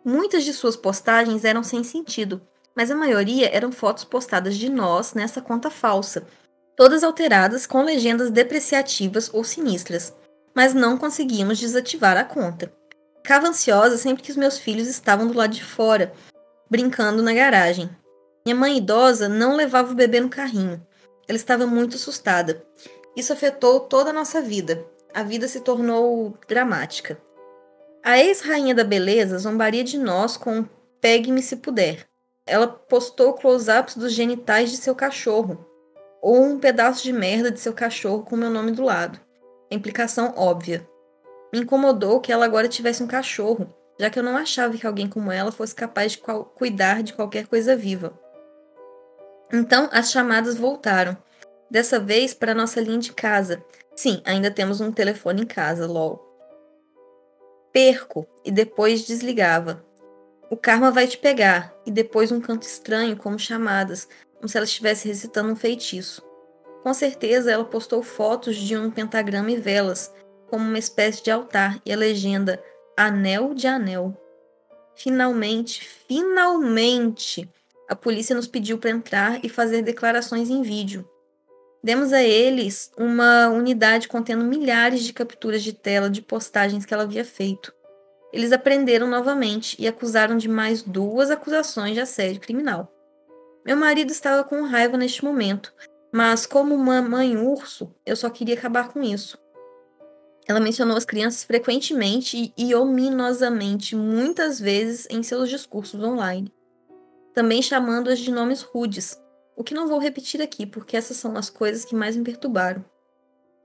Muitas 0.04 0.44
de 0.44 0.52
suas 0.52 0.76
postagens 0.76 1.44
eram 1.44 1.62
sem 1.62 1.84
sentido, 1.84 2.40
mas 2.74 2.90
a 2.90 2.94
maioria 2.94 3.54
eram 3.54 3.70
fotos 3.70 4.04
postadas 4.04 4.56
de 4.56 4.68
nós 4.68 5.12
nessa 5.12 5.40
conta 5.40 5.70
falsa, 5.70 6.26
todas 6.76 7.04
alteradas 7.04 7.66
com 7.66 7.82
legendas 7.82 8.30
depreciativas 8.30 9.28
ou 9.32 9.44
sinistras. 9.44 10.14
mas 10.52 10.74
não 10.74 10.98
conseguimos 10.98 11.60
desativar 11.60 12.16
a 12.16 12.24
conta. 12.24 12.72
Ficava 13.22 13.48
ansiosa 13.48 13.96
sempre 13.96 14.22
que 14.22 14.32
os 14.32 14.36
meus 14.36 14.58
filhos 14.58 14.88
estavam 14.88 15.28
do 15.28 15.34
lado 15.34 15.54
de 15.54 15.62
fora, 15.62 16.12
brincando 16.68 17.22
na 17.22 17.32
garagem. 17.32 17.88
Minha 18.44 18.56
mãe 18.56 18.76
idosa 18.78 19.28
não 19.28 19.54
levava 19.54 19.92
o 19.92 19.94
bebê 19.94 20.20
no 20.20 20.28
carrinho. 20.28 20.84
Ela 21.28 21.36
estava 21.36 21.66
muito 21.66 21.96
assustada. 21.96 22.64
Isso 23.16 23.32
afetou 23.32 23.80
toda 23.80 24.10
a 24.10 24.12
nossa 24.12 24.40
vida. 24.40 24.84
A 25.14 25.22
vida 25.22 25.46
se 25.46 25.60
tornou 25.60 26.36
dramática. 26.48 27.16
A 28.02 28.18
ex-rainha 28.18 28.74
da 28.74 28.82
beleza 28.82 29.38
zombaria 29.38 29.84
de 29.84 29.98
nós 29.98 30.36
com 30.36 30.64
pegue-me 31.00 31.42
se 31.42 31.56
puder. 31.56 32.06
Ela 32.46 32.66
postou 32.66 33.34
close-ups 33.34 33.94
dos 33.94 34.12
genitais 34.12 34.70
de 34.70 34.78
seu 34.78 34.94
cachorro, 34.94 35.66
ou 36.22 36.42
um 36.42 36.58
pedaço 36.58 37.02
de 37.02 37.12
merda 37.12 37.50
de 37.50 37.60
seu 37.60 37.74
cachorro 37.74 38.24
com 38.24 38.36
meu 38.36 38.48
nome 38.48 38.72
do 38.72 38.82
lado. 38.82 39.20
Implicação 39.70 40.32
óbvia. 40.34 40.88
Me 41.52 41.60
incomodou 41.60 42.20
que 42.20 42.32
ela 42.32 42.46
agora 42.46 42.68
tivesse 42.68 43.02
um 43.02 43.06
cachorro, 43.06 43.72
já 43.98 44.08
que 44.08 44.18
eu 44.18 44.22
não 44.22 44.36
achava 44.36 44.76
que 44.78 44.86
alguém 44.86 45.06
como 45.06 45.30
ela 45.30 45.52
fosse 45.52 45.74
capaz 45.74 46.12
de 46.12 46.22
cuidar 46.54 47.02
de 47.02 47.12
qualquer 47.12 47.46
coisa 47.46 47.76
viva. 47.76 48.18
Então 49.52 49.90
as 49.92 50.10
chamadas 50.10 50.56
voltaram, 50.56 51.16
dessa 51.70 52.00
vez 52.00 52.32
para 52.32 52.54
nossa 52.54 52.80
linha 52.80 52.98
de 52.98 53.12
casa. 53.12 53.62
Sim, 53.94 54.22
ainda 54.24 54.50
temos 54.50 54.80
um 54.80 54.90
telefone 54.90 55.42
em 55.42 55.46
casa, 55.46 55.86
lol. 55.86 56.29
Perco 57.72 58.26
e 58.44 58.50
depois 58.50 59.06
desligava. 59.06 59.84
O 60.50 60.56
karma 60.56 60.90
vai 60.90 61.06
te 61.06 61.16
pegar 61.16 61.72
e 61.86 61.90
depois 61.90 62.32
um 62.32 62.40
canto 62.40 62.62
estranho 62.62 63.16
como 63.16 63.38
chamadas, 63.38 64.08
como 64.36 64.48
se 64.48 64.56
ela 64.56 64.64
estivesse 64.64 65.06
recitando 65.06 65.52
um 65.52 65.56
feitiço. 65.56 66.22
Com 66.82 66.92
certeza 66.92 67.52
ela 67.52 67.64
postou 67.64 68.02
fotos 68.02 68.56
de 68.56 68.76
um 68.76 68.90
pentagrama 68.90 69.52
e 69.52 69.56
velas, 69.56 70.12
como 70.48 70.64
uma 70.64 70.78
espécie 70.78 71.22
de 71.22 71.30
altar, 71.30 71.80
e 71.86 71.92
a 71.92 71.96
legenda 71.96 72.62
Anel 72.96 73.54
de 73.54 73.66
Anel. 73.66 74.16
Finalmente, 74.96 75.86
finalmente, 76.08 77.48
a 77.88 77.94
polícia 77.94 78.34
nos 78.34 78.48
pediu 78.48 78.78
para 78.78 78.90
entrar 78.90 79.44
e 79.44 79.48
fazer 79.48 79.82
declarações 79.82 80.50
em 80.50 80.62
vídeo. 80.62 81.08
Demos 81.82 82.12
a 82.12 82.22
eles 82.22 82.90
uma 82.98 83.48
unidade 83.48 84.06
contendo 84.06 84.44
milhares 84.44 85.02
de 85.02 85.12
capturas 85.12 85.62
de 85.62 85.72
tela 85.72 86.10
de 86.10 86.20
postagens 86.20 86.84
que 86.84 86.92
ela 86.92 87.04
havia 87.04 87.24
feito. 87.24 87.72
Eles 88.32 88.52
aprenderam 88.52 89.08
novamente 89.08 89.76
e 89.78 89.88
acusaram 89.88 90.36
de 90.36 90.48
mais 90.48 90.82
duas 90.82 91.30
acusações 91.30 91.94
de 91.94 92.00
assédio 92.00 92.40
criminal. 92.40 92.92
Meu 93.64 93.76
marido 93.76 94.10
estava 94.10 94.44
com 94.44 94.62
raiva 94.62 94.96
neste 94.96 95.24
momento, 95.24 95.72
mas 96.12 96.46
como 96.46 96.74
uma 96.74 97.02
mãe 97.02 97.36
urso, 97.36 97.94
eu 98.04 98.14
só 98.16 98.30
queria 98.30 98.54
acabar 98.54 98.88
com 98.88 99.02
isso. 99.02 99.38
Ela 100.46 100.60
mencionou 100.60 100.96
as 100.96 101.04
crianças 101.04 101.44
frequentemente 101.44 102.52
e 102.56 102.74
ominosamente, 102.74 103.94
muitas 103.94 104.58
vezes 104.58 105.06
em 105.10 105.22
seus 105.22 105.48
discursos 105.48 106.02
online. 106.02 106.52
Também 107.32 107.62
chamando-as 107.62 108.18
de 108.18 108.30
nomes 108.30 108.62
rudes, 108.62 109.19
o 109.60 109.64
que 109.64 109.74
não 109.74 109.86
vou 109.86 109.98
repetir 109.98 110.40
aqui, 110.40 110.64
porque 110.64 110.96
essas 110.96 111.18
são 111.18 111.36
as 111.36 111.50
coisas 111.50 111.84
que 111.84 111.94
mais 111.94 112.16
me 112.16 112.24
perturbaram. 112.24 112.82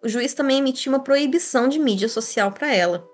O 0.04 0.10
juiz 0.10 0.34
também 0.34 0.58
emitiu 0.58 0.92
uma 0.92 1.02
proibição 1.02 1.70
de 1.70 1.80
mídia 1.80 2.10
social 2.10 2.52
para 2.52 2.76
ela. 2.76 3.08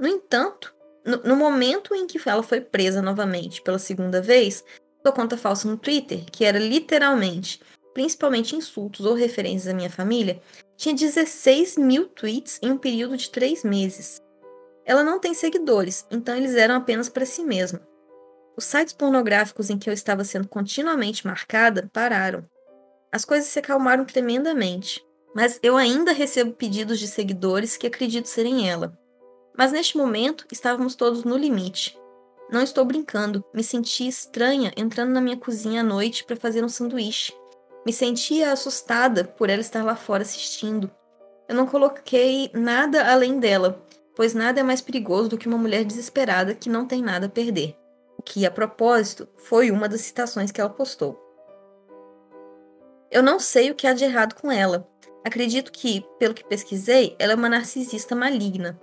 No 0.00 0.08
entanto, 0.08 0.74
no, 1.06 1.18
no, 1.18 1.36
momento 1.36 1.94
em 1.94 2.08
que 2.08 2.18
ela 2.28 2.42
foi 2.42 2.60
presa 2.60 3.00
novamente 3.00 3.62
pela 3.62 3.78
segunda 3.78 4.20
vez, 4.20 4.64
sua 5.00 5.12
conta 5.12 5.36
falsa 5.36 5.68
no 5.68 5.76
Twitter, 5.76 6.24
que 6.24 6.44
era 6.44 6.58
literalmente, 6.58 7.60
principalmente 7.94 8.56
insultos 8.56 9.06
ou 9.06 9.14
referências 9.14 9.72
à 9.72 9.76
minha 9.76 9.88
família, 9.88 10.42
tinha 10.76 10.92
16 10.92 11.76
mil 11.76 12.08
tweets 12.08 12.58
em 12.60 12.72
um 12.72 12.76
período 12.76 13.16
de 13.16 13.30
três 13.30 13.62
meses. 13.62 14.16
Ela 14.84 15.04
não 15.04 15.20
tem 15.20 15.34
seguidores, 15.34 16.04
então 16.10 16.36
eles 16.36 16.56
eram 16.56 16.74
apenas 16.74 17.08
para 17.08 17.24
si 17.24 17.44
mesma. 17.44 17.80
Os 18.56 18.64
sites 18.64 18.92
pornográficos 18.92 19.68
em 19.68 19.78
que 19.78 19.90
eu 19.90 19.94
estava 19.94 20.22
sendo 20.22 20.46
continuamente 20.46 21.26
marcada 21.26 21.90
pararam. 21.92 22.44
As 23.10 23.24
coisas 23.24 23.48
se 23.48 23.58
acalmaram 23.58 24.04
tremendamente, 24.04 25.04
mas 25.34 25.58
eu 25.62 25.76
ainda 25.76 26.12
recebo 26.12 26.52
pedidos 26.52 26.98
de 27.00 27.08
seguidores 27.08 27.76
que 27.76 27.86
acredito 27.86 28.28
serem 28.28 28.68
ela. 28.68 28.96
Mas 29.56 29.72
neste 29.72 29.96
momento 29.96 30.46
estávamos 30.52 30.94
todos 30.94 31.24
no 31.24 31.36
limite. 31.36 31.98
Não 32.50 32.62
estou 32.62 32.84
brincando, 32.84 33.44
me 33.52 33.64
senti 33.64 34.06
estranha 34.06 34.72
entrando 34.76 35.10
na 35.10 35.20
minha 35.20 35.36
cozinha 35.36 35.80
à 35.80 35.84
noite 35.84 36.24
para 36.24 36.36
fazer 36.36 36.64
um 36.64 36.68
sanduíche. 36.68 37.32
Me 37.84 37.92
sentia 37.92 38.52
assustada 38.52 39.24
por 39.24 39.50
ela 39.50 39.60
estar 39.60 39.84
lá 39.84 39.96
fora 39.96 40.22
assistindo. 40.22 40.90
Eu 41.48 41.54
não 41.54 41.66
coloquei 41.66 42.50
nada 42.54 43.10
além 43.12 43.38
dela, 43.38 43.84
pois 44.14 44.34
nada 44.34 44.60
é 44.60 44.62
mais 44.62 44.80
perigoso 44.80 45.30
do 45.30 45.38
que 45.38 45.48
uma 45.48 45.58
mulher 45.58 45.84
desesperada 45.84 46.54
que 46.54 46.68
não 46.68 46.86
tem 46.86 47.02
nada 47.02 47.26
a 47.26 47.28
perder. 47.28 47.76
Que, 48.24 48.46
a 48.46 48.50
propósito, 48.50 49.28
foi 49.36 49.70
uma 49.70 49.88
das 49.88 50.00
citações 50.00 50.50
que 50.50 50.60
ela 50.60 50.70
postou. 50.70 51.20
Eu 53.10 53.22
não 53.22 53.38
sei 53.38 53.70
o 53.70 53.74
que 53.74 53.86
há 53.86 53.92
de 53.92 54.04
errado 54.04 54.34
com 54.34 54.50
ela. 54.50 54.88
Acredito 55.24 55.70
que, 55.70 56.04
pelo 56.18 56.34
que 56.34 56.44
pesquisei, 56.44 57.14
ela 57.18 57.32
é 57.32 57.36
uma 57.36 57.48
narcisista 57.48 58.14
maligna. 58.14 58.80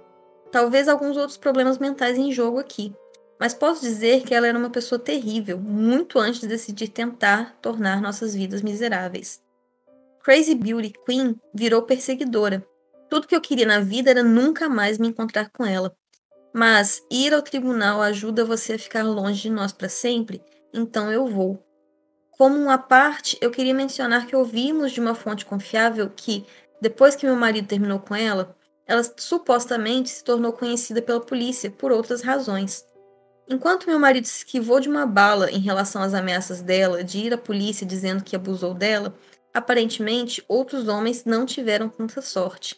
Talvez 0.52 0.88
alguns 0.88 1.18
outros 1.18 1.38
problemas 1.38 1.78
mentais 1.78 2.18
em 2.18 2.32
jogo 2.32 2.60
aqui, 2.60 2.94
mas 3.40 3.54
posso 3.54 3.82
dizer 3.82 4.22
que 4.22 4.36
ela 4.36 4.46
era 4.46 4.58
uma 4.58 4.70
pessoa 4.70 5.00
terrível, 5.00 5.58
muito 5.58 6.20
antes 6.20 6.42
de 6.42 6.48
decidir 6.48 6.90
tentar 6.90 7.58
tornar 7.62 8.00
nossas 8.00 8.36
vidas 8.36 8.62
miseráveis. 8.62 9.42
Crazy 10.24 10.54
Beauty 10.54 10.94
Queen 11.06 11.40
virou 11.54 11.82
perseguidora. 11.82 12.64
Tudo 13.10 13.28
que 13.28 13.36
eu 13.36 13.42
queria 13.42 13.66
na 13.66 13.80
vida 13.80 14.12
era 14.12 14.22
nunca 14.22 14.70
mais 14.70 15.00
me 15.00 15.08
encontrar 15.08 15.50
com 15.50 15.66
ela. 15.66 15.96
Mas 16.54 17.02
ir 17.10 17.34
ao 17.34 17.42
tribunal 17.42 18.02
ajuda 18.02 18.44
você 18.44 18.74
a 18.74 18.80
ficar 18.80 19.04
longe 19.04 19.44
de 19.44 19.50
nós 19.50 19.72
para 19.72 19.88
sempre, 19.88 20.42
então 20.74 21.12
eu 21.12 21.28
vou. 21.28 21.64
Como 22.32 22.58
uma 22.58 22.78
parte, 22.78 23.38
eu 23.40 23.52
queria 23.52 23.74
mencionar 23.74 24.26
que 24.26 24.36
ouvimos 24.36 24.92
de 24.92 25.00
uma 25.00 25.16
fonte 25.16 25.46
confiável 25.46 26.10
que, 26.10 26.46
depois 26.82 27.16
que 27.16 27.26
meu 27.26 27.36
marido 27.36 27.68
terminou 27.68 28.00
com 28.00 28.16
ela, 28.16 28.56
ela 28.86 29.04
supostamente 29.18 30.10
se 30.10 30.24
tornou 30.24 30.52
conhecida 30.52 31.02
pela 31.02 31.22
polícia 31.22 31.72
por 31.72 31.92
outras 31.92 32.22
razões. 32.22 32.84
Enquanto 33.48 33.88
meu 33.88 34.00
marido 34.00 34.26
se 34.26 34.40
esquivou 34.40 34.80
de 34.80 34.90
uma 34.90 35.06
bala 35.06 35.52
em 35.52 35.60
relação 35.60 36.02
às 36.02 36.14
ameaças 36.14 36.62
dela 36.62 37.04
de 37.04 37.20
ir 37.20 37.34
à 37.34 37.38
polícia 37.38 37.86
dizendo 37.86 38.24
que 38.24 38.36
abusou 38.36 38.74
dela, 38.74 39.14
aparentemente 39.54 40.44
outros 40.48 40.88
homens 40.88 41.26
não 41.26 41.46
tiveram 41.46 41.90
tanta 41.90 42.22
sorte. 42.22 42.76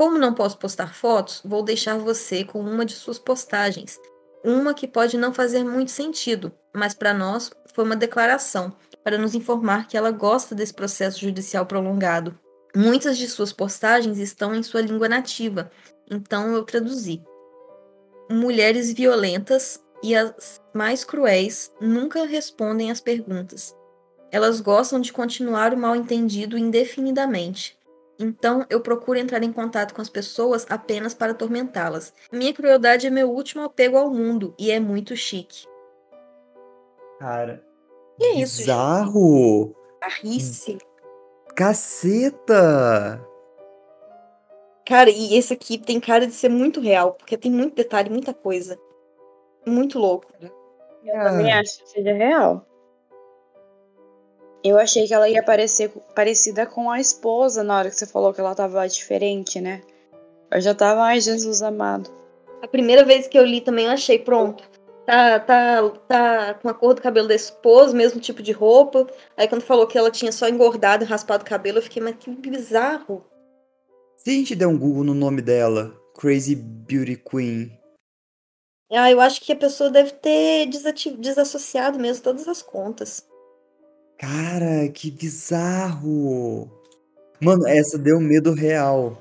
Como 0.00 0.16
não 0.16 0.32
posso 0.32 0.56
postar 0.56 0.94
fotos, 0.94 1.42
vou 1.44 1.62
deixar 1.62 1.98
você 1.98 2.42
com 2.42 2.58
uma 2.58 2.86
de 2.86 2.94
suas 2.94 3.18
postagens. 3.18 4.00
Uma 4.42 4.72
que 4.72 4.88
pode 4.88 5.18
não 5.18 5.34
fazer 5.34 5.62
muito 5.62 5.90
sentido, 5.90 6.50
mas 6.74 6.94
para 6.94 7.12
nós 7.12 7.50
foi 7.74 7.84
uma 7.84 7.94
declaração 7.94 8.74
para 9.04 9.18
nos 9.18 9.34
informar 9.34 9.86
que 9.86 9.98
ela 9.98 10.10
gosta 10.10 10.54
desse 10.54 10.72
processo 10.72 11.20
judicial 11.20 11.66
prolongado. 11.66 12.34
Muitas 12.74 13.18
de 13.18 13.28
suas 13.28 13.52
postagens 13.52 14.16
estão 14.16 14.54
em 14.54 14.62
sua 14.62 14.80
língua 14.80 15.06
nativa, 15.06 15.70
então 16.10 16.54
eu 16.54 16.64
traduzi 16.64 17.22
mulheres 18.30 18.90
violentas 18.94 19.84
e 20.02 20.16
as 20.16 20.58
mais 20.72 21.04
cruéis 21.04 21.70
nunca 21.78 22.24
respondem 22.24 22.90
às 22.90 23.02
perguntas. 23.02 23.76
Elas 24.32 24.62
gostam 24.62 24.98
de 24.98 25.12
continuar 25.12 25.74
o 25.74 25.76
mal-entendido 25.76 26.56
indefinidamente. 26.56 27.78
Então 28.20 28.66
eu 28.68 28.82
procuro 28.82 29.18
entrar 29.18 29.42
em 29.42 29.50
contato 29.50 29.94
com 29.94 30.02
as 30.02 30.10
pessoas 30.10 30.66
apenas 30.68 31.14
para 31.14 31.32
atormentá-las. 31.32 32.12
Minha 32.30 32.52
crueldade 32.52 33.06
é 33.06 33.10
meu 33.10 33.30
último 33.30 33.62
apego 33.64 33.96
ao 33.96 34.10
mundo 34.10 34.54
e 34.58 34.70
é 34.70 34.78
muito 34.78 35.16
chique. 35.16 35.66
Cara. 37.18 37.64
Que 38.18 38.26
é 38.26 38.34
isso, 38.34 38.58
Bizarro! 38.58 39.74
Carrice. 40.00 40.76
Caceta! 41.56 43.26
Cara, 44.86 45.08
e 45.08 45.36
esse 45.36 45.54
aqui 45.54 45.78
tem 45.78 45.98
cara 45.98 46.26
de 46.26 46.32
ser 46.34 46.48
muito 46.50 46.80
real, 46.80 47.14
porque 47.14 47.38
tem 47.38 47.50
muito 47.50 47.74
detalhe, 47.74 48.10
muita 48.10 48.34
coisa. 48.34 48.78
Muito 49.66 49.98
louco. 49.98 50.32
Eu 50.40 50.50
também 51.24 51.52
acho 51.52 51.82
que 51.82 51.88
seja 51.90 52.12
real. 52.12 52.66
Eu 54.62 54.78
achei 54.78 55.06
que 55.06 55.14
ela 55.14 55.28
ia 55.28 55.42
parecer 55.42 55.90
parecida 56.14 56.66
com 56.66 56.90
a 56.90 57.00
esposa 57.00 57.62
na 57.62 57.78
hora 57.78 57.88
que 57.88 57.96
você 57.96 58.06
falou 58.06 58.32
que 58.32 58.40
ela 58.40 58.54
tava 58.54 58.86
diferente, 58.86 59.60
né? 59.60 59.80
Eu 60.50 60.60
já 60.60 60.74
tava, 60.74 61.02
ai, 61.02 61.20
Jesus 61.20 61.62
amado. 61.62 62.10
A 62.62 62.68
primeira 62.68 63.04
vez 63.04 63.26
que 63.26 63.38
eu 63.38 63.44
li 63.44 63.60
também 63.60 63.86
eu 63.86 63.92
achei, 63.92 64.18
pronto. 64.18 64.62
Tá, 65.06 65.40
tá, 65.40 65.88
tá 66.06 66.54
com 66.54 66.68
a 66.68 66.74
cor 66.74 66.94
do 66.94 67.00
cabelo 67.00 67.26
da 67.26 67.34
esposa, 67.34 67.96
mesmo 67.96 68.20
tipo 68.20 68.42
de 68.42 68.52
roupa. 68.52 69.06
Aí 69.36 69.48
quando 69.48 69.62
falou 69.62 69.86
que 69.86 69.96
ela 69.96 70.10
tinha 70.10 70.30
só 70.30 70.46
engordado 70.48 71.04
e 71.04 71.06
raspado 71.06 71.42
o 71.42 71.46
cabelo, 71.46 71.78
eu 71.78 71.82
fiquei, 71.82 72.02
mas 72.02 72.16
que 72.16 72.30
bizarro. 72.30 73.24
Se 74.16 74.30
a 74.30 74.32
gente 74.34 74.54
der 74.54 74.66
um 74.66 74.78
Google 74.78 75.04
no 75.04 75.14
nome 75.14 75.40
dela, 75.40 75.96
Crazy 76.14 76.54
Beauty 76.54 77.16
Queen. 77.16 77.72
Ah, 78.92 79.10
eu 79.10 79.20
acho 79.20 79.40
que 79.40 79.52
a 79.52 79.56
pessoa 79.56 79.88
deve 79.88 80.10
ter 80.10 80.66
desassociado 81.18 81.98
mesmo 81.98 82.22
todas 82.22 82.46
as 82.46 82.60
contas. 82.60 83.24
Cara, 84.20 84.86
que 84.92 85.10
bizarro! 85.10 86.70
Mano, 87.40 87.66
essa 87.66 87.96
deu 87.96 88.20
medo 88.20 88.52
real. 88.52 89.16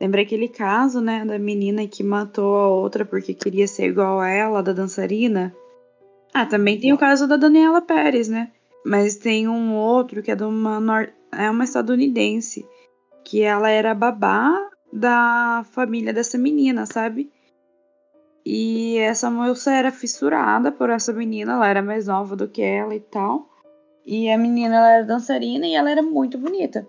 Lembra 0.00 0.22
aquele 0.22 0.46
caso, 0.46 1.00
né, 1.00 1.24
da 1.24 1.36
menina 1.36 1.84
que 1.88 2.04
matou 2.04 2.54
a 2.58 2.68
outra 2.68 3.04
porque 3.04 3.34
queria 3.34 3.66
ser 3.66 3.88
igual 3.88 4.20
a 4.20 4.28
ela, 4.28 4.62
da 4.62 4.72
dançarina? 4.72 5.52
Ah, 6.32 6.46
também 6.46 6.78
tem 6.78 6.92
o 6.92 6.98
caso 6.98 7.26
da 7.26 7.36
Daniela 7.36 7.82
Pérez, 7.82 8.28
né? 8.28 8.52
Mas 8.86 9.16
tem 9.16 9.48
um 9.48 9.74
outro 9.74 10.22
que 10.22 10.30
é 10.30 10.36
de 10.36 10.44
uma 10.44 10.78
nor... 10.78 11.12
é 11.32 11.50
uma 11.50 11.64
estadunidense, 11.64 12.64
que 13.24 13.42
ela 13.42 13.68
era 13.68 13.92
babá 13.96 14.70
da 14.92 15.66
família 15.72 16.12
dessa 16.12 16.38
menina, 16.38 16.86
sabe? 16.86 17.32
E 18.46 18.96
essa 18.98 19.28
moça 19.28 19.72
era 19.72 19.90
fissurada 19.90 20.70
por 20.70 20.88
essa 20.88 21.12
menina, 21.12 21.54
ela 21.54 21.66
era 21.68 21.82
mais 21.82 22.06
nova 22.06 22.36
do 22.36 22.46
que 22.46 22.62
ela 22.62 22.94
e 22.94 23.00
tal. 23.00 23.51
E 24.04 24.30
a 24.30 24.36
menina 24.36 24.76
ela 24.76 24.90
era 24.92 25.04
dançarina 25.04 25.66
e 25.66 25.74
ela 25.74 25.90
era 25.90 26.02
muito 26.02 26.36
bonita. 26.38 26.86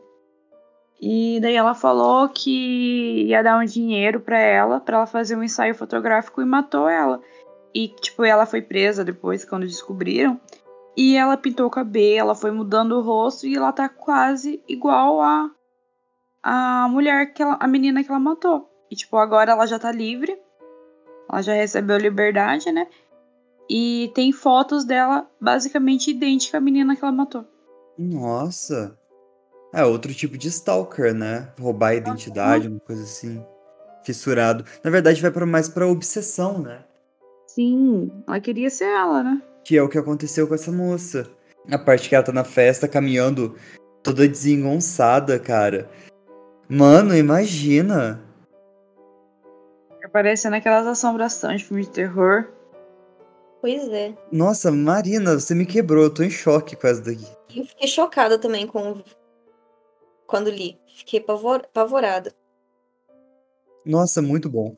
E 1.01 1.39
daí 1.41 1.55
ela 1.55 1.73
falou 1.73 2.29
que 2.29 3.25
ia 3.27 3.43
dar 3.43 3.59
um 3.59 3.65
dinheiro 3.65 4.21
para 4.21 4.39
ela, 4.39 4.79
para 4.79 4.97
ela 4.97 5.05
fazer 5.05 5.35
um 5.35 5.43
ensaio 5.43 5.75
fotográfico 5.75 6.41
e 6.41 6.45
matou 6.45 6.87
ela. 6.87 7.21
E 7.73 7.87
tipo, 7.87 8.23
ela 8.23 8.45
foi 8.45 8.61
presa 8.61 9.03
depois 9.03 9.43
quando 9.43 9.67
descobriram. 9.67 10.39
E 10.95 11.15
ela 11.15 11.35
pintou 11.35 11.65
o 11.65 11.71
cabelo, 11.71 12.19
ela 12.19 12.35
foi 12.35 12.51
mudando 12.51 12.93
o 12.93 13.01
rosto 13.01 13.47
e 13.47 13.55
ela 13.55 13.71
tá 13.71 13.89
quase 13.89 14.63
igual 14.67 15.21
a 15.21 15.49
a 16.43 16.87
mulher 16.89 17.33
que 17.33 17.41
ela, 17.41 17.57
a 17.59 17.67
menina 17.67 18.03
que 18.03 18.09
ela 18.09 18.19
matou. 18.19 18.69
E 18.91 18.95
tipo, 18.95 19.17
agora 19.17 19.53
ela 19.53 19.65
já 19.65 19.79
tá 19.79 19.91
livre. 19.91 20.37
Ela 21.29 21.41
já 21.41 21.53
recebeu 21.53 21.97
liberdade, 21.97 22.71
né? 22.71 22.87
E 23.69 24.11
tem 24.13 24.31
fotos 24.31 24.83
dela 24.85 25.29
basicamente 25.39 26.11
idêntica 26.11 26.57
à 26.57 26.61
menina 26.61 26.95
que 26.95 27.03
ela 27.03 27.11
matou. 27.11 27.45
Nossa. 27.97 28.97
É 29.73 29.83
outro 29.83 30.13
tipo 30.13 30.37
de 30.37 30.49
stalker, 30.49 31.13
né? 31.13 31.51
Roubar 31.59 31.89
a 31.89 31.95
identidade, 31.95 32.67
uma 32.67 32.79
coisa 32.79 33.03
assim. 33.03 33.43
Fissurado. 34.03 34.65
Na 34.83 34.91
verdade, 34.91 35.21
vai 35.21 35.31
para 35.31 35.45
mais 35.45 35.67
pra 35.67 35.87
obsessão, 35.87 36.59
né? 36.59 36.83
Sim, 37.47 38.11
ela 38.27 38.39
queria 38.39 38.69
ser 38.69 38.85
ela, 38.85 39.23
né? 39.23 39.41
Que 39.63 39.77
é 39.77 39.81
o 39.81 39.89
que 39.89 39.97
aconteceu 39.97 40.47
com 40.47 40.55
essa 40.55 40.71
moça. 40.71 41.27
A 41.71 41.77
parte 41.77 42.09
que 42.09 42.15
ela 42.15 42.23
tá 42.23 42.31
na 42.31 42.43
festa 42.43 42.87
caminhando 42.87 43.55
toda 44.03 44.27
desengonçada, 44.27 45.39
cara. 45.39 45.89
Mano, 46.67 47.15
imagina. 47.15 48.21
Aparecendo 50.03 50.55
aquelas 50.55 50.85
assombrações 50.85 51.61
de 51.61 51.67
filme 51.67 51.83
de 51.83 51.89
terror. 51.89 52.47
Pois 53.63 53.87
é. 53.93 54.13
Nossa, 54.29 54.69
Marina, 54.73 55.39
você 55.39 55.55
me 55.55 55.65
quebrou. 55.65 56.03
Eu 56.03 56.13
tô 56.13 56.21
em 56.21 56.29
choque 56.29 56.75
com 56.75 56.85
essa 56.85 56.99
daqui. 56.99 57.25
Eu 57.55 57.65
fiquei 57.65 57.87
chocada 57.87 58.37
também 58.37 58.67
com 58.67 59.01
quando 60.27 60.49
li. 60.49 60.77
Fiquei 60.97 61.21
pavor... 61.21 61.61
apavorada. 61.63 62.33
Nossa, 63.85 64.21
muito 64.21 64.49
bom. 64.49 64.75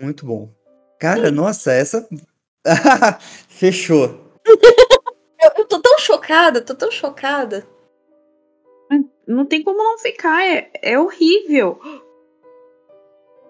Muito 0.00 0.24
bom. 0.24 0.48
Cara, 1.00 1.32
nossa, 1.32 1.72
essa. 1.72 2.08
Fechou. 3.48 4.32
eu, 4.46 5.50
eu 5.58 5.64
tô 5.66 5.80
tão 5.80 5.98
chocada, 5.98 6.60
tô 6.60 6.76
tão 6.76 6.92
chocada. 6.92 7.66
Não 9.26 9.44
tem 9.44 9.60
como 9.64 9.82
não 9.82 9.98
ficar, 9.98 10.46
é, 10.46 10.70
é 10.80 10.96
horrível. 10.96 11.80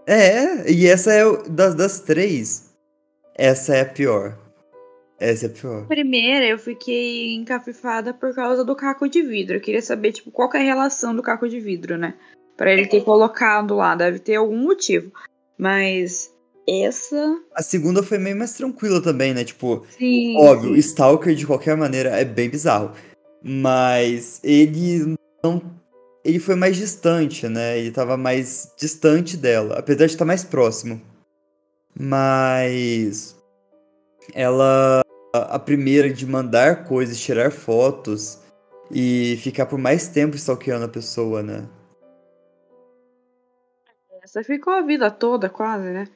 É, 0.07 0.71
e 0.73 0.87
essa 0.87 1.13
é 1.13 1.23
das, 1.51 1.75
das 1.75 2.01
três. 2.01 2.75
Essa 3.35 3.77
é 3.77 3.83
a 3.83 3.87
pior. 3.87 4.43
Essa 5.25 5.47
é 5.47 5.49
pior. 5.49 5.87
Primeira, 5.87 6.47
eu 6.47 6.59
fiquei 6.59 7.33
encafifada 7.35 8.13
por 8.13 8.35
causa 8.35 8.63
do 8.63 8.77
caco 8.77 9.09
de 9.09 9.23
vidro. 9.23 9.57
Eu 9.57 9.61
queria 9.61 9.81
saber, 9.81 10.13
tipo, 10.13 10.31
qual 10.31 10.51
é 10.53 10.59
a 10.59 10.63
relação 10.63 11.17
do 11.17 11.23
caco 11.23 11.49
de 11.49 11.59
vidro, 11.59 11.97
né? 11.97 12.13
Pra 12.59 12.71
ele 12.71 12.87
ter 12.87 13.03
colocado 13.03 13.75
lá, 13.75 13.95
deve 13.95 14.19
ter 14.19 14.35
algum 14.35 14.59
motivo. 14.59 15.11
Mas 15.59 16.31
essa. 16.69 17.39
A 17.55 17.63
segunda 17.63 18.03
foi 18.03 18.19
meio 18.19 18.37
mais 18.37 18.53
tranquila 18.53 19.03
também, 19.03 19.33
né? 19.33 19.45
Tipo, 19.45 19.87
Sim. 19.99 20.37
óbvio, 20.37 20.77
Stalker 20.77 21.35
de 21.35 21.47
qualquer 21.47 21.75
maneira 21.75 22.11
é 22.11 22.25
bem 22.25 22.51
bizarro. 22.51 22.93
Mas 23.43 24.41
ele 24.45 25.17
não. 25.43 25.63
Ele 26.23 26.39
foi 26.39 26.55
mais 26.55 26.77
distante, 26.77 27.49
né? 27.49 27.79
Ele 27.79 27.91
tava 27.91 28.19
mais 28.19 28.71
distante 28.79 29.39
dela, 29.39 29.79
apesar 29.79 30.05
de 30.05 30.13
estar 30.13 30.27
mais 30.27 30.45
próximo. 30.45 31.01
Mas. 31.99 33.35
Ela. 34.35 35.04
A 35.37 35.59
primeira 35.59 36.09
de 36.13 36.25
mandar 36.25 36.85
coisas, 36.85 37.19
tirar 37.19 37.51
fotos 37.51 38.39
e 38.89 39.37
ficar 39.43 39.67
por 39.67 39.77
mais 39.77 40.07
tempo 40.07 40.37
stalkeando 40.37 40.85
a 40.85 40.89
pessoa, 40.89 41.43
né? 41.43 41.69
Essa 44.23 44.45
ficou 44.45 44.73
a 44.73 44.83
vida 44.83 45.11
toda, 45.11 45.51
quase, 45.51 45.87
né? 45.91 46.07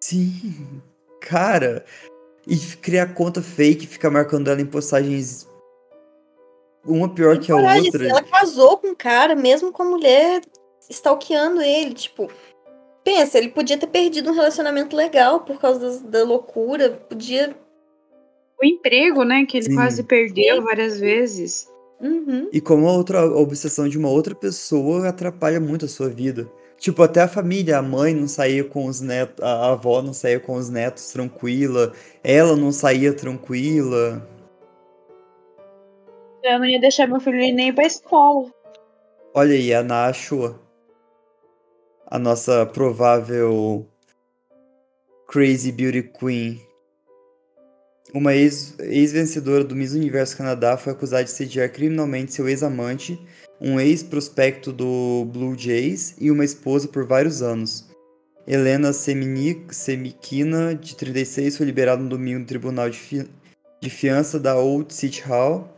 Sim, 0.00 0.80
cara. 1.20 1.84
E 2.46 2.56
criar 2.76 3.12
conta 3.12 3.42
fake, 3.42 3.88
ficar 3.88 4.08
marcando 4.08 4.48
ela 4.48 4.60
em 4.60 4.66
postagens 4.66 5.48
uma 6.84 7.12
pior 7.12 7.38
que 7.40 7.50
a 7.50 7.56
Coragem, 7.56 7.86
outra. 7.86 8.08
Ela 8.08 8.22
casou 8.22 8.78
com 8.78 8.86
um 8.88 8.94
cara, 8.94 9.34
mesmo 9.34 9.72
com 9.72 9.82
a 9.82 9.86
mulher 9.86 10.42
stalkeando 10.88 11.60
ele. 11.60 11.92
Tipo, 11.92 12.30
pensa, 13.02 13.36
ele 13.36 13.48
podia 13.48 13.76
ter 13.76 13.88
perdido 13.88 14.30
um 14.30 14.34
relacionamento 14.34 14.94
legal 14.94 15.40
por 15.40 15.58
causa 15.60 15.80
das- 15.80 16.00
da, 16.02 16.22
loucura. 16.22 16.90
Podia. 17.08 17.54
O 18.62 18.66
emprego, 18.66 19.24
né? 19.24 19.46
Que 19.46 19.58
ele 19.58 19.66
Sim. 19.66 19.74
quase 19.74 20.02
perdeu 20.02 20.62
várias 20.62 21.00
vezes. 21.00 21.68
Uhum. 22.00 22.48
E 22.52 22.60
como 22.60 22.88
a 22.88 22.92
outra 22.92 23.20
a 23.20 23.36
obsessão 23.36 23.88
de 23.88 23.98
uma 23.98 24.08
outra 24.08 24.34
pessoa 24.34 25.08
atrapalha 25.08 25.60
muito 25.60 25.84
a 25.84 25.88
sua 25.88 26.08
vida. 26.08 26.50
Tipo, 26.78 27.02
até 27.02 27.20
a 27.20 27.28
família, 27.28 27.76
a 27.76 27.82
mãe 27.82 28.14
não 28.14 28.26
saía 28.26 28.64
com 28.64 28.86
os 28.86 29.02
netos, 29.02 29.44
a 29.44 29.72
avó 29.72 30.00
não 30.00 30.14
saía 30.14 30.40
com 30.40 30.54
os 30.54 30.70
netos 30.70 31.12
tranquila, 31.12 31.92
ela 32.24 32.56
não 32.56 32.72
saía 32.72 33.12
tranquila. 33.12 34.26
Eu 36.42 36.58
não 36.58 36.64
ia 36.64 36.80
deixar 36.80 37.06
meu 37.06 37.20
filho 37.20 37.38
ir 37.38 37.52
nem 37.52 37.70
pra 37.70 37.84
escola. 37.84 38.50
Olha 39.34 39.52
aí, 39.52 39.74
a 39.74 39.82
Nashua, 39.82 40.58
a 42.06 42.18
nossa 42.18 42.64
provável 42.64 43.86
Crazy 45.28 45.70
Beauty 45.70 46.02
Queen. 46.02 46.69
Uma 48.12 48.34
ex- 48.34 48.74
ex-vencedora 48.80 49.62
do 49.62 49.76
Miss 49.76 49.92
Universo 49.92 50.36
Canadá 50.36 50.76
foi 50.76 50.92
acusada 50.92 51.24
de 51.24 51.30
sediar 51.30 51.70
criminalmente 51.70 52.32
seu 52.34 52.48
ex-amante, 52.48 53.20
um 53.60 53.78
ex-prospecto 53.78 54.72
do 54.72 55.26
Blue 55.32 55.56
Jays 55.56 56.16
e 56.18 56.30
uma 56.30 56.44
esposa 56.44 56.88
por 56.88 57.04
vários 57.06 57.40
anos. 57.42 57.88
Helena 58.46 58.92
Semini- 58.92 59.64
Semikina, 59.70 60.74
de 60.74 60.96
36, 60.96 61.56
foi 61.56 61.66
liberada 61.66 62.02
no 62.02 62.08
domingo 62.08 62.40
no 62.40 62.46
Tribunal 62.46 62.90
de, 62.90 62.98
fi- 62.98 63.28
de 63.80 63.90
Fiança 63.90 64.40
da 64.40 64.56
Old 64.56 64.92
City 64.92 65.20
Hall 65.22 65.76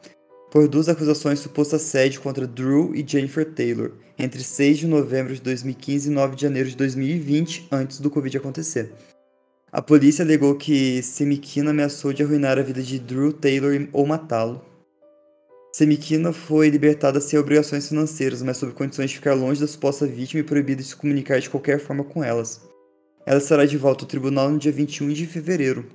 por 0.50 0.68
duas 0.68 0.88
acusações 0.88 1.38
de 1.38 1.42
suposto 1.44 1.76
assédio 1.76 2.20
contra 2.22 2.46
Drew 2.46 2.94
e 2.94 3.04
Jennifer 3.06 3.44
Taylor, 3.44 3.92
entre 4.18 4.42
6 4.42 4.78
de 4.78 4.86
novembro 4.86 5.34
de 5.34 5.40
2015 5.42 6.08
e 6.08 6.12
9 6.12 6.36
de 6.36 6.42
janeiro 6.42 6.68
de 6.68 6.76
2020, 6.76 7.68
antes 7.72 8.00
do 8.00 8.10
Covid 8.10 8.36
acontecer. 8.38 8.92
A 9.74 9.80
polícia 9.80 10.22
alegou 10.22 10.54
que 10.54 11.02
Semikina 11.02 11.70
ameaçou 11.70 12.12
de 12.12 12.22
arruinar 12.22 12.58
a 12.58 12.62
vida 12.62 12.82
de 12.82 12.98
Drew 12.98 13.32
Taylor 13.32 13.88
ou 13.90 14.04
matá-lo. 14.04 14.62
Semikina 15.74 16.30
foi 16.30 16.68
libertada 16.68 17.18
sem 17.22 17.38
obrigações 17.38 17.88
financeiras, 17.88 18.42
mas 18.42 18.58
sob 18.58 18.72
condições 18.74 19.08
de 19.08 19.16
ficar 19.16 19.32
longe 19.32 19.62
da 19.62 19.66
suposta 19.66 20.06
vítima 20.06 20.40
e 20.40 20.44
proibida 20.44 20.82
de 20.82 20.88
se 20.88 20.94
comunicar 20.94 21.40
de 21.40 21.48
qualquer 21.48 21.80
forma 21.80 22.04
com 22.04 22.22
elas. 22.22 22.60
Ela 23.24 23.38
estará 23.38 23.64
de 23.64 23.78
volta 23.78 24.04
ao 24.04 24.08
tribunal 24.08 24.50
no 24.50 24.58
dia 24.58 24.70
21 24.70 25.08
de 25.08 25.26
fevereiro. 25.26 25.86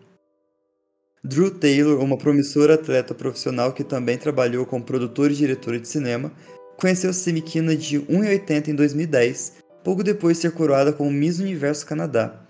Drew 1.24 1.52
Taylor, 1.52 2.04
uma 2.04 2.18
promissora 2.18 2.74
atleta 2.74 3.14
profissional 3.14 3.74
que 3.74 3.84
também 3.84 4.18
trabalhou 4.18 4.66
como 4.66 4.84
produtora 4.84 5.32
e 5.32 5.36
diretora 5.36 5.80
de 5.80 5.88
cinema, 5.88 6.32
conheceu 6.78 7.14
Semikina 7.14 7.76
de 7.76 8.00
1,80 8.00 8.70
em 8.70 8.76
2010, 8.76 9.58
pouco 9.84 10.04
depois 10.04 10.38
de 10.38 10.42
ser 10.42 10.52
coroada 10.54 10.92
como 10.92 11.12
Miss 11.12 11.38
Universo 11.38 11.86
Canadá. 11.86 12.47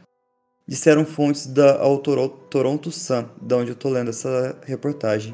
Disseram 0.68 1.05
fontes 1.05 1.47
da 1.47 1.80
ao 1.80 1.99
Toro- 1.99 2.28
Toronto 2.28 2.91
Sun, 2.91 3.26
da 3.41 3.55
onde 3.55 3.72
eu 3.72 3.76
tô 3.76 3.89
lendo 3.89 4.09
essa 4.09 4.57
reportagem. 4.65 5.34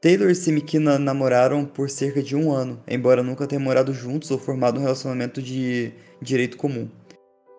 Taylor 0.00 0.30
e 0.30 0.34
Semikina 0.34 0.96
namoraram 0.96 1.64
por 1.64 1.90
cerca 1.90 2.22
de 2.22 2.36
um 2.36 2.52
ano, 2.52 2.80
embora 2.86 3.20
nunca 3.20 3.48
tenham 3.48 3.64
morado 3.64 3.92
juntos 3.92 4.30
ou 4.30 4.38
formado 4.38 4.78
um 4.78 4.82
relacionamento 4.82 5.42
de 5.42 5.92
direito 6.22 6.56
comum. 6.56 6.88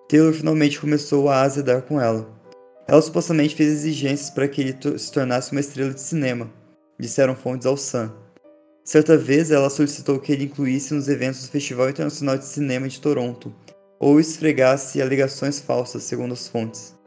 Taylor 0.07 0.31
finalmente 0.31 0.79
começou 0.79 1.27
a 1.27 1.41
azedar 1.41 1.81
com 1.81 1.99
ela. 1.99 2.29
Ela 2.87 3.01
supostamente 3.01 3.55
fez 3.55 3.69
exigências 3.69 4.29
para 4.29 4.47
que 4.47 4.61
ele 4.61 4.97
se 4.97 5.11
tornasse 5.11 5.51
uma 5.51 5.59
estrela 5.59 5.93
de 5.93 5.99
cinema, 5.99 6.49
disseram 6.97 7.35
fontes 7.35 7.67
ao 7.67 7.75
Sun. 7.75 8.09
Certa 8.85 9.17
vez, 9.17 9.51
ela 9.51 9.69
solicitou 9.69 10.17
que 10.17 10.31
ele 10.31 10.45
incluísse 10.45 10.93
nos 10.93 11.09
eventos 11.09 11.41
do 11.41 11.51
Festival 11.51 11.89
Internacional 11.89 12.37
de 12.37 12.45
Cinema 12.45 12.87
de 12.87 13.01
Toronto, 13.01 13.53
ou 13.99 14.19
esfregasse 14.19 15.01
alegações 15.01 15.59
falsas, 15.59 16.03
segundo 16.03 16.33
as 16.33 16.47
fontes. 16.47 16.97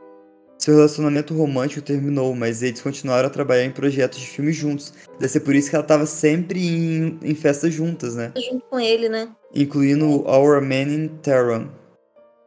Seu 0.59 0.77
relacionamento 0.77 1.35
romântico 1.35 1.83
terminou, 1.83 2.35
mas 2.37 2.63
eles 2.63 2.81
continuaram 2.81 3.27
a 3.27 3.31
trabalhar 3.31 3.65
em 3.65 3.73
projetos 3.73 4.21
de 4.21 4.27
filme 4.27 4.53
juntos. 4.53 4.93
Deve 5.19 5.33
ser 5.33 5.41
por 5.41 5.57
isso 5.57 5.69
que 5.69 5.75
ela 5.75 5.85
estava 5.85 6.07
sempre 6.07 6.61
em, 6.61 7.19
em 7.21 7.35
festas 7.35 7.75
juntas, 7.75 8.15
né? 8.15 8.33
Junto 8.37 8.65
com 8.67 8.79
ele, 8.79 9.09
né? 9.09 9.29
Incluindo 9.53 10.07
Our 10.29 10.63
Man 10.63 10.83
in 10.83 11.09
Terran. 11.21 11.69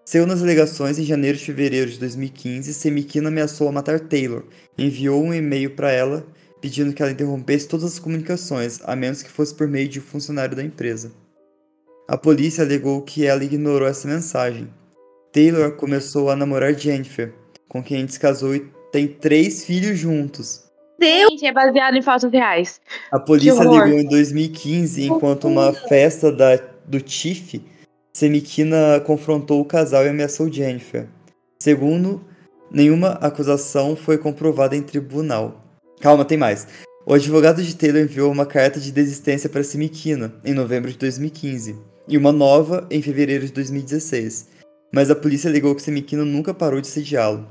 Segundo 0.06 0.32
as 0.32 0.42
alegações, 0.42 0.98
em 0.98 1.04
janeiro 1.04 1.38
e 1.38 1.42
fevereiro 1.42 1.92
de 1.92 2.00
2015, 2.00 2.74
Semikina 2.74 3.28
ameaçou 3.28 3.68
a 3.68 3.72
matar 3.72 4.00
Taylor 4.00 4.44
e 4.78 4.86
enviou 4.86 5.22
um 5.22 5.34
e-mail 5.34 5.72
para 5.72 5.92
ela 5.92 6.26
pedindo 6.62 6.94
que 6.94 7.02
ela 7.02 7.12
interrompesse 7.12 7.68
todas 7.68 7.86
as 7.86 8.00
comunicações, 8.00 8.80
a 8.86 8.96
menos 8.96 9.22
que 9.22 9.30
fosse 9.30 9.54
por 9.54 9.68
meio 9.68 9.88
de 9.88 10.00
um 10.00 10.02
funcionário 10.02 10.56
da 10.56 10.64
empresa. 10.64 11.12
A 12.08 12.16
polícia 12.16 12.64
alegou 12.64 13.02
que 13.02 13.26
ela 13.26 13.44
ignorou 13.44 13.88
essa 13.88 14.08
mensagem. 14.08 14.70
Taylor 15.34 15.72
começou 15.72 16.30
a 16.30 16.36
namorar 16.36 16.72
Jennifer, 16.76 17.34
com 17.68 17.82
quem 17.82 18.08
se 18.08 18.20
casou 18.20 18.56
e 18.56 18.72
tem 18.92 19.08
três 19.08 19.66
filhos 19.66 19.98
juntos. 19.98 20.66
Deus! 21.00 21.32
Gente, 21.32 21.48
é 21.48 21.52
baseado 21.52 21.96
em 21.96 22.04
fatos 22.04 22.32
reais. 22.32 22.80
A 23.12 23.20
polícia 23.20 23.60
alegou 23.60 24.00
em 24.00 24.08
2015, 24.08 25.04
enquanto 25.08 25.48
uma 25.48 25.74
festa 25.74 26.32
da, 26.32 26.60
do 26.86 27.02
Tiff, 27.02 27.60
Semikina 28.14 29.02
confrontou 29.04 29.60
o 29.60 29.66
casal 29.66 30.06
e 30.06 30.10
ameaçou 30.10 30.52
Jennifer. 30.52 31.08
Segundo, 31.60 32.24
nenhuma 32.70 33.14
acusação 33.14 33.96
foi 33.96 34.20
comprovada 34.20 34.76
em 34.76 34.84
tribunal. 34.84 35.60
Calma, 36.00 36.24
tem 36.24 36.38
mais. 36.38 36.68
O 37.04 37.16
advogado 37.16 37.64
de 37.64 37.76
Taylor 37.76 38.04
enviou 38.04 38.32
uma 38.32 38.46
carta 38.46 38.80
de 38.80 38.92
desistência 38.92 39.50
para 39.50 39.64
Semikina 39.64 40.36
em 40.46 40.54
novembro 40.54 40.92
de 40.92 41.00
2015 41.00 41.95
e 42.08 42.18
uma 42.18 42.32
nova 42.32 42.88
em 42.90 43.02
fevereiro 43.02 43.46
de 43.46 43.52
2016, 43.52 44.48
mas 44.94 45.10
a 45.10 45.16
polícia 45.16 45.50
alegou 45.50 45.76
que 45.76 45.82
Semikina 45.82 46.24
nunca 46.24 46.54
parou 46.54 46.80
de 46.80 46.88
sediá-lo. 46.88 47.48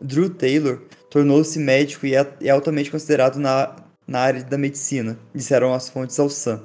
Drew 0.00 0.30
Taylor 0.30 0.82
tornou-se 1.10 1.58
médico 1.58 2.06
e 2.06 2.14
é, 2.14 2.26
é 2.42 2.50
altamente 2.50 2.90
considerado 2.90 3.38
na, 3.38 3.76
na 4.06 4.20
área 4.20 4.44
da 4.44 4.58
medicina, 4.58 5.18
disseram 5.34 5.72
as 5.72 5.88
fontes 5.88 6.18
ao 6.18 6.28
Sun. 6.28 6.60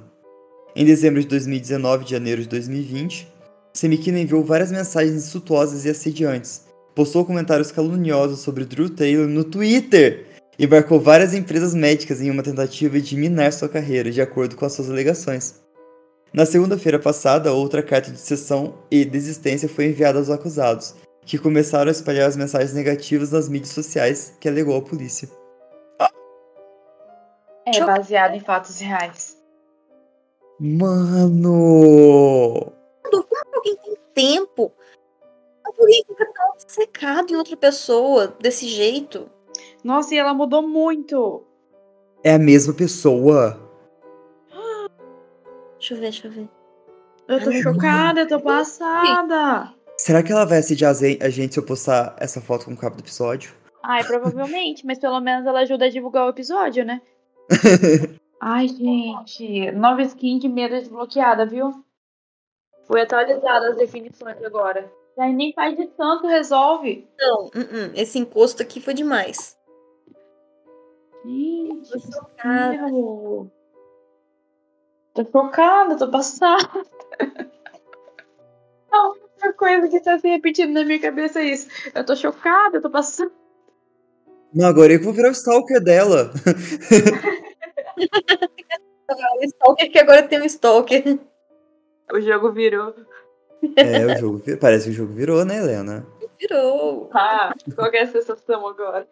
Em 0.76 0.86
dezembro 0.86 1.22
de 1.22 1.28
2019 1.28 2.06
e 2.06 2.10
janeiro 2.10 2.42
de 2.42 2.48
2020, 2.50 3.28
Semikina 3.74 4.20
enviou 4.20 4.44
várias 4.44 4.72
mensagens 4.72 5.16
insultuosas 5.16 5.86
e 5.86 5.90
assediantes, 5.90 6.66
postou 6.94 7.26
comentários 7.26 7.72
caluniosos 7.72 8.40
sobre 8.40 8.66
Drew 8.66 8.90
Taylor 8.90 9.28
no 9.28 9.44
Twitter 9.44 10.26
e 10.58 10.68
marcou 10.68 11.00
várias 11.00 11.34
empresas 11.34 11.74
médicas 11.74 12.22
em 12.22 12.30
uma 12.30 12.44
tentativa 12.44 13.00
de 13.00 13.16
minar 13.16 13.54
sua 13.54 13.70
carreira, 13.70 14.12
de 14.12 14.22
acordo 14.22 14.58
com 14.58 14.66
as 14.66 14.74
suas 14.74 14.90
alegações. 14.90 15.56
Na 16.32 16.46
segunda-feira 16.46 17.00
passada, 17.00 17.52
outra 17.54 17.82
carta 17.82 18.12
de 18.12 18.20
cessão 18.20 18.76
e 18.92 19.04
desistência 19.04 19.68
foi 19.68 19.86
enviada 19.86 20.20
aos 20.20 20.30
acusados, 20.30 20.96
que 21.26 21.40
começaram 21.40 21.90
a 21.90 21.92
espalhar 21.92 22.28
as 22.28 22.36
mensagens 22.36 22.74
negativas 22.74 23.32
nas 23.32 23.50
mídias 23.50 23.74
sociais 23.74 24.36
que 24.40 24.48
alegou 24.48 24.78
a 24.78 24.82
polícia. 24.82 25.28
É 27.66 27.84
baseado 27.84 28.36
em 28.36 28.40
fatos 28.40 28.80
reais. 28.80 29.38
Mano! 30.60 31.32
Como 33.10 33.26
alguém 33.56 33.76
tem 33.78 33.98
tempo? 34.14 34.72
Alguém 35.64 36.04
fica 36.08 36.26
tão 36.26 36.54
secado 36.68 37.34
em 37.34 37.36
outra 37.36 37.56
pessoa 37.56 38.36
desse 38.40 38.68
jeito? 38.68 39.30
Nossa, 39.84 40.14
e 40.14 40.18
ela 40.18 40.34
mudou 40.34 40.62
muito. 40.62 41.44
É 42.24 42.34
a 42.34 42.40
mesma 42.40 42.74
pessoa. 42.74 43.69
Deixa 45.80 45.94
eu 45.94 45.98
ver, 45.98 46.04
deixa 46.04 46.28
eu 46.28 46.32
ver. 46.32 46.50
Eu 47.28 47.44
tô 47.44 47.50
Ai, 47.50 47.62
chocada, 47.62 48.22
eu 48.22 48.28
tô 48.28 48.40
passada. 48.42 49.74
Será 49.98 50.22
que 50.22 50.32
ela 50.32 50.46
vai 50.46 50.60
assediar 50.60 50.92
a 50.92 51.30
gente 51.30 51.54
se 51.54 51.60
eu 51.60 51.66
postar 51.66 52.16
essa 52.20 52.42
foto 52.42 52.66
com 52.66 52.74
o 52.74 52.78
cabo 52.78 52.98
do 52.98 53.02
episódio? 53.02 53.54
Ai, 53.82 54.04
provavelmente, 54.04 54.86
mas 54.86 55.00
pelo 55.00 55.20
menos 55.22 55.48
ela 55.48 55.62
ajuda 55.62 55.86
a 55.86 55.90
divulgar 55.90 56.26
o 56.26 56.30
episódio, 56.30 56.84
né? 56.84 57.02
Ai, 58.42 58.68
gente, 58.68 59.72
nova 59.72 60.02
skin 60.02 60.38
de 60.38 60.50
medo 60.50 60.76
desbloqueada, 60.76 61.46
viu? 61.46 61.72
Foi 62.86 63.02
atualizada 63.02 63.70
as 63.70 63.78
definições 63.78 64.44
agora. 64.44 64.92
Aí 65.18 65.34
nem 65.34 65.54
faz 65.54 65.78
de 65.78 65.88
tanto 65.88 66.28
resolve. 66.28 67.08
Não, 67.18 67.46
uh 67.46 67.50
-uh, 67.50 67.92
esse 67.96 68.18
encosto 68.18 68.62
aqui 68.62 68.82
foi 68.82 68.94
demais. 68.94 69.58
Gente, 71.26 71.90
Tô 75.20 75.26
chocada. 75.26 75.98
Tô 75.98 76.10
passada. 76.10 76.70
A 78.92 79.10
única 79.10 79.54
coisa 79.54 79.88
que 79.88 80.00
tá 80.00 80.18
se 80.18 80.28
repetindo 80.28 80.74
na 80.74 80.84
minha 80.84 81.00
cabeça 81.00 81.42
é 81.42 81.46
isso. 81.46 81.68
Eu 81.94 82.04
tô 82.06 82.16
chocada, 82.16 82.78
eu 82.78 82.82
tô 82.82 82.90
passada. 82.90 83.32
Não, 84.54 84.68
agora 84.68 84.94
eu 84.94 85.02
vou 85.02 85.14
virar 85.14 85.30
o 85.30 85.34
stalker 85.34 85.80
dela. 85.84 86.32
O 89.38 89.44
Stalker 89.46 89.92
que 89.92 90.00
agora 90.00 90.24
tem 90.24 90.42
um 90.42 90.46
Stalker. 90.46 91.20
O 92.12 92.20
jogo 92.20 92.52
virou. 92.52 92.96
É, 93.76 94.06
o 94.06 94.18
jogo 94.18 94.38
virou. 94.38 94.60
Parece 94.60 94.86
que 94.86 94.92
o 94.92 94.94
jogo 94.94 95.14
virou, 95.14 95.46
né, 95.46 95.58
Helena? 95.58 96.08
Virou. 96.40 97.12
Ah, 97.14 97.54
qual 97.76 97.92
que 97.92 97.98
é 97.98 98.04
a 98.04 98.12
sensação 98.12 98.68
agora? 98.68 99.08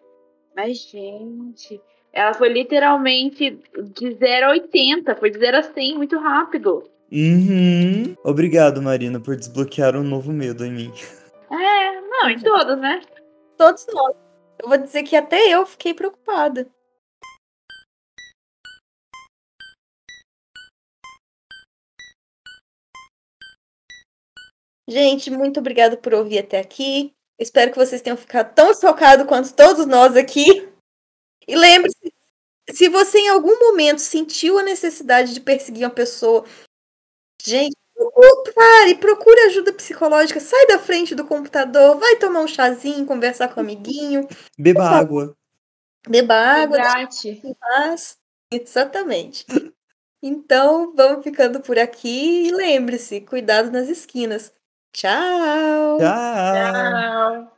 Mas, 0.55 0.80
gente, 0.80 1.80
ela 2.14 2.34
foi 2.34 2.49
literalmente 2.49 3.60
de 3.95 4.12
0 4.16 4.47
a 4.47 4.49
80, 4.49 5.16
foi 5.16 5.30
de 5.30 5.39
0 5.39 5.58
a 5.58 5.64
100 5.64 5.97
muito 5.97 6.18
rápido. 6.18 6.84
Uhum. 7.12 8.16
Obrigado, 8.24 8.82
Marina, 8.82 9.20
por 9.20 9.36
desbloquear 9.36 9.95
um 9.95 10.03
novo 10.03 10.32
medo 10.32 10.66
em 10.66 10.72
mim. 10.72 10.93
É, 11.49 12.01
não, 12.01 12.30
em 12.30 12.39
todos, 12.39 12.78
né? 12.80 13.01
Todos 13.58 13.86
nós. 13.93 14.16
Eu 14.60 14.68
vou 14.68 14.78
dizer 14.78 15.03
que 15.03 15.16
até 15.16 15.38
eu 15.49 15.66
fiquei 15.66 15.93
preocupada. 15.93 16.68
Gente, 24.89 25.30
muito 25.30 25.60
obrigada 25.60 25.97
por 25.97 26.14
ouvir 26.14 26.39
até 26.39 26.60
aqui. 26.60 27.14
Espero 27.39 27.72
que 27.72 27.78
vocês 27.78 28.01
tenham 28.01 28.18
ficado 28.18 28.53
tão 28.55 28.74
chocados 28.74 29.28
quanto 29.28 29.53
todos 29.53 29.86
nós 29.86 30.16
aqui. 30.16 30.68
E 31.48 31.56
lembre-se, 31.56 32.14
se 32.72 32.89
você 32.89 33.18
em 33.20 33.30
algum 33.30 33.58
momento 33.60 34.00
sentiu 34.00 34.58
a 34.60 34.64
necessidade 34.64 35.34
de 35.34 35.39
perseguir 35.39 35.86
uma 35.86 35.93
pessoa, 35.93 36.45
gente, 37.43 37.76
pare, 38.56 38.95
procure 38.95 39.39
ajuda 39.41 39.72
psicológica, 39.74 40.39
sai 40.39 40.68
da 40.68 40.80
frente 40.80 41.16
do 41.16 41.26
computador, 41.26 41.98
vai 41.98 42.16
tomar 42.18 42.41
um 42.41 42.48
chazinho, 42.48 43.06
conversar 43.06 43.50
com 43.50 43.60
o 43.60 43.64
amiguinho, 43.64 44.28
Beba 44.58 44.84
água. 44.84 45.36
beba 46.08 46.36
água, 46.36 46.78
Hidrate. 46.78 47.41
paz. 47.60 48.18
Exatamente. 48.52 49.45
Então, 50.22 50.93
vamos 50.95 51.24
ficando 51.24 51.62
por 51.62 51.78
aqui 51.78 52.48
e 52.48 52.52
lembre-se, 52.52 53.22
cuidado 53.22 53.72
nas 53.72 53.88
esquinas. 53.88 54.52
Tchau! 54.91 55.98
Tchau. 56.00 56.00
Tchau. 56.00 57.57